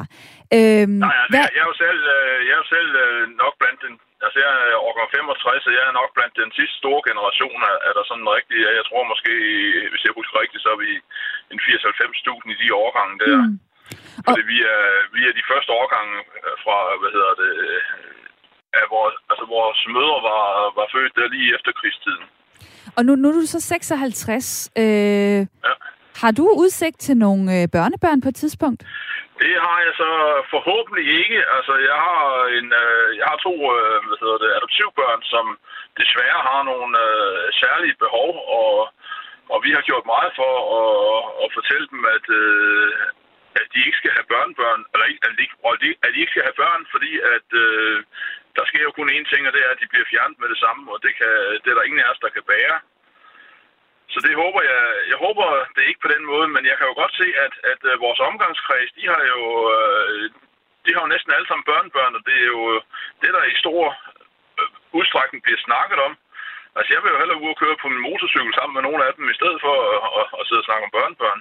Øh, 0.56 0.86
Nej, 1.04 1.14
altså, 1.22 1.30
hvad... 1.32 1.42
jeg, 1.44 1.50
jeg 1.56 1.62
er 1.64 1.70
jo 1.72 1.76
selv, 1.84 2.00
øh, 2.16 2.36
jeg 2.46 2.52
er 2.56 2.60
jo 2.64 2.68
selv 2.76 2.90
øh, 3.04 3.22
nok 3.42 3.54
blandt 3.62 3.80
den 3.86 3.94
Altså, 4.24 4.38
jeg 4.44 4.50
er 4.72 4.84
årgang 4.88 5.08
65, 5.10 5.68
og 5.68 5.72
jeg 5.76 5.84
er 5.86 5.98
nok 6.00 6.10
blandt 6.16 6.34
den 6.42 6.52
sidste 6.58 6.76
store 6.82 7.02
generation, 7.08 7.58
er 7.88 7.92
der 7.98 8.04
sådan 8.10 8.28
rigtig, 8.36 8.58
jeg 8.80 8.84
tror 8.88 9.02
måske, 9.12 9.32
hvis 9.92 10.04
jeg 10.06 10.18
husker 10.18 10.36
rigtigt, 10.42 10.62
så 10.64 10.68
er 10.74 10.80
vi 10.86 10.90
en 11.52 11.60
80-90.000 11.66 12.54
i 12.54 12.56
de 12.62 12.68
årgange 12.84 13.14
der. 13.24 13.38
Mm. 13.42 13.56
Fordi 14.26 14.42
og... 14.44 14.50
vi, 14.52 14.58
er, 14.74 14.84
vi 15.14 15.20
er 15.28 15.34
de 15.38 15.48
første 15.50 15.70
årgange 15.80 16.14
fra, 16.64 16.78
hvad 17.00 17.10
hedder 17.16 17.34
det, 17.42 17.54
af 18.80 18.86
vores, 18.94 19.16
altså 19.30 19.44
vores 19.56 19.80
mødre 19.94 20.18
var, 20.30 20.44
var 20.78 20.86
født 20.94 21.12
der 21.18 21.28
lige 21.34 21.54
efter 21.56 21.70
krigstiden. 21.80 22.24
Og 22.96 23.02
nu, 23.06 23.12
nu 23.16 23.28
er 23.28 23.32
du 23.32 23.46
så 23.46 23.60
56. 23.60 24.70
Øh, 24.78 24.84
ja. 25.66 25.74
Har 26.22 26.32
du 26.38 26.44
udsigt 26.62 26.98
til 27.06 27.16
nogle 27.24 27.44
øh, 27.56 27.64
børnebørn 27.74 28.20
på 28.22 28.28
et 28.32 28.38
tidspunkt? 28.42 28.80
Det 29.42 29.54
har 29.66 29.78
jeg 29.86 29.94
så 30.02 30.10
forhåbentlig 30.54 31.06
ikke. 31.20 31.38
Altså, 31.56 31.74
jeg 31.90 31.98
har, 32.08 32.24
en, 32.58 32.68
øh, 32.84 33.08
jeg 33.18 33.26
har 33.30 33.38
to 33.46 33.54
øh, 33.76 33.96
hvad 34.06 34.18
hedder 34.22 34.38
det, 34.44 34.50
adoptivbørn, 34.58 35.22
som 35.34 35.46
desværre 36.00 36.40
har 36.50 36.60
nogle 36.72 36.92
øh, 37.08 37.44
særlige 37.62 37.96
behov, 38.04 38.30
og, 38.60 38.74
og 39.52 39.58
vi 39.64 39.70
har 39.76 39.82
gjort 39.88 40.06
meget 40.14 40.32
for 40.40 40.52
at, 40.80 41.18
at 41.44 41.48
fortælle 41.56 41.86
dem, 41.92 42.02
at, 42.16 42.26
øh, 42.42 42.90
at 43.60 43.66
de 43.72 43.78
ikke 43.86 44.00
skal 44.00 44.12
have 44.16 44.30
børnebørn, 44.32 44.82
eller 44.92 45.06
at 45.70 45.78
de, 45.82 45.88
at 46.04 46.10
de 46.12 46.20
ikke 46.22 46.34
skal 46.34 46.46
have 46.48 46.60
børn, 46.64 46.82
fordi 46.94 47.12
at 47.36 47.48
øh, 47.64 47.96
der 48.56 48.64
sker 48.70 48.82
jo 48.86 48.92
kun 48.98 49.14
én 49.16 49.26
ting, 49.30 49.42
og 49.46 49.52
det 49.54 49.62
er, 49.62 49.70
at 49.72 49.80
de 49.82 49.90
bliver 49.92 50.10
fjernet 50.12 50.38
med 50.40 50.48
det 50.52 50.58
samme, 50.64 50.82
og 50.92 50.98
det, 51.04 51.12
kan, 51.18 51.32
det 51.62 51.68
er 51.70 51.76
der 51.76 51.88
ingen 51.88 52.02
af 52.02 52.10
os, 52.12 52.22
der 52.24 52.34
kan 52.36 52.48
bære. 52.52 52.78
Så 54.12 54.18
det 54.26 54.34
håber 54.42 54.62
jeg, 54.70 54.82
jeg 55.10 55.18
håber 55.24 55.44
det 55.74 55.80
er 55.82 55.90
ikke 55.90 56.04
på 56.04 56.12
den 56.14 56.24
måde, 56.32 56.48
men 56.54 56.62
jeg 56.70 56.76
kan 56.76 56.88
jo 56.90 56.94
godt 57.02 57.14
se, 57.20 57.28
at, 57.44 57.54
at 57.72 57.80
øh, 57.90 58.04
vores 58.06 58.20
omgangskreds, 58.28 58.90
de 58.98 59.04
har 59.12 59.22
jo, 59.34 59.42
øh, 59.76 60.24
de 60.84 60.90
har 60.94 61.02
jo 61.04 61.12
næsten 61.14 61.34
alle 61.36 61.48
sammen 61.48 61.68
børnebørn, 61.70 62.16
og 62.18 62.22
det 62.28 62.36
er 62.42 62.48
jo 62.56 62.64
det, 63.22 63.30
der 63.36 63.44
i 63.52 63.60
stor 63.62 63.82
øh, 64.60 64.68
udstrækning 64.98 65.40
bliver 65.42 65.60
snakket 65.66 65.98
om. 66.06 66.12
Altså, 66.76 66.90
jeg 66.94 67.00
vil 67.02 67.12
jo 67.12 67.20
hellere 67.22 67.42
ud 67.44 67.54
og 67.54 67.60
køre 67.62 67.76
på 67.82 67.88
min 67.92 68.06
motorcykel 68.08 68.52
sammen 68.54 68.74
med 68.76 68.82
nogle 68.88 69.00
af 69.06 69.12
dem, 69.16 69.24
i 69.28 69.38
stedet 69.40 69.58
for 69.64 69.74
at, 69.94 70.10
at, 70.20 70.26
at 70.38 70.46
sidde 70.46 70.62
og 70.62 70.68
snakke 70.68 70.86
om 70.86 70.94
børnebørn. 70.96 71.40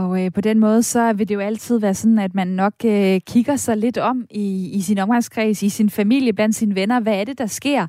Og 0.00 0.24
øh, 0.24 0.32
på 0.32 0.40
den 0.40 0.58
måde, 0.58 0.82
så 0.82 1.12
vil 1.12 1.28
det 1.28 1.34
jo 1.34 1.40
altid 1.40 1.78
være 1.78 1.94
sådan, 1.94 2.18
at 2.18 2.34
man 2.34 2.48
nok 2.48 2.72
øh, 2.84 3.20
kigger 3.26 3.56
sig 3.56 3.76
lidt 3.76 3.98
om 3.98 4.26
i, 4.30 4.70
i 4.72 4.80
sin 4.80 4.98
omgangskreds, 4.98 5.62
i 5.62 5.68
sin 5.68 5.90
familie, 5.90 6.32
blandt 6.32 6.56
sine 6.56 6.74
venner. 6.74 7.00
Hvad 7.00 7.14
er 7.14 7.24
det, 7.24 7.38
der 7.38 7.46
sker 7.46 7.86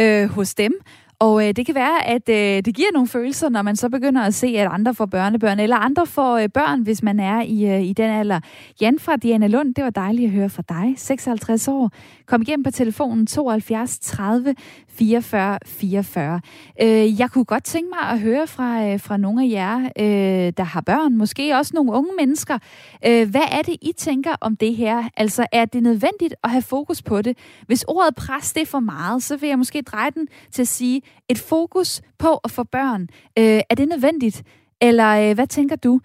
øh, 0.00 0.28
hos 0.28 0.54
dem? 0.54 0.72
Og 1.20 1.48
øh, 1.48 1.54
det 1.56 1.66
kan 1.66 1.74
være, 1.74 2.06
at 2.06 2.28
øh, 2.28 2.64
det 2.64 2.74
giver 2.74 2.88
nogle 2.92 3.08
følelser, 3.08 3.48
når 3.48 3.62
man 3.62 3.76
så 3.76 3.88
begynder 3.88 4.22
at 4.22 4.34
se, 4.34 4.46
at 4.46 4.68
andre 4.70 4.94
får 4.94 5.06
børnebørn, 5.06 5.60
eller 5.60 5.76
andre 5.76 6.06
får 6.06 6.36
øh, 6.36 6.48
børn, 6.48 6.82
hvis 6.82 7.02
man 7.02 7.20
er 7.20 7.42
i, 7.42 7.66
øh, 7.66 7.82
i 7.82 7.92
den 7.92 8.10
alder. 8.10 8.40
Jan 8.80 8.98
fra 8.98 9.16
Diana 9.16 9.46
Lund, 9.46 9.74
det 9.74 9.84
var 9.84 9.90
dejligt 9.90 10.26
at 10.26 10.32
høre 10.32 10.48
fra 10.48 10.62
dig, 10.68 10.94
56 10.96 11.68
år. 11.68 11.90
Kom 12.26 12.42
igen 12.42 12.62
på 12.62 12.70
telefonen 12.70 13.26
72 13.26 13.98
30 13.98 14.54
44 14.90 15.58
44. 15.66 16.40
Øh, 16.82 17.20
jeg 17.20 17.30
kunne 17.30 17.44
godt 17.44 17.64
tænke 17.64 17.88
mig 17.88 18.10
at 18.10 18.20
høre 18.20 18.46
fra, 18.46 18.86
øh, 18.88 19.00
fra 19.00 19.16
nogle 19.16 19.44
af 19.44 19.50
jer, 19.50 19.78
øh, 19.80 20.52
der 20.56 20.62
har 20.62 20.80
børn, 20.80 21.16
måske 21.16 21.56
også 21.56 21.70
nogle 21.74 21.92
unge 21.92 22.10
mennesker. 22.18 22.58
Øh, 23.06 23.30
hvad 23.30 23.44
er 23.50 23.62
det, 23.62 23.76
I 23.82 23.92
tænker 23.96 24.36
om 24.40 24.56
det 24.56 24.76
her? 24.76 25.04
Altså, 25.16 25.46
er 25.52 25.64
det 25.64 25.82
nødvendigt 25.82 26.34
at 26.44 26.50
have 26.50 26.62
fokus 26.62 27.02
på 27.02 27.22
det? 27.22 27.38
Hvis 27.66 27.84
ordet 27.88 28.14
pres 28.14 28.52
det 28.52 28.62
er 28.62 28.66
for 28.66 28.80
meget, 28.80 29.22
så 29.22 29.36
vil 29.36 29.48
jeg 29.48 29.58
måske 29.58 29.82
dreje 29.82 30.10
den 30.10 30.28
til 30.52 30.62
at 30.62 30.68
sige, 30.68 31.02
et 31.28 31.38
fokus 31.38 32.02
på 32.18 32.36
at 32.44 32.50
få 32.50 32.64
børn. 32.64 33.02
Øh, 33.38 33.60
er 33.70 33.74
det 33.74 33.88
nødvendigt? 33.88 34.42
Eller 34.80 35.30
øh, 35.30 35.34
hvad 35.34 35.46
tænker 35.46 35.76
du? 35.76 36.00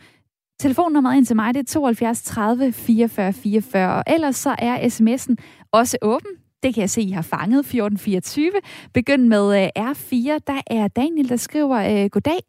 Telefonnummeret 0.59 1.17
ind 1.17 1.25
til 1.25 1.35
mig, 1.35 1.53
det 1.53 1.59
er 1.59 1.73
72 1.73 2.23
30 2.23 2.71
44 2.71 3.33
44, 3.33 3.95
og 3.95 4.03
ellers 4.07 4.35
så 4.35 4.55
er 4.59 4.77
sms'en 4.77 5.35
også 5.71 5.97
åben. 6.01 6.44
Det 6.65 6.73
kan 6.73 6.81
jeg 6.81 6.89
se, 6.89 7.01
I 7.01 7.11
har 7.11 7.21
fanget 7.21 7.59
1424. 7.59 8.51
Begynd 8.93 9.27
med 9.27 9.63
øh, 9.63 9.69
R4. 9.79 10.39
Der 10.47 10.61
er 10.67 10.87
Daniel, 10.87 11.29
der 11.29 11.35
skriver, 11.35 12.03
øh, 12.03 12.09
goddag. 12.09 12.39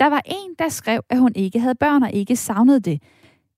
Der 0.00 0.06
var 0.06 0.22
en, 0.26 0.54
der 0.58 0.68
skrev, 0.68 1.00
at 1.10 1.18
hun 1.18 1.32
ikke 1.34 1.60
havde 1.60 1.74
børn 1.74 2.02
og 2.02 2.12
ikke 2.12 2.36
savnede 2.36 2.80
det. 2.80 3.02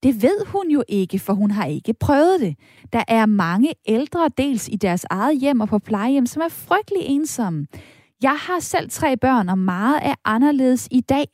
Det 0.03 0.23
ved 0.23 0.47
hun 0.47 0.71
jo 0.71 0.83
ikke, 0.88 1.19
for 1.19 1.33
hun 1.33 1.51
har 1.51 1.64
ikke 1.64 1.95
prøvet 1.95 2.40
det. 2.40 2.57
Der 2.92 3.05
er 3.09 3.27
mange 3.27 3.73
ældre, 3.87 4.31
dels 4.38 4.69
i 4.69 4.77
deres 4.77 5.07
eget 5.11 5.40
hjem 5.40 5.61
og 5.61 5.69
på 5.69 5.79
plejehjem, 5.79 6.27
som 6.27 6.42
er 6.42 6.49
frygtelig 6.49 7.03
ensomme. 7.03 7.66
Jeg 8.23 8.37
har 8.37 8.61
selv 8.61 8.90
tre 8.90 9.16
børn, 9.16 9.49
og 9.49 9.59
meget 9.59 9.99
er 10.03 10.14
anderledes 10.25 10.88
i 10.90 11.01
dag. 11.01 11.27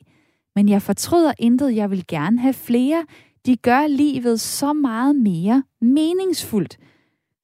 Men 0.55 0.69
jeg 0.69 0.81
fortryder 0.81 1.33
intet, 1.39 1.75
jeg 1.75 1.91
vil 1.91 2.07
gerne 2.07 2.39
have 2.39 2.53
flere. 2.53 3.05
De 3.45 3.57
gør 3.57 3.87
livet 3.87 4.39
så 4.39 4.73
meget 4.73 5.15
mere 5.15 5.63
meningsfuldt, 5.81 6.77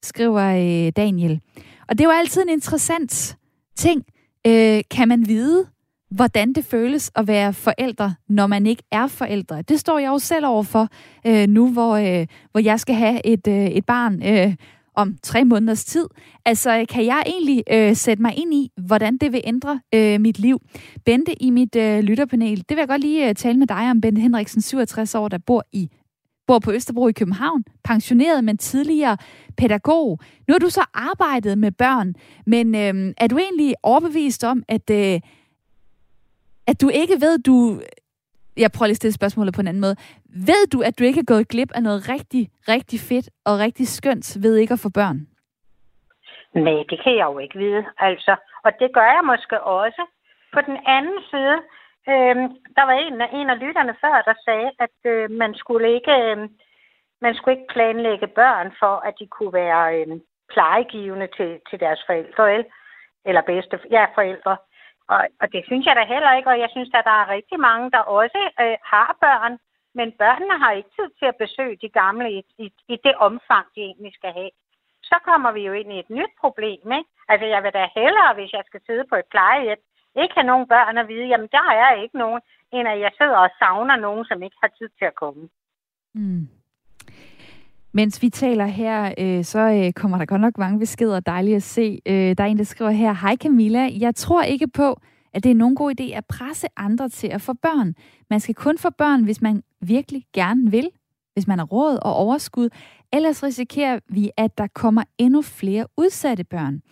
skriver 0.02 0.42
øh, 0.42 0.92
Daniel. 0.96 1.40
Og 1.88 1.98
det 1.98 2.04
er 2.04 2.08
jo 2.08 2.14
altid 2.18 2.42
en 2.42 2.48
interessant 2.48 3.36
ting. 3.76 4.04
Øh, 4.46 4.82
kan 4.90 5.08
man 5.08 5.28
vide, 5.28 5.66
hvordan 6.10 6.52
det 6.52 6.64
føles 6.64 7.10
at 7.14 7.26
være 7.28 7.52
forældre, 7.52 8.14
når 8.28 8.46
man 8.46 8.66
ikke 8.66 8.82
er 8.92 9.06
forældre? 9.06 9.62
Det 9.62 9.80
står 9.80 9.98
jeg 9.98 10.08
jo 10.08 10.18
selv 10.18 10.46
overfor 10.46 10.88
øh, 11.26 11.48
nu, 11.48 11.72
hvor, 11.72 11.96
øh, 11.96 12.26
hvor 12.50 12.60
jeg 12.60 12.80
skal 12.80 12.94
have 12.94 13.26
et, 13.26 13.46
øh, 13.46 13.66
et 13.66 13.86
barn. 13.86 14.22
Øh, 14.22 14.54
om 14.94 15.16
tre 15.22 15.44
måneders 15.44 15.84
tid. 15.84 16.06
Altså, 16.44 16.78
øh, 16.78 16.86
kan 16.86 17.06
jeg 17.06 17.22
egentlig 17.26 17.62
øh, 17.70 17.96
sætte 17.96 18.22
mig 18.22 18.38
ind 18.38 18.54
i, 18.54 18.70
hvordan 18.86 19.16
det 19.16 19.32
vil 19.32 19.40
ændre 19.44 19.80
øh, 19.94 20.20
mit 20.20 20.38
liv? 20.38 20.58
Bente 21.04 21.42
i 21.42 21.50
mit 21.50 21.76
øh, 21.76 22.00
lytterpanel, 22.00 22.56
det 22.56 22.70
vil 22.70 22.78
jeg 22.78 22.88
godt 22.88 23.00
lige 23.00 23.28
øh, 23.28 23.34
tale 23.34 23.58
med 23.58 23.66
dig 23.66 23.90
om, 23.90 24.00
Bente 24.00 24.20
Henriksen, 24.20 24.62
67 24.62 25.14
år, 25.14 25.28
der 25.28 25.38
bor 25.38 25.64
i 25.72 25.90
bor 26.50 26.58
på 26.66 26.72
Østerbro 26.72 27.04
i 27.08 27.18
København, 27.20 27.64
pensioneret, 27.90 28.44
men 28.44 28.56
tidligere 28.58 29.16
pædagog. 29.58 30.06
Nu 30.46 30.50
har 30.54 30.58
du 30.58 30.70
så 30.78 30.84
arbejdet 31.10 31.58
med 31.58 31.72
børn, 31.72 32.08
men 32.46 32.66
øh, 32.82 32.94
er 33.22 33.28
du 33.32 33.36
egentlig 33.38 33.74
overbevist 33.82 34.42
om, 34.52 34.58
at, 34.76 34.86
øh, 35.00 35.20
at 36.70 36.76
du 36.82 36.88
ikke 37.00 37.16
ved, 37.24 37.34
du... 37.48 37.54
Jeg 38.56 38.70
prøver 38.74 38.86
lige 38.86 38.98
at 38.98 39.02
stille 39.02 39.20
spørgsmålet 39.20 39.54
på 39.54 39.60
en 39.60 39.68
anden 39.68 39.80
måde. 39.86 39.96
Ved 40.50 40.62
du, 40.72 40.78
at 40.88 40.98
du 40.98 41.04
ikke 41.04 41.20
er 41.20 41.30
gået 41.32 41.48
glip 41.48 41.70
af 41.74 41.82
noget 41.82 42.08
rigtig, 42.14 42.42
rigtig 42.68 42.98
fedt 43.00 43.28
og 43.48 43.58
rigtig 43.58 43.86
skønt 43.88 44.42
ved 44.42 44.56
ikke 44.56 44.72
at 44.72 44.82
få 44.86 44.90
børn? 45.00 45.18
Nej, 46.54 46.78
det 46.90 46.98
kan 47.04 47.14
jeg 47.20 47.26
jo 47.32 47.38
ikke 47.38 47.58
vide. 47.58 47.84
Altså, 47.98 48.32
og 48.64 48.70
det 48.80 48.88
gør 48.96 49.08
jeg 49.16 49.24
måske 49.32 49.56
også. 49.62 50.02
På 50.54 50.60
den 50.68 50.76
anden 50.86 51.18
side, 51.30 51.56
øh, 52.16 52.36
der 52.76 52.84
var 52.88 52.92
en, 52.92 53.40
en 53.40 53.50
af 53.50 53.60
lytterne 53.60 53.94
før, 54.00 54.22
der 54.28 54.34
sagde, 54.44 54.70
at 54.78 54.98
øh, 55.04 55.30
man 55.30 55.54
skulle 55.54 55.94
ikke... 55.94 56.12
Øh, 56.12 56.48
man 57.22 57.34
skulle 57.34 57.56
ikke 57.56 57.72
planlægge 57.72 58.26
børn 58.26 58.72
for, 58.78 58.94
at 59.08 59.14
de 59.18 59.26
kunne 59.26 59.52
være 59.52 59.98
øh, 59.98 60.20
plejegivende 60.52 61.28
til, 61.36 61.60
til 61.70 61.80
deres 61.80 62.02
forældre, 62.06 62.64
eller 63.24 63.42
bedste 63.42 63.80
ja, 63.90 64.04
forældre. 64.14 64.56
Og, 65.08 65.22
og 65.40 65.52
det 65.52 65.62
synes 65.64 65.86
jeg 65.86 65.96
da 65.96 66.04
heller 66.14 66.32
ikke, 66.36 66.48
og 66.48 66.58
jeg 66.60 66.70
synes 66.70 66.90
at 66.94 67.04
der 67.04 67.16
er 67.22 67.34
rigtig 67.36 67.60
mange, 67.60 67.90
der 67.90 67.98
også 67.98 68.40
øh, 68.60 68.76
har 68.84 69.16
børn, 69.20 69.58
men 69.94 70.12
børnene 70.12 70.58
har 70.58 70.72
ikke 70.72 70.90
tid 70.98 71.10
til 71.18 71.26
at 71.26 71.36
besøge 71.36 71.76
de 71.82 71.88
gamle 71.88 72.32
i, 72.38 72.40
i, 72.58 72.72
i 72.88 72.96
det 73.04 73.14
omfang, 73.14 73.66
de 73.74 73.80
egentlig 73.80 74.14
skal 74.14 74.32
have. 74.32 74.50
Så 75.02 75.16
kommer 75.24 75.50
vi 75.52 75.62
jo 75.66 75.72
ind 75.72 75.92
i 75.92 75.98
et 75.98 76.10
nyt 76.10 76.32
problem, 76.40 76.92
ikke? 76.98 77.10
Altså, 77.28 77.46
jeg 77.46 77.62
vil 77.62 77.72
da 77.72 77.88
hellere, 77.94 78.34
hvis 78.34 78.52
jeg 78.52 78.62
skal 78.66 78.80
sidde 78.86 79.04
på 79.10 79.16
et 79.16 79.28
plejehjem, 79.30 79.82
ikke 80.16 80.34
have 80.34 80.50
nogen 80.52 80.66
børn 80.68 80.98
at 80.98 81.08
vide, 81.08 81.26
jamen 81.32 81.48
der 81.52 81.66
er 81.82 82.02
ikke 82.02 82.18
nogen, 82.18 82.40
end 82.72 82.88
at 82.88 83.00
jeg 83.00 83.10
sidder 83.18 83.36
og 83.36 83.50
savner 83.58 83.96
nogen, 83.96 84.24
som 84.24 84.42
ikke 84.42 84.56
har 84.62 84.72
tid 84.78 84.88
til 84.98 85.04
at 85.04 85.14
komme. 85.14 85.48
Mm. 86.14 86.48
Mens 87.92 88.22
vi 88.22 88.28
taler 88.28 88.66
her, 88.66 89.14
øh, 89.18 89.44
så 89.44 89.60
øh, 89.60 89.92
kommer 89.92 90.18
der 90.18 90.24
godt 90.24 90.40
nok 90.40 90.58
mange 90.58 90.78
beskeder. 90.78 91.20
Dejligt 91.20 91.56
at 91.56 91.62
se. 91.62 92.00
Øh, 92.06 92.36
der 92.38 92.44
er 92.44 92.48
en, 92.48 92.58
der 92.58 92.64
skriver 92.64 92.90
her, 92.90 93.12
Hej 93.12 93.36
Camilla, 93.36 93.88
jeg 94.00 94.14
tror 94.14 94.42
ikke 94.42 94.68
på, 94.68 95.00
at 95.34 95.44
det 95.44 95.50
er 95.50 95.54
nogen 95.54 95.74
god 95.74 95.94
idé 96.00 96.16
at 96.16 96.24
presse 96.26 96.66
andre 96.76 97.08
til 97.08 97.28
at 97.28 97.40
få 97.40 97.52
børn. 97.52 97.94
Man 98.30 98.40
skal 98.40 98.54
kun 98.54 98.78
få 98.78 98.90
børn, 98.90 99.24
hvis 99.24 99.42
man 99.42 99.62
virkelig 99.80 100.24
gerne 100.34 100.70
vil, 100.70 100.90
hvis 101.34 101.46
man 101.46 101.58
har 101.58 101.66
råd 101.66 101.98
og 102.02 102.14
overskud. 102.14 102.68
Ellers 103.12 103.42
risikerer 103.42 104.00
vi, 104.08 104.30
at 104.36 104.58
der 104.58 104.66
kommer 104.74 105.02
endnu 105.18 105.42
flere 105.42 105.86
udsatte 105.96 106.44
børn. 106.44 106.82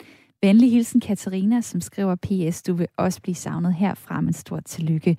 Venlig 0.43 0.70
hilsen 0.70 1.01
Katarina, 1.01 1.61
som 1.61 1.80
skriver 1.80 2.14
PS, 2.14 2.62
du 2.62 2.74
vil 2.74 2.86
også 2.97 3.22
blive 3.22 3.34
savnet 3.34 3.74
herfra, 3.74 4.20
men 4.20 4.32
stort 4.32 4.64
tillykke 4.64 5.16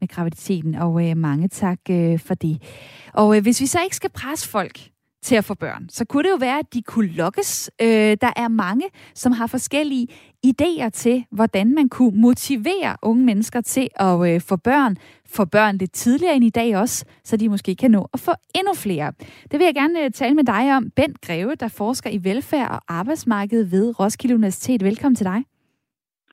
med 0.00 0.08
graviditeten, 0.08 0.74
og 0.74 1.10
øh, 1.10 1.16
mange 1.16 1.48
tak 1.48 1.78
øh, 1.90 2.18
for 2.18 2.34
det. 2.34 2.62
Og 3.14 3.36
øh, 3.36 3.42
hvis 3.42 3.60
vi 3.60 3.66
så 3.66 3.82
ikke 3.82 3.96
skal 3.96 4.10
presse 4.10 4.48
folk, 4.48 4.90
til 5.22 5.34
at 5.34 5.44
få 5.44 5.54
børn, 5.54 5.88
så 5.88 6.04
kunne 6.04 6.22
det 6.22 6.30
jo 6.30 6.36
være, 6.36 6.58
at 6.58 6.74
de 6.74 6.82
kunne 6.82 7.08
lokkes. 7.08 7.70
Øh, 7.82 8.16
der 8.20 8.32
er 8.36 8.48
mange, 8.48 8.84
som 9.14 9.32
har 9.32 9.46
forskellige 9.46 10.08
idéer 10.46 10.88
til, 10.88 11.24
hvordan 11.30 11.74
man 11.74 11.88
kunne 11.88 12.20
motivere 12.20 12.96
unge 13.02 13.24
mennesker 13.24 13.60
til 13.60 13.88
at 13.96 14.34
øh, 14.34 14.40
få 14.40 14.56
børn. 14.56 14.96
Få 15.26 15.44
børn 15.44 15.76
lidt 15.76 15.92
tidligere 15.92 16.36
end 16.36 16.44
i 16.44 16.50
dag 16.50 16.76
også, 16.76 17.04
så 17.24 17.36
de 17.36 17.48
måske 17.48 17.74
kan 17.76 17.90
nå 17.90 18.08
at 18.12 18.20
få 18.20 18.32
endnu 18.54 18.74
flere. 18.74 19.12
Det 19.50 19.58
vil 19.58 19.64
jeg 19.64 19.74
gerne 19.74 20.04
øh, 20.04 20.10
tale 20.10 20.34
med 20.34 20.44
dig 20.44 20.76
om. 20.76 20.90
Bent 20.96 21.20
Greve, 21.20 21.54
der 21.54 21.68
forsker 21.68 22.10
i 22.10 22.24
velfærd 22.24 22.70
og 22.70 22.80
arbejdsmarked 22.88 23.64
ved 23.64 24.00
Roskilde 24.00 24.34
Universitet. 24.34 24.84
Velkommen 24.84 25.16
til 25.16 25.26
dig. 25.26 25.49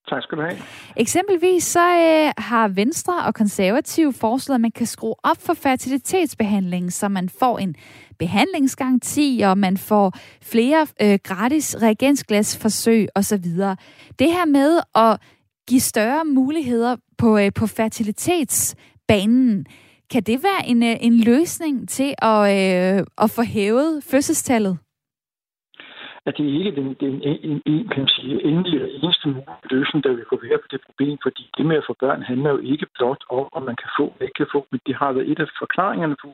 Tak 0.10 0.24
skal 0.24 0.38
du 0.38 0.44
have. 0.44 0.58
Eksempelvis 0.96 1.64
så 1.64 1.80
øh, 1.80 2.32
har 2.38 2.68
Venstre 2.68 3.24
og 3.26 3.34
Konservative 3.34 4.14
foreslået, 4.14 4.56
at 4.56 4.62
man 4.62 4.72
kan 4.72 4.86
skrue 4.86 5.16
op 5.24 5.38
for 5.40 5.54
fertilitetsbehandlingen, 5.54 6.92
så 6.92 7.08
man 7.08 7.30
får 7.30 7.60
en 7.60 7.76
behandlingsgaranti, 8.20 9.42
og 9.46 9.58
man 9.58 9.78
får 9.78 10.14
flere 10.42 10.88
øh, 11.02 11.20
gratis 11.24 11.76
reagensglasforsøg 11.82 13.08
osv. 13.16 13.46
Det 14.20 14.32
her 14.32 14.46
med 14.46 14.80
at 14.96 15.20
give 15.68 15.82
større 15.82 16.26
muligheder 16.26 16.96
på, 17.18 17.38
øh, 17.38 17.52
på 17.56 17.68
fertilitetsbanen, 17.68 19.66
kan 20.10 20.24
det 20.24 20.44
være 20.44 20.68
en, 20.68 20.84
øh, 20.84 20.96
en 21.00 21.20
løsning 21.20 21.90
til 21.90 22.14
at, 22.18 22.98
øh, 22.98 23.04
at 23.18 23.30
få 23.30 23.42
hævet 23.42 24.04
fødselstallet? 24.04 24.78
At 26.28 26.38
det 26.38 26.46
ikke 26.58 26.70
er 26.70 26.76
den, 26.80 26.88
den 27.04 27.14
en, 27.24 27.62
en, 27.66 27.88
kan 27.92 28.00
man 28.04 28.08
sige, 28.18 28.46
endelige 28.50 28.84
og 28.84 28.90
eneste 29.04 29.28
mulige 29.28 29.72
løsning, 29.76 30.04
der 30.04 30.14
vil 30.14 30.26
kunne 30.26 30.50
være 30.50 30.58
på 30.64 30.68
det 30.72 30.82
problem, 30.86 31.18
fordi 31.26 31.44
det 31.58 31.66
med 31.66 31.78
at 31.78 31.88
få 31.88 31.94
børn 32.00 32.22
handler 32.22 32.50
jo 32.50 32.58
ikke 32.58 32.88
blot 32.96 33.24
om, 33.30 33.48
om 33.58 33.64
man 33.70 33.78
kan 33.82 33.90
få, 34.00 34.06
ikke 34.22 34.38
kan 34.42 34.54
få, 34.56 34.68
men 34.72 34.80
det 34.88 34.96
har 34.96 35.12
været 35.12 35.32
et 35.32 35.40
af 35.40 35.48
forklaringerne 35.60 36.16
på, 36.24 36.30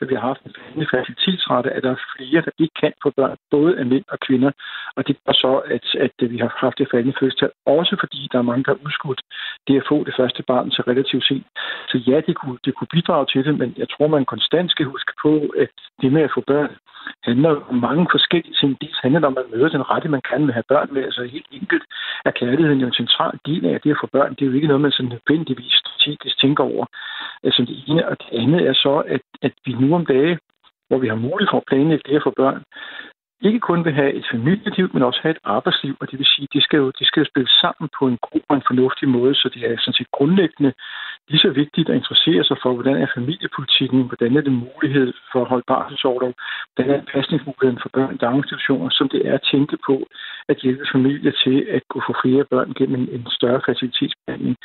at 0.00 0.08
vi 0.10 0.14
har 0.14 0.26
haft 0.30 0.42
en 0.44 0.54
faldende 0.58 0.86
fertilitetsrate, 0.92 1.70
at 1.70 1.82
der 1.82 1.90
er 1.90 2.04
flere, 2.16 2.40
der 2.46 2.52
ikke 2.58 2.76
kan 2.82 2.92
få 3.02 3.10
børn, 3.16 3.36
både 3.50 3.78
af 3.78 3.86
mænd 3.86 4.04
og 4.08 4.18
kvinder, 4.26 4.50
og 4.96 5.06
det 5.06 5.16
er 5.26 5.32
så, 5.32 5.52
at, 5.76 5.86
at 6.06 6.16
øh, 6.22 6.30
vi 6.30 6.38
har 6.38 6.52
haft 6.64 6.78
det 6.78 6.88
faldende 6.90 7.18
fødselstal, 7.20 7.50
også 7.66 7.96
fordi 8.02 8.28
der 8.32 8.38
er 8.38 8.48
mange, 8.50 8.64
der 8.64 8.72
er 8.72 8.84
udskudt 8.86 9.20
det 9.68 9.76
at 9.76 9.88
få 9.88 10.04
det 10.04 10.14
første 10.18 10.42
barn 10.42 10.70
så 10.70 10.82
relativt 10.90 11.24
sent. 11.24 11.46
Så 11.90 11.96
ja, 12.08 12.20
det 12.26 12.34
kunne, 12.36 12.58
det 12.64 12.74
kunne 12.74 12.94
bidrage 12.96 13.26
til 13.32 13.44
det, 13.44 13.58
men 13.58 13.74
jeg 13.76 13.88
tror, 13.88 14.06
man 14.06 14.24
konstant 14.24 14.70
skal 14.70 14.86
huske 14.86 15.12
på, 15.22 15.32
at 15.62 15.74
det 16.00 16.12
med 16.12 16.22
at 16.22 16.34
få 16.34 16.42
børn 16.46 16.76
handler 17.24 17.50
om 17.70 17.74
mange 17.74 18.06
forskellige 18.10 18.54
ting. 18.60 18.80
Det 18.80 18.90
handler 19.02 19.26
om 19.26 19.38
at 19.38 19.50
møde 19.52 19.70
den 19.70 19.90
rette, 19.90 20.08
man 20.08 20.22
kan 20.30 20.46
med 20.46 20.54
have 20.54 20.70
børn 20.72 20.88
med. 20.94 21.02
Altså 21.02 21.22
helt 21.22 21.50
enkelt 21.52 21.84
er 22.24 22.30
kærligheden 22.30 22.80
jo 22.80 22.86
en 22.86 23.00
central 23.02 23.38
del 23.46 23.66
af 23.66 23.80
det 23.80 23.90
at 23.90 24.00
få 24.00 24.08
børn. 24.12 24.34
Det 24.34 24.42
er 24.42 24.46
jo 24.46 24.52
ikke 24.52 24.66
noget, 24.66 24.80
man 24.80 24.92
sådan 24.92 25.12
nødvendigvis 25.16 25.72
strategisk 25.82 26.40
tænker 26.40 26.64
over. 26.64 26.86
Altså 27.44 27.62
det 27.68 27.76
ene, 27.88 28.08
og 28.08 28.16
det 28.20 28.28
andet 28.40 28.60
er 28.68 28.74
så, 28.74 28.94
at, 29.06 29.20
at 29.42 29.52
vi 29.66 29.72
nu 29.72 29.89
om 29.96 30.06
dage, 30.06 30.38
hvor 30.88 30.98
vi 30.98 31.08
har 31.08 31.14
mulighed 31.14 31.48
for 31.50 31.58
at 31.60 31.68
planlægge 31.70 32.02
det 32.06 32.12
her 32.12 32.20
for 32.24 32.34
børn, 32.36 32.62
ikke 33.42 33.60
kun 33.60 33.84
vil 33.84 33.92
have 33.92 34.12
et 34.12 34.26
familieliv, 34.32 34.90
men 34.92 35.02
også 35.02 35.20
have 35.22 35.30
et 35.30 35.44
arbejdsliv, 35.44 35.96
og 36.00 36.10
det 36.10 36.18
vil 36.18 36.26
sige, 36.26 36.46
at 36.48 36.54
det 36.54 36.62
skal 36.62 36.76
jo, 36.76 36.86
det 36.98 37.06
skal 37.06 37.20
jo 37.20 37.30
spille 37.32 37.50
sammen 37.62 37.88
på 37.98 38.06
en 38.06 38.18
god 38.30 38.40
og 38.48 38.56
en 38.56 38.68
fornuftig 38.70 39.08
måde, 39.08 39.34
så 39.34 39.46
det 39.54 39.62
er 39.70 39.76
sådan 39.78 39.98
set 39.98 40.10
grundlæggende 40.18 40.72
lige 41.30 41.44
så 41.46 41.50
vigtigt 41.62 41.88
at 41.88 41.96
interessere 42.00 42.44
sig 42.44 42.56
for, 42.62 42.70
hvordan 42.74 42.96
er 43.02 43.14
familiepolitikken, 43.14 44.00
hvordan 44.10 44.36
er 44.36 44.40
det 44.40 44.52
mulighed 44.52 45.12
for 45.32 45.40
at 45.42 45.48
holde 45.52 45.70
barselsordning, 45.72 46.34
hvordan 46.74 46.94
er 47.00 47.10
pasningsmuligheden 47.14 47.82
for 47.82 47.90
børn 47.96 48.14
i 48.14 48.22
daginstitutioner, 48.24 48.88
som 48.90 49.08
det 49.08 49.20
er 49.28 49.34
at 49.34 49.46
tænke 49.52 49.76
på 49.88 49.94
at 50.48 50.56
hjælpe 50.62 50.86
familier 50.94 51.32
til 51.44 51.56
at 51.76 51.82
kunne 51.90 52.06
få 52.08 52.14
flere 52.22 52.44
børn 52.52 52.74
gennem 52.78 53.00
en, 53.00 53.08
en 53.16 53.26
større 53.38 53.60
fertilitetsbehandling. 53.66 54.56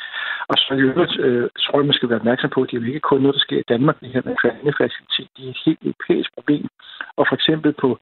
Og 0.50 0.56
så 0.62 0.74
i 0.74 0.86
øvrigt, 0.90 1.14
øh, 1.26 1.48
tror 1.64 1.78
jeg, 1.78 1.86
man 1.86 1.98
skal 1.98 2.08
være 2.08 2.22
opmærksom 2.22 2.50
på, 2.50 2.62
at 2.62 2.68
det 2.70 2.76
er 2.76 2.80
jo 2.80 2.86
ikke 2.86 3.08
kun 3.10 3.20
noget, 3.20 3.34
der 3.38 3.46
sker 3.46 3.58
i 3.60 3.70
Danmark, 3.74 4.00
det 4.00 4.08
her 4.14 4.22
med 4.64 4.72
facilitet. 4.82 5.28
Det 5.36 5.44
er 5.46 5.50
et 5.50 5.62
helt 5.66 5.82
europæisk 5.82 6.30
problem. 6.38 6.66
Og 7.18 7.24
for 7.28 7.34
eksempel 7.34 7.72
på, 7.82 7.98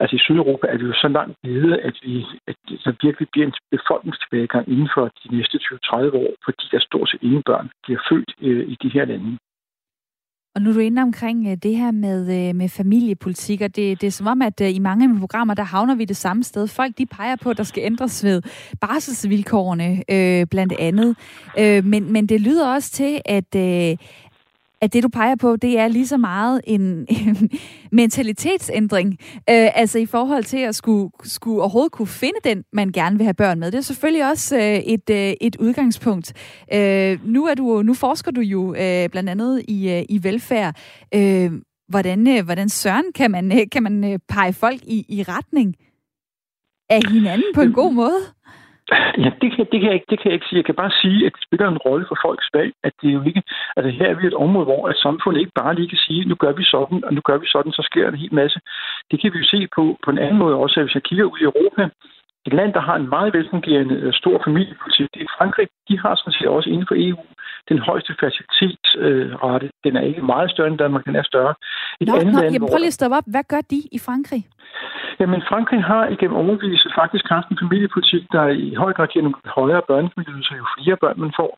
altså 0.00 0.09
Altså, 0.12 0.22
i 0.22 0.26
Sydeuropa 0.26 0.66
er 0.66 0.78
vi 0.78 0.84
jo 0.84 0.92
så 0.92 1.08
langt 1.08 1.36
nede, 1.44 1.80
at, 1.88 1.96
vi, 2.02 2.24
at 2.48 2.56
der 2.84 2.92
virkelig 3.06 3.28
bliver 3.32 3.46
en 3.46 3.54
befolkningstilbagegang 3.70 4.68
inden 4.68 4.90
for 4.94 5.04
de 5.20 5.36
næste 5.36 5.58
20-30 5.58 6.16
år, 6.22 6.32
fordi 6.44 6.62
der 6.72 6.80
stort 6.80 7.08
set 7.10 7.22
ingen 7.22 7.42
børn 7.50 7.70
bliver 7.84 8.00
født 8.10 8.30
øh, 8.40 8.68
i 8.72 8.76
de 8.82 8.88
her 8.94 9.04
lande. 9.04 9.38
Og 10.54 10.62
nu 10.62 10.70
er 10.70 10.74
du 10.74 10.80
inde 10.80 11.02
omkring 11.02 11.38
øh, 11.50 11.56
det 11.62 11.76
her 11.76 11.90
med, 11.90 12.20
øh, 12.38 12.54
med 12.54 12.68
familiepolitik, 12.68 13.60
og 13.60 13.76
det, 13.76 14.00
det 14.00 14.06
er 14.06 14.10
som 14.10 14.26
om, 14.26 14.42
at 14.42 14.60
øh, 14.60 14.76
i 14.76 14.78
mange 14.78 15.04
af 15.08 15.20
programmer, 15.20 15.54
der 15.54 15.62
havner 15.62 15.94
vi 15.94 16.04
det 16.04 16.16
samme 16.16 16.42
sted. 16.42 16.68
Folk, 16.68 16.98
de 16.98 17.06
peger 17.06 17.36
på, 17.42 17.50
at 17.50 17.56
der 17.56 17.64
skal 17.64 17.82
ændres 17.84 18.24
ved 18.24 18.42
barselsvilkårene, 18.80 19.90
øh, 20.14 20.46
blandt 20.46 20.72
andet. 20.78 21.16
Øh, 21.58 21.84
men, 21.84 22.12
men 22.12 22.26
det 22.26 22.40
lyder 22.40 22.74
også 22.74 22.90
til, 22.90 23.20
at, 23.24 23.54
øh, 23.56 23.96
at 24.80 24.92
det, 24.92 25.02
du 25.02 25.08
peger 25.08 25.36
på, 25.36 25.56
det 25.56 25.78
er 25.78 25.88
lige 25.88 26.06
så 26.06 26.16
meget 26.16 26.60
en, 26.64 27.06
en 27.08 27.50
mentalitetsændring. 27.92 29.10
Øh, 29.50 29.68
altså 29.74 29.98
i 29.98 30.06
forhold 30.06 30.44
til 30.44 30.58
at 30.58 30.74
skulle, 30.74 31.10
skulle 31.24 31.60
overhovedet 31.60 31.92
kunne 31.92 32.06
finde 32.08 32.38
den, 32.44 32.64
man 32.72 32.92
gerne 32.92 33.16
vil 33.16 33.24
have 33.24 33.34
børn 33.34 33.60
med. 33.60 33.70
Det 33.70 33.78
er 33.78 33.82
selvfølgelig 33.82 34.30
også 34.30 34.56
øh, 34.56 34.62
et, 34.62 35.10
øh, 35.10 35.32
et 35.40 35.56
udgangspunkt. 35.56 36.32
Øh, 36.74 37.18
nu, 37.26 37.46
er 37.46 37.54
du, 37.54 37.82
nu 37.82 37.94
forsker 37.94 38.30
du 38.30 38.40
jo 38.40 38.74
øh, 38.74 39.08
blandt 39.08 39.30
andet 39.30 39.62
i, 39.68 39.90
øh, 39.90 40.02
i 40.08 40.24
velfærd. 40.24 40.76
Øh, 41.14 41.52
hvordan, 41.88 42.28
øh, 42.28 42.44
hvordan 42.44 42.68
søren 42.68 43.04
kan 43.14 43.30
man, 43.30 43.52
øh, 43.60 43.66
kan 43.72 43.82
man 43.82 44.12
øh, 44.12 44.18
pege 44.28 44.52
folk 44.52 44.80
i, 44.82 45.06
i 45.08 45.22
retning 45.22 45.74
af 46.90 47.00
hinanden 47.10 47.54
på 47.54 47.60
en 47.60 47.72
god 47.72 47.92
måde? 47.92 48.20
Ja, 49.24 49.30
det 49.40 49.48
kan, 49.52 49.66
det, 49.72 49.78
kan 49.80 49.88
jeg 49.90 49.94
ikke, 49.94 50.10
det 50.10 50.18
kan 50.18 50.28
jeg 50.30 50.34
ikke 50.34 50.46
sige. 50.48 50.60
Jeg 50.60 50.64
kan 50.64 50.80
bare 50.82 50.90
sige, 51.02 51.26
at 51.26 51.32
det 51.34 51.42
spiller 51.46 51.68
en 51.68 51.78
rolle 51.86 52.06
for 52.08 52.18
folks 52.24 52.48
valg, 52.54 52.72
at 52.84 52.92
det 53.00 53.08
er 53.08 53.12
jo 53.18 53.22
ikke... 53.30 53.42
Altså 53.76 53.90
her 53.98 54.06
er 54.08 54.14
vi 54.14 54.26
et 54.26 54.40
område, 54.44 54.64
hvor 54.64 54.88
at 54.88 54.96
samfundet 54.96 55.40
ikke 55.40 55.58
bare 55.62 55.74
lige 55.74 55.88
kan 55.88 55.98
sige, 56.06 56.24
nu 56.24 56.34
gør 56.34 56.52
vi 56.52 56.64
sådan, 56.64 57.04
og 57.06 57.14
nu 57.14 57.20
gør 57.28 57.38
vi 57.38 57.46
sådan, 57.46 57.72
så 57.72 57.82
sker 57.82 58.02
der 58.02 58.12
en 58.12 58.24
hel 58.24 58.34
masse. 58.34 58.58
Det 59.10 59.20
kan 59.20 59.32
vi 59.32 59.38
jo 59.38 59.44
se 59.44 59.68
på, 59.76 59.98
på 60.04 60.10
en 60.10 60.18
anden 60.18 60.38
måde 60.38 60.54
også, 60.56 60.80
at 60.80 60.84
hvis 60.86 60.94
jeg 60.94 61.02
kigger 61.02 61.24
ud 61.24 61.38
i 61.40 61.48
Europa, 61.50 61.82
et 62.46 62.52
land, 62.52 62.72
der 62.72 62.80
har 62.80 62.96
en 62.96 63.08
meget 63.08 63.34
velfungerende 63.34 63.94
øh, 63.94 64.12
stor 64.12 64.42
familiepolitik, 64.46 65.06
det 65.14 65.22
er 65.22 65.34
Frankrig. 65.38 65.68
De 65.88 65.98
har 65.98 66.14
sådan 66.14 66.32
set 66.32 66.48
også 66.48 66.68
inden 66.70 66.86
for 66.88 66.96
EU 66.98 67.24
den 67.68 67.78
højeste 67.78 68.12
fertilitetsrate. 68.20 69.66
Øh, 69.66 69.72
den 69.84 69.96
er 69.96 70.00
ikke 70.00 70.22
meget 70.22 70.50
større 70.50 70.68
end 70.68 70.78
Danmark, 70.78 71.04
den 71.04 71.16
er 71.16 71.22
større. 71.22 71.54
Et 72.00 72.08
nå, 72.08 72.14
andet 72.14 72.34
nå, 72.34 72.40
land, 72.40 72.52
jamen, 72.52 72.68
prøv 72.68 72.78
lige 72.78 72.94
at 72.94 72.98
stoppe 73.00 73.16
op. 73.16 73.26
Hvad 73.26 73.44
gør 73.52 73.62
de 73.70 73.80
i 73.96 73.98
Frankrig? 74.06 74.42
Jamen, 75.20 75.42
Frankrig 75.50 75.82
har 75.84 76.04
igennem 76.14 76.36
overvise 76.36 76.88
faktisk 77.00 77.24
haft 77.28 77.48
en 77.48 77.58
familiepolitik, 77.62 78.24
der 78.32 78.44
i 78.48 78.74
høj 78.74 78.92
grad 78.92 79.08
giver 79.08 79.22
nogle 79.22 79.38
højere 79.60 79.82
børnefamilieydelser, 79.90 80.56
jo 80.56 80.66
flere 80.76 80.96
børn 81.02 81.20
man 81.20 81.32
får, 81.40 81.52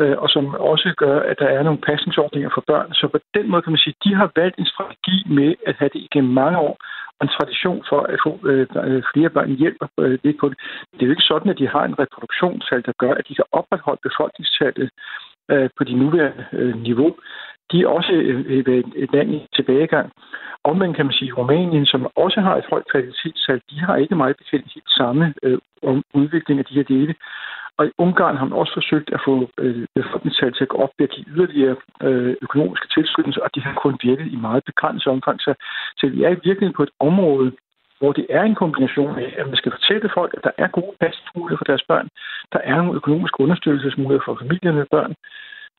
øh, 0.00 0.16
og 0.22 0.28
som 0.34 0.44
også 0.72 0.94
gør, 0.96 1.18
at 1.30 1.36
der 1.38 1.48
er 1.56 1.62
nogle 1.62 1.84
pasningsordninger 1.88 2.50
for 2.54 2.64
børn. 2.66 2.88
Så 2.92 3.08
på 3.14 3.18
den 3.36 3.50
måde 3.50 3.62
kan 3.62 3.72
man 3.72 3.84
sige, 3.84 3.94
at 3.96 4.04
de 4.04 4.14
har 4.14 4.28
valgt 4.36 4.58
en 4.58 4.72
strategi 4.74 5.16
med 5.38 5.50
at 5.66 5.74
have 5.78 5.90
det 5.94 6.02
igennem 6.08 6.32
mange 6.32 6.58
år, 6.58 6.76
og 7.18 7.22
en 7.26 7.34
tradition 7.38 7.80
for 7.90 8.00
at 8.12 8.18
få 8.26 8.32
øh, 8.50 9.02
flere 9.12 9.30
børn 9.36 9.50
hjælper 9.62 9.86
øh, 10.00 10.18
lidt 10.24 10.38
på 10.40 10.48
det. 10.48 10.58
Det 10.94 11.02
er 11.02 11.06
jo 11.06 11.16
ikke 11.16 11.30
sådan, 11.32 11.50
at 11.50 11.58
de 11.58 11.68
har 11.74 11.84
en 11.84 11.98
reproduktionstal, 12.02 12.82
der 12.88 12.92
gør, 13.02 13.12
at 13.14 13.28
de 13.28 13.34
kan 13.34 13.48
opretholde 13.52 14.06
befolkningstallet 14.08 14.90
øh, 15.50 15.70
på 15.78 15.84
de 15.84 15.94
nuværende 15.94 16.44
øh, 16.52 16.82
niveau 16.82 17.14
de 17.72 17.82
er 17.82 17.88
også 17.88 18.12
øh, 18.12 18.62
øh 18.66 18.84
et 18.96 19.12
land 19.12 19.34
i 19.34 19.46
tilbagegang. 19.54 20.12
Omvendt 20.64 20.96
kan 20.96 21.06
man 21.06 21.14
sige, 21.14 21.30
at 21.30 21.38
Rumænien, 21.38 21.86
som 21.86 22.06
også 22.16 22.40
har 22.40 22.56
et 22.56 22.66
højt 22.70 22.90
kvalitetstal, 22.90 23.60
de 23.70 23.80
har 23.80 23.96
ikke 23.96 24.16
meget 24.16 24.36
bekendt 24.36 24.74
helt 24.74 24.90
samme 24.98 25.34
øh, 25.42 25.58
udvikling 26.14 26.58
af 26.58 26.64
de 26.64 26.74
her 26.74 26.82
dele. 26.82 27.14
Og 27.78 27.86
i 27.86 27.90
Ungarn 27.98 28.36
har 28.36 28.44
man 28.44 28.58
også 28.58 28.74
forsøgt 28.74 29.10
at 29.16 29.20
få 29.24 29.50
øh, 29.58 29.86
befolkningstal 29.94 30.52
til 30.52 30.64
at 30.64 30.68
gå 30.68 30.76
op 30.76 30.92
ved 30.98 31.08
at 31.08 31.14
give 31.14 31.26
yderligere 31.34 31.76
øh, 32.02 32.36
økonomiske 32.42 32.88
tilskyndelser, 32.94 33.40
og 33.40 33.50
de 33.54 33.60
har 33.60 33.74
kun 33.74 33.96
virket 34.02 34.26
i 34.32 34.36
meget 34.36 34.64
begrænset 34.64 35.12
omfang. 35.12 35.40
Så, 35.40 35.54
så 35.96 36.06
vi 36.06 36.22
er 36.22 36.28
i 36.28 36.42
virkeligheden 36.46 36.78
på 36.78 36.82
et 36.82 36.94
område, 37.00 37.52
hvor 38.04 38.12
det 38.18 38.26
er 38.38 38.42
en 38.42 38.60
kombination 38.62 39.14
af, 39.24 39.30
at 39.40 39.46
man 39.50 39.56
skal 39.60 39.72
fortælle 39.76 40.14
folk, 40.18 40.30
at 40.36 40.44
der 40.46 40.54
er 40.64 40.68
gode 40.78 40.94
pasningsmuligheder 41.00 41.60
for 41.60 41.70
deres 41.70 41.84
børn, 41.90 42.08
der 42.54 42.60
er 42.70 42.76
nogle 42.76 42.98
økonomiske 43.00 43.40
understøttelsesmuligheder 43.44 44.26
for 44.26 44.40
familierne 44.42 44.78
med 44.80 44.88
børn, 44.96 45.12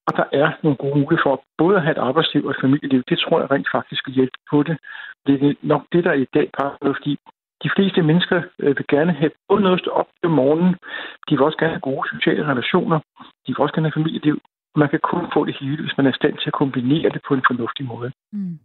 og 0.08 0.14
der 0.20 0.28
er 0.42 0.50
nogle 0.64 0.78
gode 0.84 0.98
muligheder 1.02 1.28
for 1.28 1.36
både 1.62 1.76
at 1.78 1.84
have 1.86 1.96
et 1.98 2.06
arbejdsliv 2.10 2.42
og 2.46 2.52
et 2.52 2.64
familieliv. 2.64 3.02
Det 3.10 3.18
tror 3.20 3.40
jeg 3.40 3.52
rent 3.52 3.70
faktisk 3.78 4.02
vil 4.08 4.18
hjælpe 4.20 4.40
på 4.52 4.58
det. 4.68 4.76
Det 5.26 5.34
er 5.34 5.54
nok 5.74 5.84
det, 5.94 6.04
der 6.08 6.14
i 6.14 6.28
dag 6.38 6.48
bare 6.60 6.72
fordi 7.00 7.14
de 7.64 7.70
fleste 7.76 8.02
mennesker 8.10 8.38
øh, 8.64 8.78
vil 8.78 8.88
gerne 8.96 9.14
have 9.22 9.32
både 9.50 9.62
noget 9.62 9.78
at 9.78 9.84
stå 9.84 9.92
op 10.02 10.10
om 10.24 10.32
morgenen. 10.32 10.74
De 11.26 11.32
vil 11.36 11.48
også 11.48 11.60
gerne 11.62 11.76
have 11.78 11.88
gode 11.90 12.10
sociale 12.14 12.44
relationer. 12.52 13.00
De 13.46 13.50
vil 13.52 13.64
også 13.66 13.76
gerne 13.76 13.88
have 13.88 14.00
familieliv. 14.00 14.38
Man 14.76 14.90
kan 14.90 15.00
kun 15.12 15.26
få 15.34 15.46
det 15.46 15.56
hele, 15.60 15.82
hvis 15.84 15.98
man 15.98 16.06
er 16.06 16.14
i 16.14 16.20
stand 16.22 16.36
til 16.38 16.50
at 16.52 16.60
kombinere 16.62 17.10
det 17.16 17.22
på 17.28 17.34
en 17.34 17.48
fornuftig 17.50 17.86
måde. 17.86 18.12
Mm 18.34 18.60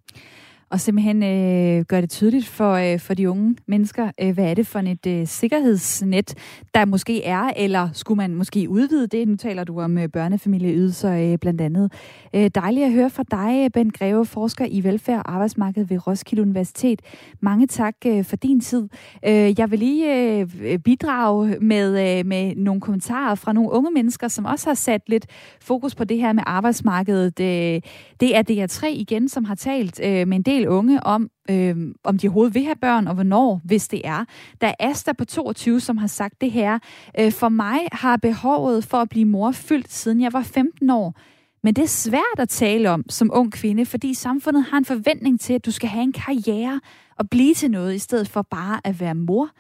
og 0.71 0.81
simpelthen 0.81 1.23
øh, 1.23 1.85
gøre 1.85 2.01
det 2.01 2.11
tydeligt 2.11 2.47
for, 2.47 2.73
øh, 2.73 2.99
for 2.99 3.14
de 3.14 3.31
unge 3.31 3.57
mennesker, 3.66 4.11
øh, 4.21 4.35
hvad 4.35 4.45
er 4.45 4.55
det 4.55 4.66
for 4.66 4.79
et 4.79 5.07
øh, 5.07 5.27
sikkerhedsnet, 5.27 6.35
der 6.75 6.85
måske 6.85 7.25
er, 7.25 7.51
eller 7.57 7.89
skulle 7.93 8.16
man 8.16 8.35
måske 8.35 8.68
udvide 8.68 9.07
det? 9.07 9.29
Nu 9.29 9.37
taler 9.37 9.64
du 9.64 9.81
om 9.81 9.99
øh, 9.99 10.09
børnefamilieydelser 10.09 11.33
øh, 11.33 11.39
blandt 11.39 11.61
andet. 11.61 11.93
Øh, 12.35 12.51
dejligt 12.55 12.87
at 12.87 12.93
høre 12.93 13.11
fra 13.11 13.25
dig, 13.31 13.73
Ben 13.73 13.91
Greve, 13.91 14.27
forsker 14.27 14.66
i 14.71 14.85
velfærd 14.85 15.18
og 15.18 15.35
arbejdsmarked 15.35 15.85
ved 15.85 16.07
Roskilde 16.07 16.43
Universitet. 16.43 17.03
Mange 17.41 17.66
tak 17.66 17.95
øh, 18.07 18.25
for 18.25 18.37
din 18.37 18.61
tid. 18.61 18.89
Øh, 19.27 19.59
jeg 19.59 19.71
vil 19.71 19.79
lige 19.79 20.39
øh, 20.41 20.79
bidrage 20.79 21.57
med, 21.61 22.18
øh, 22.18 22.27
med 22.27 22.57
nogle 22.57 22.81
kommentarer 22.81 23.35
fra 23.35 23.53
nogle 23.53 23.71
unge 23.71 23.91
mennesker, 23.91 24.29
som 24.29 24.45
også 24.45 24.68
har 24.68 24.75
sat 24.75 25.03
lidt 25.07 25.27
fokus 25.61 25.95
på 25.95 26.05
det 26.05 26.18
her 26.18 26.33
med 26.33 26.43
arbejdsmarkedet. 26.47 27.41
Øh, 27.41 27.81
det 28.21 28.37
er 28.37 28.43
DR3 28.51 28.87
igen, 28.87 29.29
som 29.29 29.45
har 29.45 29.55
talt 29.55 30.01
øh, 30.05 30.29
med 30.29 30.37
en 30.37 30.43
del 30.43 30.59
del 30.61 30.68
unge 30.68 31.06
om, 31.06 31.30
øh, 31.50 31.76
om 32.04 32.18
de 32.18 32.28
overhovedet 32.28 32.54
vil 32.54 32.64
have 32.64 32.76
børn, 32.76 33.06
og 33.06 33.14
hvornår, 33.14 33.61
hvis 33.64 33.88
det 33.88 34.00
er. 34.04 34.24
Der 34.61 34.66
er 34.66 34.74
Asta 34.80 35.12
på 35.12 35.24
22, 35.24 35.80
som 35.80 35.96
har 35.96 36.06
sagt 36.06 36.40
det 36.40 36.50
her. 36.50 36.78
Øh, 37.20 37.32
for 37.32 37.48
mig 37.48 37.78
har 37.92 38.16
behovet 38.16 38.84
for 38.84 38.98
at 38.98 39.08
blive 39.08 39.24
mor 39.24 39.52
fyldt, 39.52 39.92
siden 39.92 40.20
jeg 40.20 40.32
var 40.32 40.42
15 40.42 40.90
år. 40.90 41.14
Men 41.62 41.74
det 41.74 41.82
er 41.82 41.88
svært 41.88 42.38
at 42.38 42.48
tale 42.48 42.90
om 42.90 43.04
som 43.08 43.30
ung 43.32 43.52
kvinde, 43.52 43.86
fordi 43.86 44.14
samfundet 44.14 44.64
har 44.64 44.78
en 44.78 44.84
forventning 44.84 45.40
til, 45.40 45.52
at 45.52 45.66
du 45.66 45.70
skal 45.70 45.88
have 45.88 46.02
en 46.02 46.12
karriere 46.12 46.80
og 47.18 47.30
blive 47.30 47.54
til 47.54 47.70
noget, 47.70 47.94
i 47.94 47.98
stedet 47.98 48.28
for 48.28 48.42
bare 48.42 48.80
at 48.84 49.00
være 49.00 49.14
mor 49.14 49.50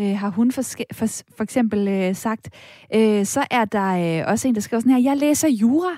øh, 0.00 0.18
har 0.18 0.30
hun 0.30 0.52
for, 0.52 0.62
for, 0.92 1.06
for 1.36 1.42
eksempel 1.42 1.88
øh, 1.88 2.14
sagt. 2.14 2.50
Øh, 2.94 3.24
så 3.26 3.46
er 3.50 3.64
der 3.64 4.20
øh, 4.20 4.30
også 4.30 4.48
en, 4.48 4.54
der 4.54 4.60
skriver 4.60 4.80
sådan 4.80 4.92
her, 4.92 5.10
jeg 5.10 5.16
læser 5.16 5.48
jura 5.48 5.96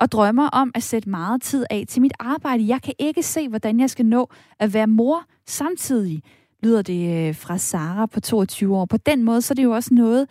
og 0.00 0.12
drømmer 0.12 0.48
om 0.48 0.70
at 0.74 0.82
sætte 0.82 1.10
meget 1.10 1.42
tid 1.42 1.64
af 1.70 1.84
til 1.88 2.02
mit 2.02 2.12
arbejde. 2.18 2.68
Jeg 2.68 2.82
kan 2.82 2.94
ikke 2.98 3.22
se, 3.22 3.48
hvordan 3.48 3.80
jeg 3.80 3.90
skal 3.90 4.06
nå 4.06 4.30
at 4.58 4.74
være 4.74 4.86
mor 4.86 5.24
samtidig, 5.46 6.22
lyder 6.62 6.82
det 6.82 7.28
øh, 7.28 7.34
fra 7.34 7.58
Sara 7.58 8.06
på 8.06 8.20
22 8.20 8.76
år. 8.76 8.84
På 8.84 8.96
den 8.96 9.22
måde, 9.22 9.42
så 9.42 9.52
er 9.52 9.54
det 9.54 9.64
jo 9.64 9.70
også 9.70 9.94
noget, 9.94 10.28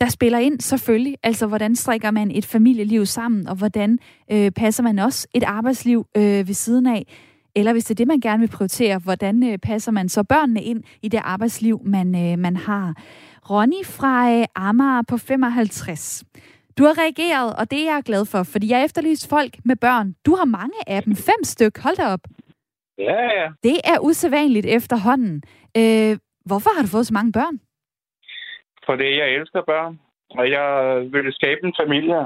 der 0.00 0.08
spiller 0.08 0.38
ind 0.38 0.60
selvfølgelig. 0.60 1.16
Altså, 1.22 1.46
hvordan 1.46 1.76
strikker 1.76 2.10
man 2.10 2.30
et 2.30 2.46
familieliv 2.46 3.06
sammen, 3.06 3.48
og 3.48 3.56
hvordan 3.56 3.98
øh, 4.32 4.50
passer 4.50 4.82
man 4.82 4.98
også 4.98 5.26
et 5.34 5.42
arbejdsliv 5.42 6.06
øh, 6.16 6.48
ved 6.48 6.54
siden 6.54 6.86
af? 6.86 7.06
Eller 7.54 7.72
hvis 7.72 7.84
det 7.84 7.90
er 7.90 7.94
det, 7.94 8.06
man 8.06 8.20
gerne 8.20 8.40
vil 8.40 8.48
prioritere, 8.48 8.98
hvordan 8.98 9.42
øh, 9.42 9.58
passer 9.58 9.92
man 9.92 10.08
så 10.08 10.22
børnene 10.22 10.62
ind 10.62 10.82
i 11.02 11.08
det 11.08 11.20
arbejdsliv, 11.24 11.80
man, 11.84 12.32
øh, 12.32 12.38
man 12.38 12.56
har? 12.56 12.94
Ronny 13.50 13.84
fra 13.84 14.32
øh, 14.32 14.44
Amager 14.54 15.02
på 15.08 15.16
55. 15.16 16.24
Du 16.78 16.82
har 16.84 16.94
reageret, 17.02 17.50
og 17.60 17.70
det 17.70 17.78
er 17.80 17.92
jeg 17.94 18.02
glad 18.04 18.26
for, 18.32 18.42
fordi 18.52 18.66
jeg 18.72 18.84
efterlyst 18.84 19.30
folk 19.30 19.52
med 19.64 19.76
børn. 19.76 20.14
Du 20.26 20.34
har 20.34 20.44
mange 20.44 20.78
af 20.86 21.02
dem. 21.02 21.14
Fem 21.16 21.40
styk. 21.42 21.78
Hold 21.84 21.96
da 21.96 22.06
op. 22.14 22.24
Ja, 22.98 23.22
ja. 23.38 23.46
Det 23.62 23.76
er 23.92 23.98
usædvanligt 24.08 24.66
efterhånden. 24.66 25.42
Øh, 25.76 26.12
hvorfor 26.48 26.70
har 26.74 26.82
du 26.82 26.88
fået 26.88 27.06
så 27.06 27.14
mange 27.14 27.32
børn? 27.32 27.56
Fordi 28.86 29.18
jeg 29.20 29.28
elsker 29.28 29.62
børn, 29.62 30.00
og 30.38 30.50
jeg 30.50 30.68
vil 31.12 31.32
skabe 31.32 31.60
en 31.64 31.74
familie. 31.82 32.20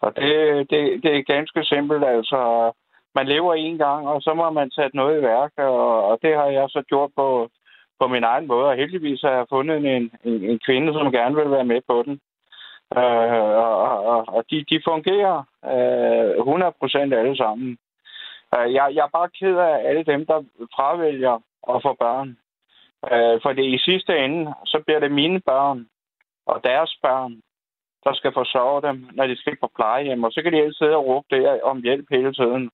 Og 0.00 0.16
det, 0.16 0.30
det, 0.70 0.80
det 1.02 1.12
er 1.16 1.32
ganske 1.34 1.64
simpelt. 1.64 2.04
Altså, 2.04 2.72
man 3.14 3.26
lever 3.26 3.54
en 3.54 3.78
gang, 3.78 4.08
og 4.08 4.22
så 4.22 4.34
må 4.34 4.50
man 4.50 4.70
sætte 4.70 4.96
noget 4.96 5.18
i 5.18 5.22
værk, 5.22 5.52
og, 5.56 6.04
og 6.08 6.18
det 6.22 6.34
har 6.34 6.46
jeg 6.46 6.66
så 6.68 6.82
gjort 6.88 7.10
på, 7.16 7.50
på 8.00 8.06
min 8.08 8.24
egen 8.24 8.46
måde. 8.46 8.66
Og 8.66 8.76
heldigvis 8.76 9.20
har 9.20 9.30
jeg 9.30 9.46
fundet 9.48 9.76
en, 9.76 10.10
en, 10.24 10.44
en 10.50 10.58
kvinde, 10.66 10.92
som 10.92 11.12
gerne 11.12 11.36
vil 11.36 11.50
være 11.50 11.64
med 11.64 11.80
på 11.88 12.02
den. 12.06 12.20
Øh, 12.96 13.42
og 13.64 14.02
og, 14.12 14.28
og 14.28 14.44
de, 14.50 14.64
de 14.70 14.82
fungerer 14.84 15.36
øh, 15.72 16.38
100 16.38 16.72
procent 16.80 17.14
alle 17.14 17.36
sammen. 17.36 17.78
Øh, 18.54 18.74
jeg, 18.74 18.90
jeg 18.94 19.04
er 19.04 19.16
bare 19.18 19.28
ked 19.38 19.56
af 19.56 19.88
alle 19.88 20.04
dem, 20.04 20.26
der 20.26 20.44
fravælger 20.74 21.34
at 21.72 21.82
få 21.82 21.92
børn. 22.00 22.28
Øh, 23.12 23.40
for 23.42 23.52
det 23.52 23.64
i 23.64 23.78
sidste 23.78 24.18
ende, 24.18 24.54
så 24.64 24.82
bliver 24.84 25.00
det 25.00 25.12
mine 25.12 25.40
børn 25.40 25.86
og 26.46 26.64
deres 26.64 26.98
børn, 27.02 27.32
der 28.04 28.14
skal 28.14 28.32
forsørge 28.32 28.82
dem, 28.82 29.08
når 29.12 29.26
de 29.26 29.36
skal 29.36 29.56
på 29.60 29.70
plejehjem. 29.76 30.24
Og 30.24 30.32
så 30.32 30.42
kan 30.42 30.52
de 30.52 30.58
altid 30.58 30.72
sidde 30.72 30.96
og 30.96 31.06
råbe 31.06 31.26
der 31.30 31.62
om 31.62 31.82
hjælp 31.82 32.06
hele 32.10 32.32
tiden. 32.32 32.70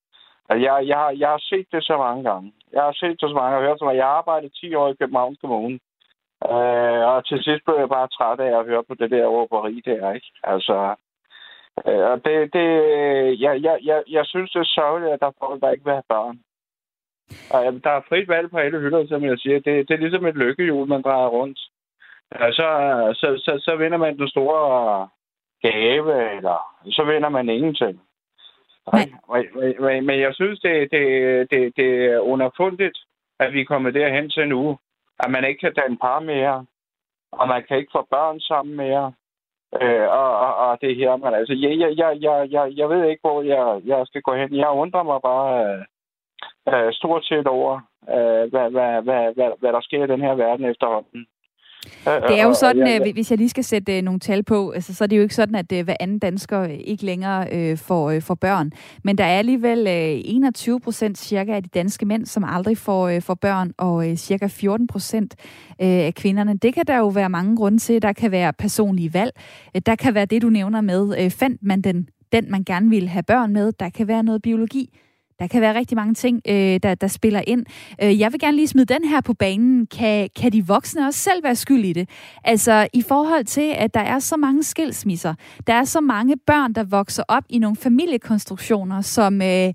Altså, 0.48 0.62
jeg, 0.66 0.86
jeg, 0.86 1.14
jeg 1.18 1.28
har 1.28 1.42
set 1.50 1.66
det 1.72 1.84
så 1.84 1.96
mange 1.96 2.30
gange. 2.30 2.52
Jeg 2.72 2.82
har 2.82 2.92
set 2.92 3.20
det 3.20 3.30
så 3.30 3.34
mange 3.34 3.52
gange. 3.56 3.90
Jeg 3.90 4.04
har 4.04 4.18
arbejdet 4.18 4.52
10 4.60 4.74
år 4.74 4.88
i 4.88 4.94
Københavns 5.00 5.38
Kommune. 5.40 5.78
Øh, 6.44 7.02
og 7.12 7.26
til 7.26 7.44
sidst 7.44 7.64
blev 7.64 7.76
jeg 7.78 7.88
bare 7.88 8.08
træt 8.08 8.40
af 8.40 8.58
at 8.58 8.66
høre 8.66 8.84
på 8.84 8.94
det 8.94 9.10
der 9.10 9.26
råberi 9.26 9.82
der, 9.84 10.12
ikke? 10.12 10.30
Altså, 10.42 10.94
øh, 11.86 12.04
og 12.10 12.24
det, 12.24 12.52
det, 12.52 12.68
jeg, 13.40 13.62
jeg, 13.62 13.78
jeg, 13.82 14.02
jeg 14.08 14.26
synes, 14.26 14.50
det 14.50 14.60
er 14.60 14.74
sørgeligt, 14.78 15.12
at 15.12 15.20
der 15.20 15.26
er 15.26 15.40
folk, 15.40 15.60
der 15.60 15.70
ikke 15.70 15.84
vil 15.84 15.92
have 15.92 16.08
børn. 16.08 16.38
Og 17.50 17.84
der 17.84 17.90
er 17.90 18.06
frit 18.08 18.28
valg 18.28 18.50
på 18.50 18.58
alle 18.58 18.80
hylder, 18.80 19.06
som 19.06 19.24
jeg 19.24 19.38
siger. 19.38 19.60
Det, 19.60 19.88
det 19.88 19.94
er 19.94 20.04
ligesom 20.04 20.26
et 20.26 20.34
lykkehjul, 20.34 20.88
man 20.88 21.02
drejer 21.02 21.28
rundt. 21.28 21.58
Ja, 22.34 22.52
så, 22.52 22.68
så, 23.14 23.28
så, 23.44 23.60
så 23.64 23.76
vinder 23.76 23.98
man 23.98 24.18
den 24.18 24.28
store 24.28 25.08
gave, 25.62 26.36
eller 26.36 26.58
så 26.90 27.04
vinder 27.04 27.28
man 27.28 27.48
ingenting. 27.48 28.00
Men, 28.92 29.18
men, 29.80 30.06
men 30.06 30.20
jeg 30.20 30.34
synes, 30.34 30.60
det, 30.60 30.90
det, 30.90 31.04
det, 31.50 31.76
det 31.76 32.04
er 32.04 32.18
underfundigt, 32.18 32.98
at 33.40 33.52
vi 33.52 33.60
er 33.60 33.64
kommet 33.64 33.94
derhen 33.94 34.30
til 34.30 34.48
nu, 34.48 34.78
at 35.18 35.30
man 35.30 35.44
ikke 35.44 35.60
kan 35.60 35.74
danne 35.74 35.98
par 35.98 36.20
mere, 36.20 36.66
og 37.32 37.48
man 37.48 37.64
kan 37.68 37.76
ikke 37.78 37.92
få 37.92 38.06
børn 38.10 38.40
sammen 38.40 38.76
mere. 38.76 39.12
Øh, 39.82 40.08
og, 40.08 40.38
og, 40.38 40.54
og 40.54 40.80
det 40.80 40.96
her, 40.96 41.16
men 41.16 41.34
altså, 41.34 41.54
jeg, 41.54 41.78
jeg, 41.78 41.90
jeg, 41.96 42.18
jeg, 42.20 42.48
jeg, 42.50 42.72
jeg 42.76 42.88
ved 42.88 43.04
ikke, 43.04 43.20
hvor 43.20 43.42
jeg, 43.42 43.80
jeg 43.84 44.06
skal 44.06 44.22
gå 44.22 44.34
hen. 44.34 44.54
Jeg 44.54 44.70
undrer 44.70 45.02
mig 45.02 45.20
bare 45.22 45.50
øh, 45.64 45.82
øh 46.68 46.92
stort 46.92 47.24
set 47.24 47.46
over, 47.46 47.74
øh, 48.08 48.44
hvad, 48.50 48.70
hvad, 48.70 49.02
hvad, 49.02 49.34
hvad, 49.34 49.50
hvad 49.60 49.72
der 49.72 49.80
sker 49.80 50.04
i 50.04 50.06
den 50.06 50.20
her 50.20 50.34
verden 50.34 50.64
efterhånden. 50.64 51.26
Det 52.04 52.40
er 52.40 52.44
jo 52.44 52.54
sådan, 52.54 52.86
ja, 52.86 52.98
ja. 53.04 53.12
hvis 53.12 53.30
jeg 53.30 53.38
lige 53.38 53.48
skal 53.48 53.64
sætte 53.64 53.96
øh, 53.96 54.02
nogle 54.02 54.20
tal 54.20 54.42
på, 54.42 54.70
altså, 54.70 54.94
så 54.94 55.04
er 55.04 55.08
det 55.08 55.16
jo 55.16 55.22
ikke 55.22 55.34
sådan, 55.34 55.54
at 55.54 55.72
øh, 55.72 55.84
hver 55.84 55.96
anden 56.00 56.18
dansker 56.18 56.64
ikke 56.64 57.04
længere 57.04 57.46
øh, 57.52 57.78
får, 57.78 58.10
øh, 58.10 58.22
får 58.22 58.34
børn. 58.34 58.72
Men 59.04 59.18
der 59.18 59.24
er 59.24 59.38
alligevel 59.38 59.78
øh, 59.86 60.20
21 60.24 60.80
procent 60.80 61.18
cirka 61.18 61.52
af 61.52 61.62
de 61.62 61.68
danske 61.68 62.06
mænd, 62.06 62.26
som 62.26 62.44
aldrig 62.44 62.78
får, 62.78 63.08
øh, 63.08 63.22
får 63.22 63.34
børn, 63.34 63.72
og 63.78 64.10
øh, 64.10 64.16
cirka 64.16 64.46
14 64.46 64.86
procent 64.86 65.34
øh, 65.82 65.88
af 65.88 66.14
kvinderne. 66.14 66.56
Det 66.56 66.74
kan 66.74 66.86
der 66.86 66.96
jo 66.96 67.08
være 67.08 67.28
mange 67.28 67.56
grunde 67.56 67.78
til. 67.78 68.02
Der 68.02 68.12
kan 68.12 68.30
være 68.30 68.52
personlige 68.52 69.14
valg. 69.14 69.32
Der 69.86 69.94
kan 69.94 70.14
være 70.14 70.26
det, 70.26 70.42
du 70.42 70.48
nævner 70.48 70.80
med, 70.80 71.24
øh, 71.24 71.30
fandt 71.30 71.62
man 71.62 71.80
den, 71.80 72.08
den, 72.32 72.50
man 72.50 72.64
gerne 72.64 72.90
ville 72.90 73.08
have 73.08 73.22
børn 73.22 73.52
med. 73.52 73.72
Der 73.72 73.88
kan 73.88 74.08
være 74.08 74.22
noget 74.22 74.42
biologi. 74.42 74.90
Der 75.38 75.46
kan 75.46 75.60
være 75.60 75.74
rigtig 75.74 75.96
mange 75.96 76.14
ting, 76.14 76.40
øh, 76.48 76.80
der, 76.82 76.94
der 76.94 77.06
spiller 77.06 77.42
ind. 77.46 77.66
Øh, 78.02 78.20
jeg 78.20 78.32
vil 78.32 78.40
gerne 78.40 78.56
lige 78.56 78.68
smide 78.68 78.94
den 78.94 79.04
her 79.04 79.20
på 79.20 79.34
banen. 79.34 79.86
Kan, 79.86 80.28
kan 80.36 80.52
de 80.52 80.66
voksne 80.66 81.06
også 81.06 81.20
selv 81.20 81.44
være 81.44 81.56
skyld 81.56 81.84
i 81.84 81.92
det? 81.92 82.08
Altså 82.44 82.88
i 82.92 83.02
forhold 83.02 83.44
til, 83.44 83.74
at 83.76 83.94
der 83.94 84.00
er 84.00 84.18
så 84.18 84.36
mange 84.36 84.62
skilsmisser. 84.62 85.34
Der 85.66 85.74
er 85.74 85.84
så 85.84 86.00
mange 86.00 86.36
børn, 86.46 86.72
der 86.72 86.84
vokser 86.84 87.22
op 87.28 87.44
i 87.48 87.58
nogle 87.58 87.76
familiekonstruktioner, 87.76 89.00
som 89.00 89.42
øh, 89.42 89.72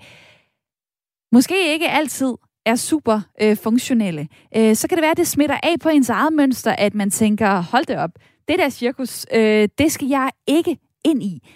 måske 1.32 1.74
ikke 1.74 1.89
altid 1.89 2.34
er 2.66 2.76
super 2.76 3.22
øh, 3.41 3.57
funktionelle, 3.57 4.28
øh, 4.57 4.76
så 4.76 4.88
kan 4.88 4.97
det 4.97 5.01
være, 5.01 5.11
at 5.11 5.18
det 5.18 5.28
smitter 5.28 5.57
af 5.64 5.76
på 5.82 5.89
ens 5.89 6.09
eget 6.09 6.34
mønster, 6.34 6.72
at 6.72 6.93
man 6.93 7.11
tænker, 7.11 7.61
hold 7.61 7.86
det 7.86 7.97
op, 7.97 8.11
det 8.47 8.59
der 8.59 8.70
cirkus, 8.70 9.26
øh, 9.34 9.70
det 9.78 9.91
skal 9.91 10.07
jeg 10.07 10.32
ikke 10.47 10.78
ind 11.05 11.24
i. 11.24 11.49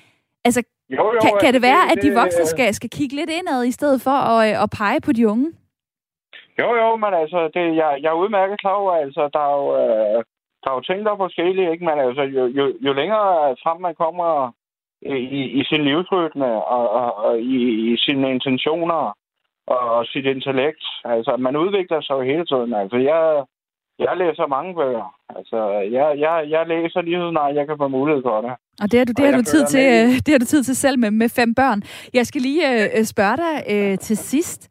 Altså, 0.45 0.63
jo, 0.89 1.03
jo, 1.15 1.19
kan, 1.23 1.31
kan 1.41 1.53
det 1.53 1.61
være, 1.61 1.83
det, 1.85 1.91
at 1.91 2.03
de 2.03 2.13
voksne 2.21 2.45
skal, 2.45 2.73
skal 2.73 2.89
kigge 2.89 3.15
lidt 3.15 3.29
indad, 3.29 3.63
i 3.63 3.71
stedet 3.71 4.01
for 4.01 4.17
at, 4.31 4.37
øh, 4.49 4.63
at 4.63 4.69
pege 4.79 4.99
på 5.01 5.11
de 5.11 5.27
unge? 5.27 5.47
Jo, 6.59 6.75
jo, 6.81 6.95
men 6.95 7.13
altså, 7.13 7.49
det, 7.53 7.75
jeg, 7.75 7.99
jeg 8.01 8.09
er 8.09 8.21
udmærket 8.23 8.59
klar 8.59 8.73
over, 8.81 8.93
altså, 8.93 9.29
der 9.33 9.39
er 9.49 9.53
jo, 9.61 9.67
øh, 9.81 10.23
der 10.61 10.69
er 10.69 10.75
jo 10.75 10.81
ting, 10.81 11.05
der 11.05 11.11
er 11.11 11.23
forskellige, 11.25 11.71
ikke? 11.71 11.85
Men 11.85 11.99
altså, 11.99 12.21
jo, 12.21 12.45
jo, 12.45 12.73
jo 12.81 12.93
længere 12.93 13.55
frem 13.63 13.81
man 13.81 13.95
kommer 13.95 14.51
i, 15.01 15.43
i 15.59 15.63
sin 15.63 15.83
livsrytme 15.83 16.45
og, 16.45 16.89
og, 16.89 17.15
og 17.25 17.39
i, 17.39 17.59
i 17.91 17.97
sine 17.97 18.31
intentioner 18.31 19.13
og, 19.67 19.79
og 19.79 20.05
sit 20.05 20.25
intellekt, 20.25 20.83
altså, 21.05 21.37
man 21.37 21.55
udvikler 21.55 22.01
sig 22.01 22.13
jo 22.13 22.21
hele 22.21 22.45
tiden. 22.45 22.73
Altså, 22.73 22.97
jeg, 22.97 23.43
jeg 23.99 24.17
læser 24.17 24.47
mange 24.47 24.75
bøger. 24.75 25.15
Altså, 25.35 25.57
jeg, 25.69 26.19
jeg, 26.19 26.45
jeg 26.49 26.67
læser 26.67 27.01
lige 27.01 27.17
så 27.17 27.29
snart 27.31 27.55
jeg 27.55 27.67
kan 27.67 27.77
få 27.77 27.87
mulighed 27.87 28.23
for 28.23 28.41
det. 28.41 28.53
Og 28.81 28.91
det 28.91 28.97
har 28.99 29.05
du, 29.05 29.13
det 29.17 29.25
har 29.25 29.37
du, 29.37 29.43
tid 29.43 29.65
til, 29.65 29.85
øh, 29.95 30.09
det 30.25 30.31
har 30.33 30.39
du 30.39 30.45
tid 30.45 30.63
til 30.63 30.75
selv 30.75 30.99
med, 30.99 31.11
med 31.11 31.29
fem 31.29 31.55
børn. 31.55 31.81
Jeg 32.13 32.25
skal 32.27 32.41
lige 32.41 32.63
øh, 32.97 33.03
spørge 33.03 33.37
dig 33.37 33.53
øh, 33.73 33.97
til 33.97 34.17
sidst. 34.17 34.61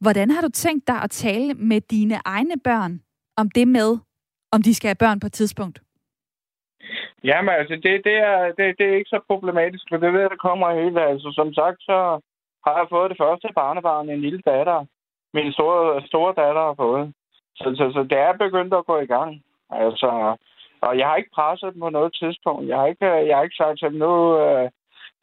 Hvordan 0.00 0.30
har 0.30 0.42
du 0.42 0.48
tænkt 0.48 0.88
dig 0.88 0.98
at 1.02 1.10
tale 1.10 1.54
med 1.54 1.80
dine 1.80 2.18
egne 2.24 2.56
børn 2.64 3.00
om 3.36 3.50
det 3.50 3.68
med, 3.68 3.90
om 4.52 4.62
de 4.62 4.74
skal 4.74 4.88
have 4.88 5.04
børn 5.04 5.20
på 5.20 5.26
et 5.26 5.32
tidspunkt? 5.32 5.80
Jamen 7.24 7.54
altså, 7.60 7.74
det, 7.74 7.94
det, 8.04 8.16
er, 8.30 8.38
det, 8.58 8.78
det 8.78 8.86
er 8.86 8.96
ikke 8.98 9.14
så 9.14 9.20
problematisk, 9.26 9.84
for 9.90 9.96
det 9.96 10.12
ved 10.12 10.22
der 10.22 10.44
kommer 10.46 10.80
hele. 10.80 11.00
Altså, 11.10 11.28
som 11.38 11.54
sagt, 11.54 11.78
så 11.82 11.98
har 12.64 12.74
jeg 12.78 12.86
fået 12.90 13.10
det 13.10 13.18
første 13.24 13.48
barnebarn, 13.54 14.08
en 14.08 14.20
lille 14.20 14.42
datter. 14.46 14.86
Min 15.34 15.52
store, 15.52 16.06
store 16.06 16.32
datter 16.42 16.62
har 16.70 16.74
fået. 16.74 17.12
Så, 17.56 17.66
så, 17.78 17.84
så 17.94 18.00
det 18.10 18.18
er 18.18 18.32
begyndt 18.44 18.74
at 18.74 18.86
gå 18.86 18.96
i 19.00 19.06
gang. 19.06 19.42
Altså, 19.70 20.36
og 20.82 20.98
jeg 20.98 21.06
har 21.08 21.16
ikke 21.16 21.34
presset 21.34 21.72
dem 21.72 21.80
på 21.80 21.90
noget 21.90 22.12
tidspunkt. 22.20 22.68
Jeg 22.68 22.78
har 22.78 22.86
ikke, 22.86 23.06
jeg 23.06 23.36
har 23.36 23.42
ikke 23.42 23.60
sagt 23.62 23.78
til 23.78 23.88
dem 23.88 23.98
nu... 23.98 24.38
Øh, 24.38 24.70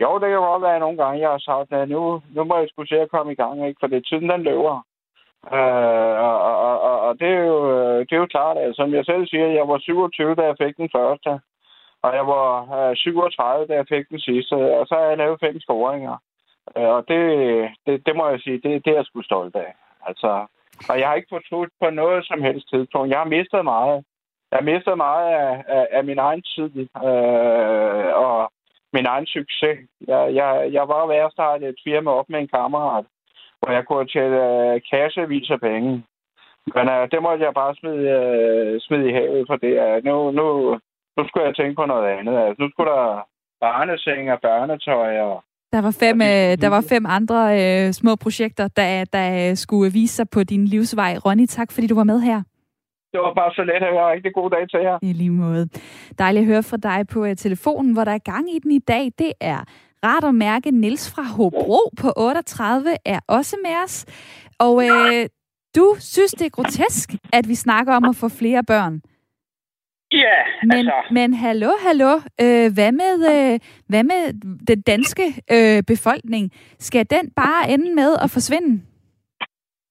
jo, 0.02 0.20
det 0.20 0.30
kan 0.30 0.48
godt 0.50 0.62
være 0.62 0.80
nogle 0.80 0.98
gange, 1.04 1.22
jeg 1.22 1.30
har 1.30 1.44
sagt, 1.52 1.74
at 1.74 1.90
nu, 1.90 2.22
nu 2.36 2.44
må 2.44 2.58
jeg 2.58 2.70
skulle 2.70 2.90
se 2.90 3.00
at 3.02 3.12
komme 3.12 3.32
i 3.32 3.36
gang, 3.36 3.68
ikke? 3.68 3.80
for 3.80 3.88
det 3.88 3.98
er 3.98 4.08
tiden, 4.10 4.30
den 4.30 4.44
løber. 4.44 4.86
Øh, 5.58 6.16
og, 6.28 6.38
og, 6.50 6.82
og, 6.90 7.00
og 7.08 7.20
det, 7.20 7.28
er 7.28 7.46
jo, 7.54 7.60
øh, 7.78 8.00
det 8.00 8.12
er 8.12 8.24
jo 8.24 8.34
klart, 8.36 8.58
at 8.58 8.76
som 8.76 8.94
jeg 8.94 9.06
selv 9.06 9.28
siger, 9.28 9.48
jeg 9.48 9.68
var 9.68 9.78
27, 9.78 10.36
da 10.36 10.44
jeg 10.46 10.56
fik 10.64 10.78
den 10.78 10.90
første. 10.98 11.32
Og 12.04 12.16
jeg 12.16 12.28
var 12.28 12.50
øh, 12.90 12.96
37, 12.96 13.68
da 13.68 13.74
jeg 13.74 13.88
fik 13.90 14.10
den 14.10 14.20
sidste. 14.20 14.54
Og 14.80 14.88
så 14.88 14.96
har 14.96 15.06
jeg 15.06 15.18
lavet 15.18 15.40
fem 15.40 15.60
scoringer. 15.60 16.18
Øh, 16.78 16.90
og 16.98 17.06
det, 17.08 17.24
det, 17.86 18.06
det 18.06 18.16
må 18.16 18.30
jeg 18.30 18.40
sige, 18.40 18.58
det, 18.64 18.86
det 18.86 18.92
er 18.92 18.96
jeg 18.96 19.06
sgu 19.06 19.22
stolt 19.22 19.56
af. 19.56 19.74
Altså, 20.08 20.46
og 20.90 21.00
jeg 21.00 21.08
har 21.08 21.16
ikke 21.16 21.34
fortrudt 21.36 21.72
på 21.82 21.90
noget 21.90 22.26
som 22.28 22.42
helst 22.42 22.70
tidspunkt. 22.70 23.12
Jeg 23.12 23.20
har 23.20 23.34
mistet 23.36 23.64
meget. 23.64 24.04
Jeg 24.52 24.58
har 24.60 24.70
mistet 24.72 24.98
meget 24.98 25.28
af, 25.34 25.64
af, 25.68 25.88
af 25.92 26.04
min 26.04 26.20
egen 26.20 26.44
tid 26.54 26.72
øh, 27.10 28.10
og 28.26 28.52
min 28.94 29.06
egen 29.06 29.26
succes. 29.26 29.78
Jeg, 30.08 30.22
jeg, 30.40 30.50
jeg 30.72 30.86
var 30.88 31.08
ved 31.08 31.16
at 31.16 31.32
starte 31.32 31.68
et 31.68 31.80
firma 31.88 32.12
op 32.12 32.30
med 32.30 32.40
en 32.40 32.48
kammerat, 32.48 33.06
hvor 33.60 33.72
jeg 33.72 33.86
kunne 33.86 34.08
tjene 34.08 34.40
øh, 34.50 34.82
kassevis 34.92 35.50
af 35.50 35.60
penge. 35.60 35.92
Men 36.76 36.86
øh, 36.94 37.04
det 37.12 37.20
måtte 37.22 37.46
jeg 37.46 37.54
bare 37.62 37.76
smide, 37.76 38.06
øh, 38.18 38.82
smide 38.86 39.10
i 39.10 39.14
havet, 39.14 39.44
for 39.50 39.56
det 39.56 39.74
er, 39.86 40.02
nu, 40.10 40.32
nu, 40.32 40.46
nu 41.18 41.22
skulle 41.28 41.46
jeg 41.48 41.56
tænke 41.56 41.76
på 41.76 41.86
noget 41.86 42.08
andet. 42.18 42.36
Altså, 42.38 42.64
nu 42.64 42.70
skulle 42.70 42.92
der 42.92 43.28
barneseng 43.62 44.32
og 44.32 44.40
børnetøj 44.42 45.20
og 45.20 45.44
der 45.72 45.82
var 45.82 45.96
fem, 46.00 46.22
øh, 46.22 46.62
der 46.62 46.68
var 46.68 46.82
fem 46.90 47.06
andre 47.08 47.40
øh, 47.60 47.94
små 47.94 48.16
projekter, 48.16 48.68
der, 48.68 49.06
der 49.06 49.56
skulle 49.56 49.94
vise 49.94 50.16
sig 50.16 50.30
på 50.30 50.44
din 50.44 50.66
livsvej. 50.66 51.18
Ronny, 51.26 51.46
tak 51.46 51.72
fordi 51.72 51.88
du 51.88 51.96
var 51.96 52.04
med 52.04 52.20
her. 52.22 52.44
Det 53.12 53.20
var 53.20 53.34
bare 53.34 53.52
så 53.54 53.64
let 53.64 53.84
at 53.88 53.94
høre. 53.94 54.12
Rigtig 54.12 54.34
god 54.34 54.50
dag 54.50 54.70
til 54.70 54.80
jer. 54.80 54.98
I 55.02 55.14
lige 55.14 55.30
måde. 55.30 55.70
Dejligt 56.20 56.44
at 56.44 56.48
høre 56.48 56.64
fra 56.64 56.78
dig 56.78 57.08
på 57.14 57.20
uh, 57.20 57.34
telefonen, 57.38 57.94
hvor 57.94 58.04
der 58.04 58.12
er 58.12 58.32
gang 58.34 58.56
i 58.56 58.60
den 58.60 58.72
i 58.72 58.80
dag. 58.80 59.06
Det 59.20 59.32
er 59.42 59.60
rart 60.06 60.24
at 60.24 60.36
mærke, 60.36 60.72
Nils 60.72 61.14
fra 61.16 61.24
Hobro 61.24 61.90
på 62.02 62.14
38 62.18 62.96
er 63.06 63.20
også 63.28 63.58
med 63.64 63.76
os. 63.84 64.06
Og 64.60 64.84
øh, 64.84 65.26
du 65.76 65.96
synes, 66.00 66.32
det 66.32 66.46
er 66.46 66.50
grotesk, 66.50 67.10
at 67.34 67.48
vi 67.48 67.56
snakker 67.56 67.94
om 67.96 68.04
at 68.04 68.16
få 68.16 68.30
flere 68.30 68.64
børn. 68.64 69.02
Ja, 70.12 70.40
men, 70.64 70.72
altså... 70.72 70.94
Men 71.12 71.34
hallo, 71.34 71.72
hallo. 71.88 72.14
Øh, 72.42 72.74
hvad, 72.74 72.92
med, 72.92 73.16
øh, 73.34 73.60
hvad 73.88 74.04
med 74.04 74.22
den 74.68 74.82
danske 74.82 75.24
øh, 75.52 75.84
befolkning? 75.84 76.52
Skal 76.80 77.06
den 77.10 77.32
bare 77.36 77.70
ende 77.70 77.96
med 77.96 78.16
at 78.24 78.32
forsvinde? 78.32 78.82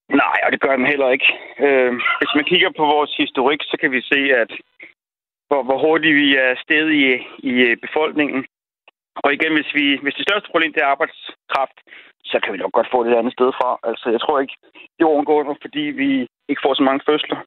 Nej, 0.08 0.38
og 0.44 0.52
det 0.52 0.60
gør 0.60 0.76
den 0.76 0.86
heller 0.86 1.08
ikke. 1.10 1.28
Øh, 1.58 1.92
hvis 2.18 2.32
man 2.34 2.44
kigger 2.44 2.70
på 2.76 2.84
vores 2.84 3.16
historik, 3.16 3.60
så 3.62 3.76
kan 3.80 3.90
vi 3.92 4.00
se, 4.00 4.20
at 4.42 4.50
hvor, 5.48 5.62
hvor 5.62 5.78
hurtigt 5.78 6.14
vi 6.14 6.36
er 6.36 6.62
stedet 6.64 6.92
i, 6.92 7.04
i 7.50 7.52
øh, 7.68 7.76
befolkningen. 7.76 8.46
Og 9.24 9.32
igen, 9.32 9.52
hvis, 9.54 9.74
vi, 9.74 9.98
hvis 10.02 10.14
det 10.14 10.26
største 10.28 10.50
problem 10.50 10.72
det 10.72 10.82
er 10.82 10.92
arbejdskraft, 10.94 11.78
så 12.24 12.40
kan 12.40 12.52
vi 12.52 12.58
nok 12.58 12.72
godt 12.72 12.92
få 12.92 13.04
det 13.04 13.12
et 13.12 13.18
andet 13.18 13.32
sted 13.32 13.50
fra. 13.58 13.78
Altså, 13.82 14.10
jeg 14.10 14.20
tror 14.20 14.40
ikke, 14.40 14.56
det 14.98 15.04
under, 15.04 15.54
fordi 15.62 15.80
vi 16.02 16.10
ikke 16.48 16.64
får 16.64 16.74
så 16.74 16.82
mange 16.82 17.02
fødsler. 17.08 17.38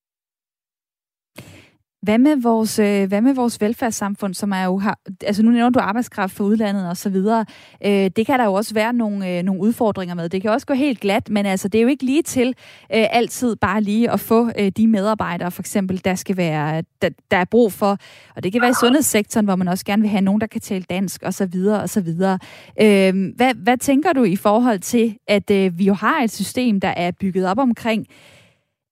Hvad 2.02 2.18
med 2.18 2.41
vores, 2.41 2.80
øh, 2.80 3.08
hvad 3.08 3.22
med 3.22 3.34
vores 3.34 3.62
velfærdssamfund, 3.62 4.34
som 4.34 4.52
er 4.52 4.64
jo 4.64 4.78
har, 4.78 4.99
altså 5.26 5.43
nu 5.43 5.52
nævner 5.52 5.70
du 5.70 5.80
arbejdskraft 5.80 6.34
for 6.36 6.43
udlandet 6.43 6.89
og 6.89 6.97
så 6.97 7.10
videre. 7.10 7.45
Øh, 7.86 8.12
det 8.16 8.26
kan 8.26 8.39
der 8.39 8.45
jo 8.45 8.54
også 8.54 8.74
være 8.74 8.93
nogle, 8.93 9.30
øh, 9.30 9.43
nogle 9.43 9.62
udfordringer 9.62 10.16
med. 10.16 10.30
Det 10.30 10.41
kan 10.41 10.52
også 10.52 10.68
gå 10.68 10.74
helt 10.74 10.99
glat, 10.99 11.30
men 11.30 11.45
altså 11.45 11.68
det 11.68 11.78
er 11.78 11.82
jo 11.82 11.88
ikke 11.88 12.06
lige 12.06 12.22
til 12.22 12.47
øh, 12.93 13.06
altid 13.12 13.56
bare 13.56 13.82
lige 13.82 14.12
at 14.12 14.20
få 14.20 14.49
øh, 14.60 14.72
de 14.78 14.88
medarbejdere, 14.88 15.52
for 15.52 15.62
eksempel, 15.62 16.02
der 16.06 16.16
skal 16.16 16.38
være, 16.38 16.84
der, 17.02 17.10
der 17.32 17.38
er 17.38 17.45
brug 17.45 17.72
for. 17.72 17.97
Og 18.36 18.43
det 18.43 18.52
kan 18.52 18.62
være 18.62 18.70
i 18.70 18.82
sundhedssektoren, 18.82 19.45
hvor 19.45 19.56
man 19.56 19.68
også 19.68 19.86
gerne 19.86 20.02
vil 20.02 20.10
have 20.10 20.22
nogen, 20.22 20.41
der 20.41 20.47
kan 20.47 20.62
tale 20.62 20.84
dansk 20.89 21.24
og 21.24 21.34
så 21.34 21.45
videre 21.45 21.82
og 21.82 21.89
så 21.89 22.02
videre. 22.02 22.39
Øh, 22.82 23.14
hvad, 23.36 23.54
hvad 23.54 23.78
tænker 23.78 24.14
du 24.14 24.24
i 24.24 24.36
forhold 24.36 24.80
til, 24.80 25.18
at 25.28 25.52
øh, 25.52 25.80
vi 25.80 25.84
jo 25.84 25.93
har 25.93 26.24
et 26.24 26.32
system, 26.32 26.80
der 26.80 26.88
er 26.88 27.12
bygget 27.12 27.47
op 27.47 27.58
omkring, 27.58 28.08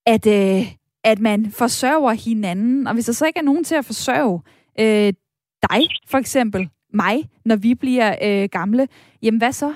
at 0.06 0.28
øh, 0.28 0.79
at 1.04 1.20
man 1.20 1.52
forsørger 1.58 2.14
hinanden. 2.28 2.88
Og 2.88 2.94
hvis 2.94 3.06
der 3.06 3.14
så 3.14 3.26
ikke 3.26 3.40
er 3.40 3.50
nogen 3.50 3.64
til 3.64 3.76
at 3.76 3.86
forsørge 3.86 4.42
øh, 4.80 5.14
dig, 5.70 5.82
for 6.12 6.18
eksempel, 6.18 6.70
mig, 6.94 7.16
når 7.46 7.56
vi 7.56 7.76
bliver 7.76 8.10
øh, 8.26 8.50
gamle, 8.52 8.88
jamen 9.24 9.42
hvad 9.42 9.52
så? 9.52 9.74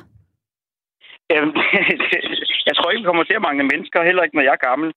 Jamen, 1.29 1.53
jeg 2.67 2.75
tror 2.75 2.89
ikke, 2.89 3.01
vi 3.01 3.09
kommer 3.09 3.23
til 3.23 3.33
at 3.33 3.41
mangle 3.47 3.63
mennesker, 3.63 4.03
heller 4.03 4.23
ikke, 4.23 4.35
når 4.35 4.43
jeg 4.43 4.55
er 4.59 4.67
gammel. 4.69 4.93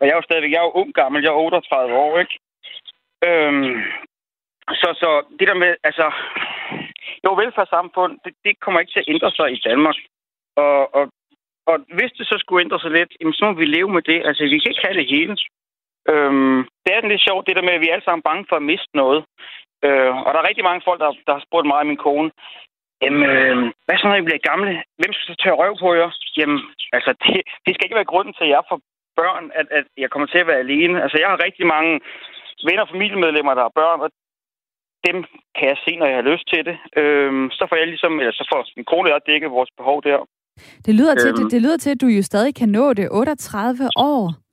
Og 0.00 0.06
jeg 0.06 0.12
er 0.12 0.20
jo 0.20 0.28
stadigvæk, 0.28 0.52
jeg 0.52 0.60
er 0.60 0.68
jo 0.68 0.78
ung 0.80 0.94
gammel, 0.94 1.22
jeg 1.22 1.30
er 1.30 1.34
38 1.34 1.94
år, 1.94 2.18
ikke? 2.18 2.36
Øhm, 3.26 3.74
så, 4.80 4.88
så 5.02 5.10
det 5.38 5.48
der 5.48 5.58
med, 5.64 5.72
altså, 5.88 6.06
jo, 7.24 7.30
velfærdssamfund, 7.34 8.12
det, 8.24 8.32
det 8.44 8.60
kommer 8.60 8.80
ikke 8.80 8.92
til 8.92 9.04
at 9.04 9.10
ændre 9.14 9.30
sig 9.30 9.48
i 9.52 9.62
Danmark. 9.68 9.98
Og, 10.56 10.94
og, 10.94 11.04
og 11.66 11.76
hvis 11.96 12.12
det 12.18 12.26
så 12.26 12.36
skulle 12.38 12.64
ændre 12.64 12.80
sig 12.80 12.90
lidt, 12.90 13.12
jamen, 13.20 13.34
så 13.38 13.44
må 13.44 13.52
vi 13.52 13.64
leve 13.64 13.90
med 13.96 14.02
det. 14.02 14.18
Altså, 14.28 14.42
vi 14.42 14.58
kan 14.58 14.70
ikke 14.70 14.86
have 14.86 14.98
det 15.00 15.08
hele. 15.14 15.36
Øhm, 16.12 16.58
det 16.84 16.90
er 16.92 17.08
lidt 17.08 17.26
sjovt, 17.28 17.46
det 17.46 17.56
der 17.56 17.66
med, 17.66 17.76
at 17.76 17.82
vi 17.82 17.88
er 17.88 17.94
alle 17.94 18.08
sammen 18.08 18.28
bange 18.28 18.44
for 18.48 18.56
at 18.56 18.68
miste 18.70 18.92
noget. 19.02 19.20
Øh, 19.86 20.12
og 20.26 20.30
der 20.32 20.38
er 20.40 20.48
rigtig 20.48 20.64
mange 20.68 20.82
folk, 20.86 21.00
der, 21.00 21.10
der 21.26 21.32
har 21.36 21.44
spurgt 21.46 21.66
mig 21.66 21.78
og 21.80 21.86
min 21.86 22.04
kone, 22.06 22.30
Jamen, 23.02 23.22
øh, 23.32 23.56
hvad 23.84 23.96
så, 23.96 24.04
når 24.08 24.20
I 24.20 24.28
bliver 24.28 24.48
gamle? 24.50 24.72
Hvem 25.00 25.12
skal 25.12 25.26
så 25.30 25.36
tage 25.42 25.58
røv 25.60 25.72
på 25.84 25.88
jer? 25.98 26.10
Jamen, 26.38 26.60
altså, 26.96 27.10
det, 27.22 27.34
det 27.64 27.70
skal 27.72 27.86
ikke 27.86 28.00
være 28.00 28.12
grunden 28.12 28.34
til, 28.34 28.44
at 28.46 28.54
jeg 28.56 28.62
får 28.70 28.80
børn, 29.20 29.44
at, 29.60 29.66
at 29.78 29.86
jeg 30.02 30.10
kommer 30.10 30.28
til 30.28 30.42
at 30.42 30.50
være 30.50 30.64
alene. 30.66 31.02
Altså, 31.04 31.16
jeg 31.22 31.28
har 31.30 31.44
rigtig 31.46 31.66
mange 31.74 31.92
venner 32.66 32.82
og 32.84 32.92
familiemedlemmer, 32.92 33.52
der 33.54 33.64
har 33.66 33.78
børn, 33.82 34.00
og 34.04 34.10
dem 35.06 35.16
kan 35.56 35.66
jeg 35.72 35.78
se, 35.84 35.92
når 35.96 36.06
jeg 36.10 36.18
har 36.20 36.30
lyst 36.32 36.46
til 36.52 36.62
det. 36.68 36.76
Øh, 37.00 37.32
så 37.58 37.62
får 37.68 37.76
jeg 37.80 37.88
ligesom, 37.92 38.12
eller 38.20 38.34
så 38.40 38.44
får 38.50 38.60
min 38.76 38.90
kone 38.92 39.14
og 39.16 39.22
dække 39.30 39.54
vores 39.56 39.70
behov 39.78 39.98
der. 40.08 40.20
Det 40.86 40.92
lyder, 40.98 41.14
øhm, 41.14 41.22
til, 41.22 41.30
det, 41.38 41.44
det 41.54 41.60
lyder 41.62 41.78
til, 41.84 41.90
at 41.94 42.00
du 42.04 42.08
jo 42.18 42.22
stadig 42.30 42.52
kan 42.60 42.68
nå 42.78 42.86
det. 42.98 43.06
38 43.10 43.88
år. 43.96 44.47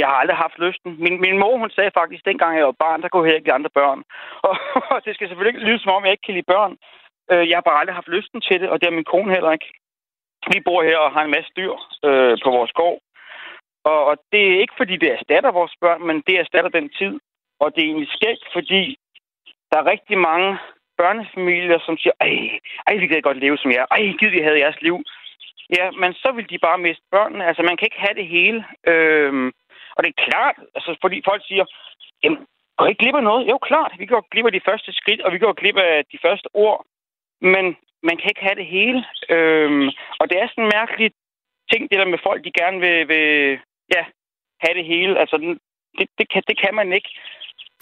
Jeg 0.00 0.06
har 0.08 0.16
aldrig 0.22 0.36
haft 0.36 0.58
lysten. 0.58 0.90
Min, 1.04 1.20
min 1.20 1.38
mor, 1.38 1.58
hun 1.58 1.70
sagde 1.70 1.90
faktisk, 2.00 2.24
dengang 2.24 2.56
jeg 2.56 2.66
var 2.66 2.82
barn, 2.84 3.02
der 3.02 3.08
kunne 3.08 3.28
jeg 3.28 3.36
ikke 3.36 3.46
lide 3.46 3.58
andre 3.58 3.74
børn. 3.80 4.00
Og, 4.48 4.56
og 4.92 4.98
det 5.04 5.14
skal 5.14 5.28
selvfølgelig 5.28 5.54
ikke 5.54 5.66
lyde, 5.68 5.82
som 5.82 5.92
om 5.92 6.04
jeg 6.04 6.12
ikke 6.12 6.26
kan 6.26 6.34
lide 6.34 6.52
børn. 6.54 6.72
Øh, 7.30 7.48
jeg 7.48 7.56
har 7.56 7.66
bare 7.68 7.80
aldrig 7.80 7.94
haft 7.94 8.14
lysten 8.16 8.40
til 8.40 8.60
det, 8.60 8.68
og 8.68 8.76
det 8.80 8.86
har 8.86 8.98
min 8.98 9.12
kone 9.12 9.34
heller 9.34 9.52
ikke. 9.52 9.68
Vi 10.52 10.60
bor 10.66 10.82
her 10.82 10.98
og 10.98 11.12
har 11.12 11.22
en 11.24 11.34
masse 11.36 11.50
dyr 11.56 11.74
øh, 12.08 12.34
på 12.44 12.50
vores 12.50 12.72
gård. 12.80 12.98
Og, 13.84 14.04
og 14.10 14.16
det 14.32 14.42
er 14.46 14.60
ikke, 14.60 14.74
fordi 14.76 14.96
det 14.96 15.12
erstatter 15.12 15.58
vores 15.60 15.74
børn, 15.80 16.02
men 16.08 16.16
det 16.26 16.34
erstatter 16.38 16.70
den 16.70 16.88
tid. 16.98 17.14
Og 17.60 17.74
det 17.74 17.80
er 17.80 17.88
egentlig 17.90 18.12
skægt, 18.16 18.44
fordi 18.52 18.96
der 19.70 19.78
er 19.78 19.90
rigtig 19.94 20.18
mange 20.18 20.58
børnefamilier, 20.98 21.78
som 21.86 21.96
siger, 21.98 22.14
ej, 22.20 22.34
ej, 22.86 22.96
vi 22.96 23.06
kan 23.06 23.22
godt 23.22 23.42
leve 23.44 23.58
som 23.58 23.70
jer. 23.70 23.86
Ej, 23.90 24.02
gid, 24.18 24.30
vi 24.30 24.40
havde 24.46 24.62
jeres 24.64 24.82
liv. 24.82 24.96
Ja, 25.76 25.90
men 25.90 26.12
så 26.12 26.32
vil 26.36 26.50
de 26.50 26.58
bare 26.58 26.78
miste 26.78 27.04
børnene. 27.10 27.46
Altså, 27.46 27.62
man 27.62 27.76
kan 27.76 27.86
ikke 27.86 28.04
have 28.06 28.16
det 28.20 28.28
hele. 28.36 28.64
Øh, 28.92 29.52
og 29.96 30.02
det 30.02 30.08
er 30.10 30.24
klart, 30.30 30.56
altså, 30.74 30.96
fordi 31.00 31.22
folk 31.24 31.42
siger, 31.46 31.64
jamen, 32.22 32.46
går 32.76 32.86
ikke 32.86 33.02
glip 33.02 33.14
af 33.14 33.22
noget? 33.22 33.50
Jo, 33.50 33.58
klart, 33.58 33.92
vi 33.98 34.06
går 34.06 34.26
glip 34.30 34.46
af 34.46 34.52
de 34.52 34.66
første 34.68 34.92
skridt, 34.92 35.20
og 35.20 35.32
vi 35.32 35.38
går 35.38 35.52
glip 35.52 35.76
af 35.76 36.04
de 36.12 36.18
første 36.24 36.48
ord. 36.54 36.84
Men 37.40 37.64
man 38.02 38.16
kan 38.16 38.30
ikke 38.30 38.46
have 38.48 38.60
det 38.62 38.66
hele. 38.66 39.04
Øhm, 39.34 39.88
og 40.20 40.24
det 40.30 40.36
er 40.38 40.48
sådan 40.48 40.64
en 40.64 40.74
mærkelig 40.78 41.10
ting, 41.72 41.90
det 41.90 41.98
der 41.98 42.12
med 42.12 42.18
folk, 42.22 42.44
de 42.44 42.58
gerne 42.60 42.80
vil, 42.80 43.08
vil, 43.08 43.58
ja, 43.94 44.02
have 44.64 44.74
det 44.78 44.84
hele. 44.84 45.20
Altså, 45.20 45.36
det, 45.98 46.08
det, 46.18 46.26
kan, 46.32 46.42
det 46.48 46.56
kan 46.62 46.74
man 46.74 46.92
ikke. 46.92 47.10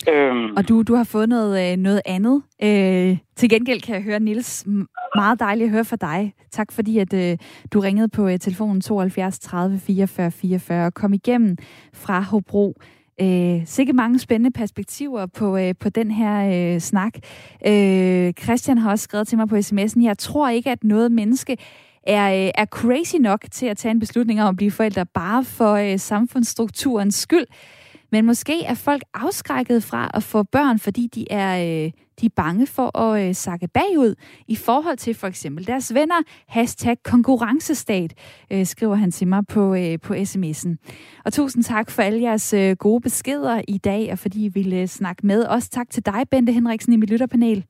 Øhm. 0.08 0.56
Og 0.56 0.68
du, 0.68 0.82
du 0.82 0.94
har 0.94 1.04
fået 1.04 1.28
noget, 1.28 1.72
øh, 1.72 1.76
noget 1.76 2.00
andet. 2.04 2.42
Øh, 2.62 3.18
til 3.36 3.48
gengæld 3.48 3.80
kan 3.80 3.94
jeg 3.94 4.02
høre, 4.02 4.20
Nils, 4.20 4.66
meget 5.14 5.40
dejligt 5.40 5.66
at 5.66 5.72
høre 5.72 5.84
fra 5.84 5.96
dig. 5.96 6.34
Tak 6.50 6.72
fordi, 6.72 6.98
at 6.98 7.14
øh, 7.14 7.38
du 7.72 7.80
ringede 7.80 8.08
på 8.08 8.28
øh, 8.28 8.38
telefonen 8.38 8.80
72 8.80 9.38
30 9.38 9.78
44 9.78 10.30
44 10.30 10.86
og 10.86 10.94
kom 10.94 11.12
igennem 11.12 11.56
fra 11.92 12.20
Hobro. 12.20 12.74
Øh, 13.20 13.62
sikkert 13.66 13.96
mange 13.96 14.18
spændende 14.18 14.50
perspektiver 14.50 15.26
på, 15.26 15.56
øh, 15.56 15.74
på 15.80 15.88
den 15.88 16.10
her 16.10 16.74
øh, 16.74 16.80
snak. 16.80 17.14
Øh, 17.66 18.32
Christian 18.42 18.78
har 18.78 18.90
også 18.90 19.02
skrevet 19.02 19.28
til 19.28 19.38
mig 19.38 19.48
på 19.48 19.56
sms'en, 19.56 20.04
jeg 20.04 20.18
tror 20.18 20.48
ikke, 20.48 20.70
at 20.70 20.84
noget 20.84 21.12
menneske 21.12 21.56
er, 22.02 22.44
øh, 22.44 22.50
er 22.54 22.66
crazy 22.66 23.16
nok 23.16 23.44
til 23.50 23.66
at 23.66 23.76
tage 23.76 23.92
en 23.92 24.00
beslutning 24.00 24.42
om 24.42 24.48
at 24.48 24.56
blive 24.56 24.70
forældre 24.70 25.06
bare 25.06 25.44
for 25.44 25.74
øh, 25.74 25.98
samfundsstrukturens 25.98 27.14
skyld. 27.14 27.46
Men 28.12 28.26
måske 28.26 28.64
er 28.64 28.74
folk 28.74 29.02
afskrækket 29.14 29.82
fra 29.82 30.10
at 30.14 30.22
få 30.22 30.42
børn, 30.42 30.78
fordi 30.78 31.06
de 31.06 31.32
er, 31.32 31.84
øh, 31.84 31.92
de 32.20 32.26
er 32.26 32.30
bange 32.36 32.66
for 32.66 32.98
at 32.98 33.28
øh, 33.28 33.34
sakke 33.34 33.68
bagud 33.68 34.14
i 34.48 34.56
forhold 34.56 34.96
til 34.96 35.14
for 35.14 35.26
eksempel 35.26 35.66
deres 35.66 35.94
venner. 35.94 36.22
Hashtag 36.48 36.96
konkurrencestat, 37.04 38.14
øh, 38.50 38.66
skriver 38.66 38.94
han 38.94 39.10
til 39.10 39.28
mig 39.28 39.46
på, 39.46 39.74
øh, 39.74 39.98
på 40.02 40.14
sms'en. 40.14 40.76
Og 41.24 41.32
tusind 41.32 41.64
tak 41.64 41.90
for 41.90 42.02
alle 42.02 42.22
jeres 42.22 42.52
øh, 42.52 42.76
gode 42.76 43.00
beskeder 43.00 43.62
i 43.68 43.78
dag, 43.78 44.12
og 44.12 44.18
fordi 44.18 44.44
I 44.44 44.48
ville 44.48 44.80
øh, 44.80 44.86
snakke 44.86 45.26
med. 45.26 45.44
Også 45.44 45.70
tak 45.70 45.90
til 45.90 46.06
dig, 46.06 46.22
Bente 46.30 46.52
Henriksen, 46.52 46.92
i 46.92 46.96
mit 46.96 47.10
lytterpanel. 47.10 47.64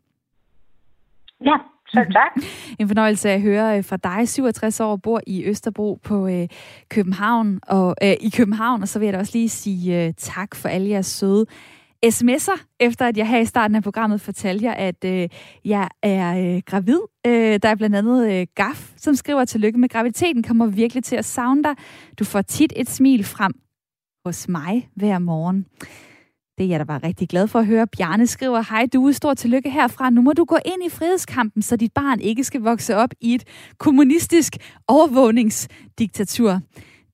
Ja, 1.44 1.56
selv 1.94 2.12
tak. 2.12 2.44
En 2.78 2.88
fornøjelse 2.88 3.30
at 3.30 3.40
høre 3.40 3.78
øh, 3.78 3.84
fra 3.84 3.96
dig, 3.96 4.28
67 4.28 4.80
år, 4.80 4.96
bor 4.96 5.20
i 5.26 5.44
Østerbro 5.44 5.98
på 6.02 6.28
øh, 6.28 6.48
København, 6.88 7.60
og, 7.62 7.96
øh, 8.02 8.14
i 8.20 8.30
København, 8.36 8.82
og 8.82 8.88
så 8.88 8.98
vil 8.98 9.06
jeg 9.06 9.12
da 9.14 9.18
også 9.18 9.32
lige 9.34 9.48
sige 9.48 10.04
øh, 10.04 10.12
tak 10.16 10.54
for 10.54 10.68
alle 10.68 10.88
jeres 10.90 11.06
søde 11.06 11.46
sms'er, 12.06 12.76
efter 12.80 13.06
at 13.06 13.16
jeg 13.16 13.28
her 13.28 13.38
i 13.38 13.44
starten 13.44 13.74
af 13.74 13.82
programmet 13.82 14.20
fortalte 14.20 14.64
jer, 14.64 14.72
at 14.72 15.04
øh, 15.04 15.28
jeg 15.64 15.88
er 16.02 16.54
øh, 16.54 16.62
gravid. 16.66 17.00
Øh, 17.26 17.58
der 17.62 17.68
er 17.68 17.74
blandt 17.74 17.96
andet 17.96 18.32
øh, 18.32 18.46
Gaf, 18.54 18.92
som 18.96 19.14
skriver, 19.14 19.44
tillykke 19.44 19.78
med 19.78 19.88
graviditeten, 19.88 20.42
kommer 20.42 20.66
virkelig 20.66 21.04
til 21.04 21.16
at 21.16 21.24
savne 21.24 21.62
dig. 21.62 21.74
Du 22.18 22.24
får 22.24 22.42
tit 22.42 22.72
et 22.76 22.90
smil 22.90 23.24
frem 23.24 23.52
hos 24.24 24.48
mig 24.48 24.88
hver 24.94 25.18
morgen. 25.18 25.66
Det 26.58 26.64
er 26.64 26.68
jeg 26.68 26.80
da 26.80 26.84
var 26.84 27.04
rigtig 27.04 27.28
glad 27.28 27.48
for 27.48 27.58
at 27.58 27.66
høre. 27.66 27.86
Bjarne 27.86 28.26
skriver, 28.26 28.62
hej 28.70 28.86
du, 28.92 29.12
stor 29.12 29.34
tillykke 29.34 29.70
herfra. 29.70 30.10
Nu 30.10 30.22
må 30.22 30.32
du 30.32 30.44
gå 30.44 30.56
ind 30.64 30.86
i 30.86 30.90
frihedskampen, 30.90 31.62
så 31.62 31.76
dit 31.76 31.92
barn 31.92 32.20
ikke 32.20 32.44
skal 32.44 32.60
vokse 32.60 32.96
op 32.96 33.10
i 33.20 33.34
et 33.34 33.44
kommunistisk 33.78 34.56
overvågningsdiktatur. 34.88 36.60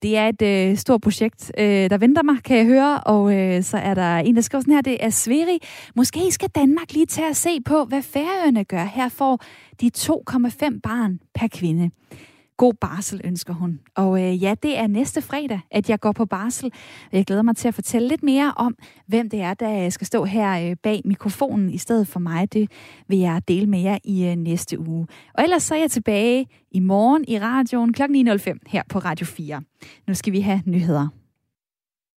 Det 0.01 0.17
er 0.17 0.27
et 0.27 0.41
øh, 0.41 0.77
stort 0.77 1.01
projekt, 1.01 1.51
øh, 1.57 1.89
der 1.89 1.97
venter 1.97 2.23
mig, 2.23 2.43
kan 2.43 2.57
jeg 2.57 2.65
høre. 2.65 3.03
Og 3.03 3.35
øh, 3.35 3.63
så 3.63 3.77
er 3.77 3.93
der 3.93 4.17
en, 4.17 4.35
der 4.35 4.41
skriver 4.41 4.61
sådan 4.61 4.73
her, 4.73 4.81
det 4.81 4.97
er 4.99 5.09
Sveri. 5.09 5.59
Måske 5.95 6.31
skal 6.31 6.49
Danmark 6.49 6.93
lige 6.93 7.05
tage 7.05 7.29
og 7.29 7.35
se 7.35 7.61
på, 7.65 7.83
hvad 7.83 8.01
Færøerne 8.01 8.63
gør. 8.63 8.83
Her 8.83 9.09
får 9.09 9.43
de 9.81 9.91
2,5 9.97 10.79
barn 10.83 11.19
per 11.35 11.47
kvinde. 11.47 11.91
God 12.57 12.73
barsel, 12.73 13.21
ønsker 13.23 13.53
hun. 13.53 13.79
Og 13.95 14.23
øh, 14.23 14.43
ja, 14.43 14.55
det 14.63 14.77
er 14.77 14.87
næste 14.87 15.21
fredag, 15.21 15.59
at 15.71 15.89
jeg 15.89 15.99
går 15.99 16.11
på 16.11 16.25
barsel. 16.25 16.71
Jeg 17.11 17.25
glæder 17.25 17.41
mig 17.41 17.55
til 17.55 17.67
at 17.67 17.73
fortælle 17.73 18.07
lidt 18.07 18.23
mere 18.23 18.53
om, 18.55 18.75
hvem 19.07 19.29
det 19.29 19.41
er, 19.41 19.53
der 19.53 19.85
øh, 19.85 19.91
skal 19.91 20.07
stå 20.07 20.25
her 20.25 20.69
øh, 20.69 20.75
bag 20.83 21.01
mikrofonen 21.05 21.69
i 21.69 21.77
stedet 21.77 22.07
for 22.07 22.19
mig. 22.19 22.53
Det 22.53 22.71
vil 23.07 23.19
jeg 23.19 23.41
dele 23.47 23.65
med 23.65 23.79
jer 23.79 23.97
i 24.03 24.25
øh, 24.25 24.35
næste 24.35 24.79
uge. 24.79 25.07
Og 25.33 25.43
ellers 25.43 25.63
så 25.63 25.75
er 25.75 25.79
jeg 25.79 25.91
tilbage 25.91 26.47
i 26.71 26.79
morgen 26.79 27.25
i 27.27 27.39
radioen 27.39 27.93
kl. 27.93 28.01
9.05 28.01 28.57
her 28.67 28.83
på 28.89 28.99
Radio 28.99 29.25
4. 29.25 29.61
Nu 30.07 30.13
skal 30.13 30.33
vi 30.33 30.39
have 30.39 30.61
nyheder. 30.65 31.07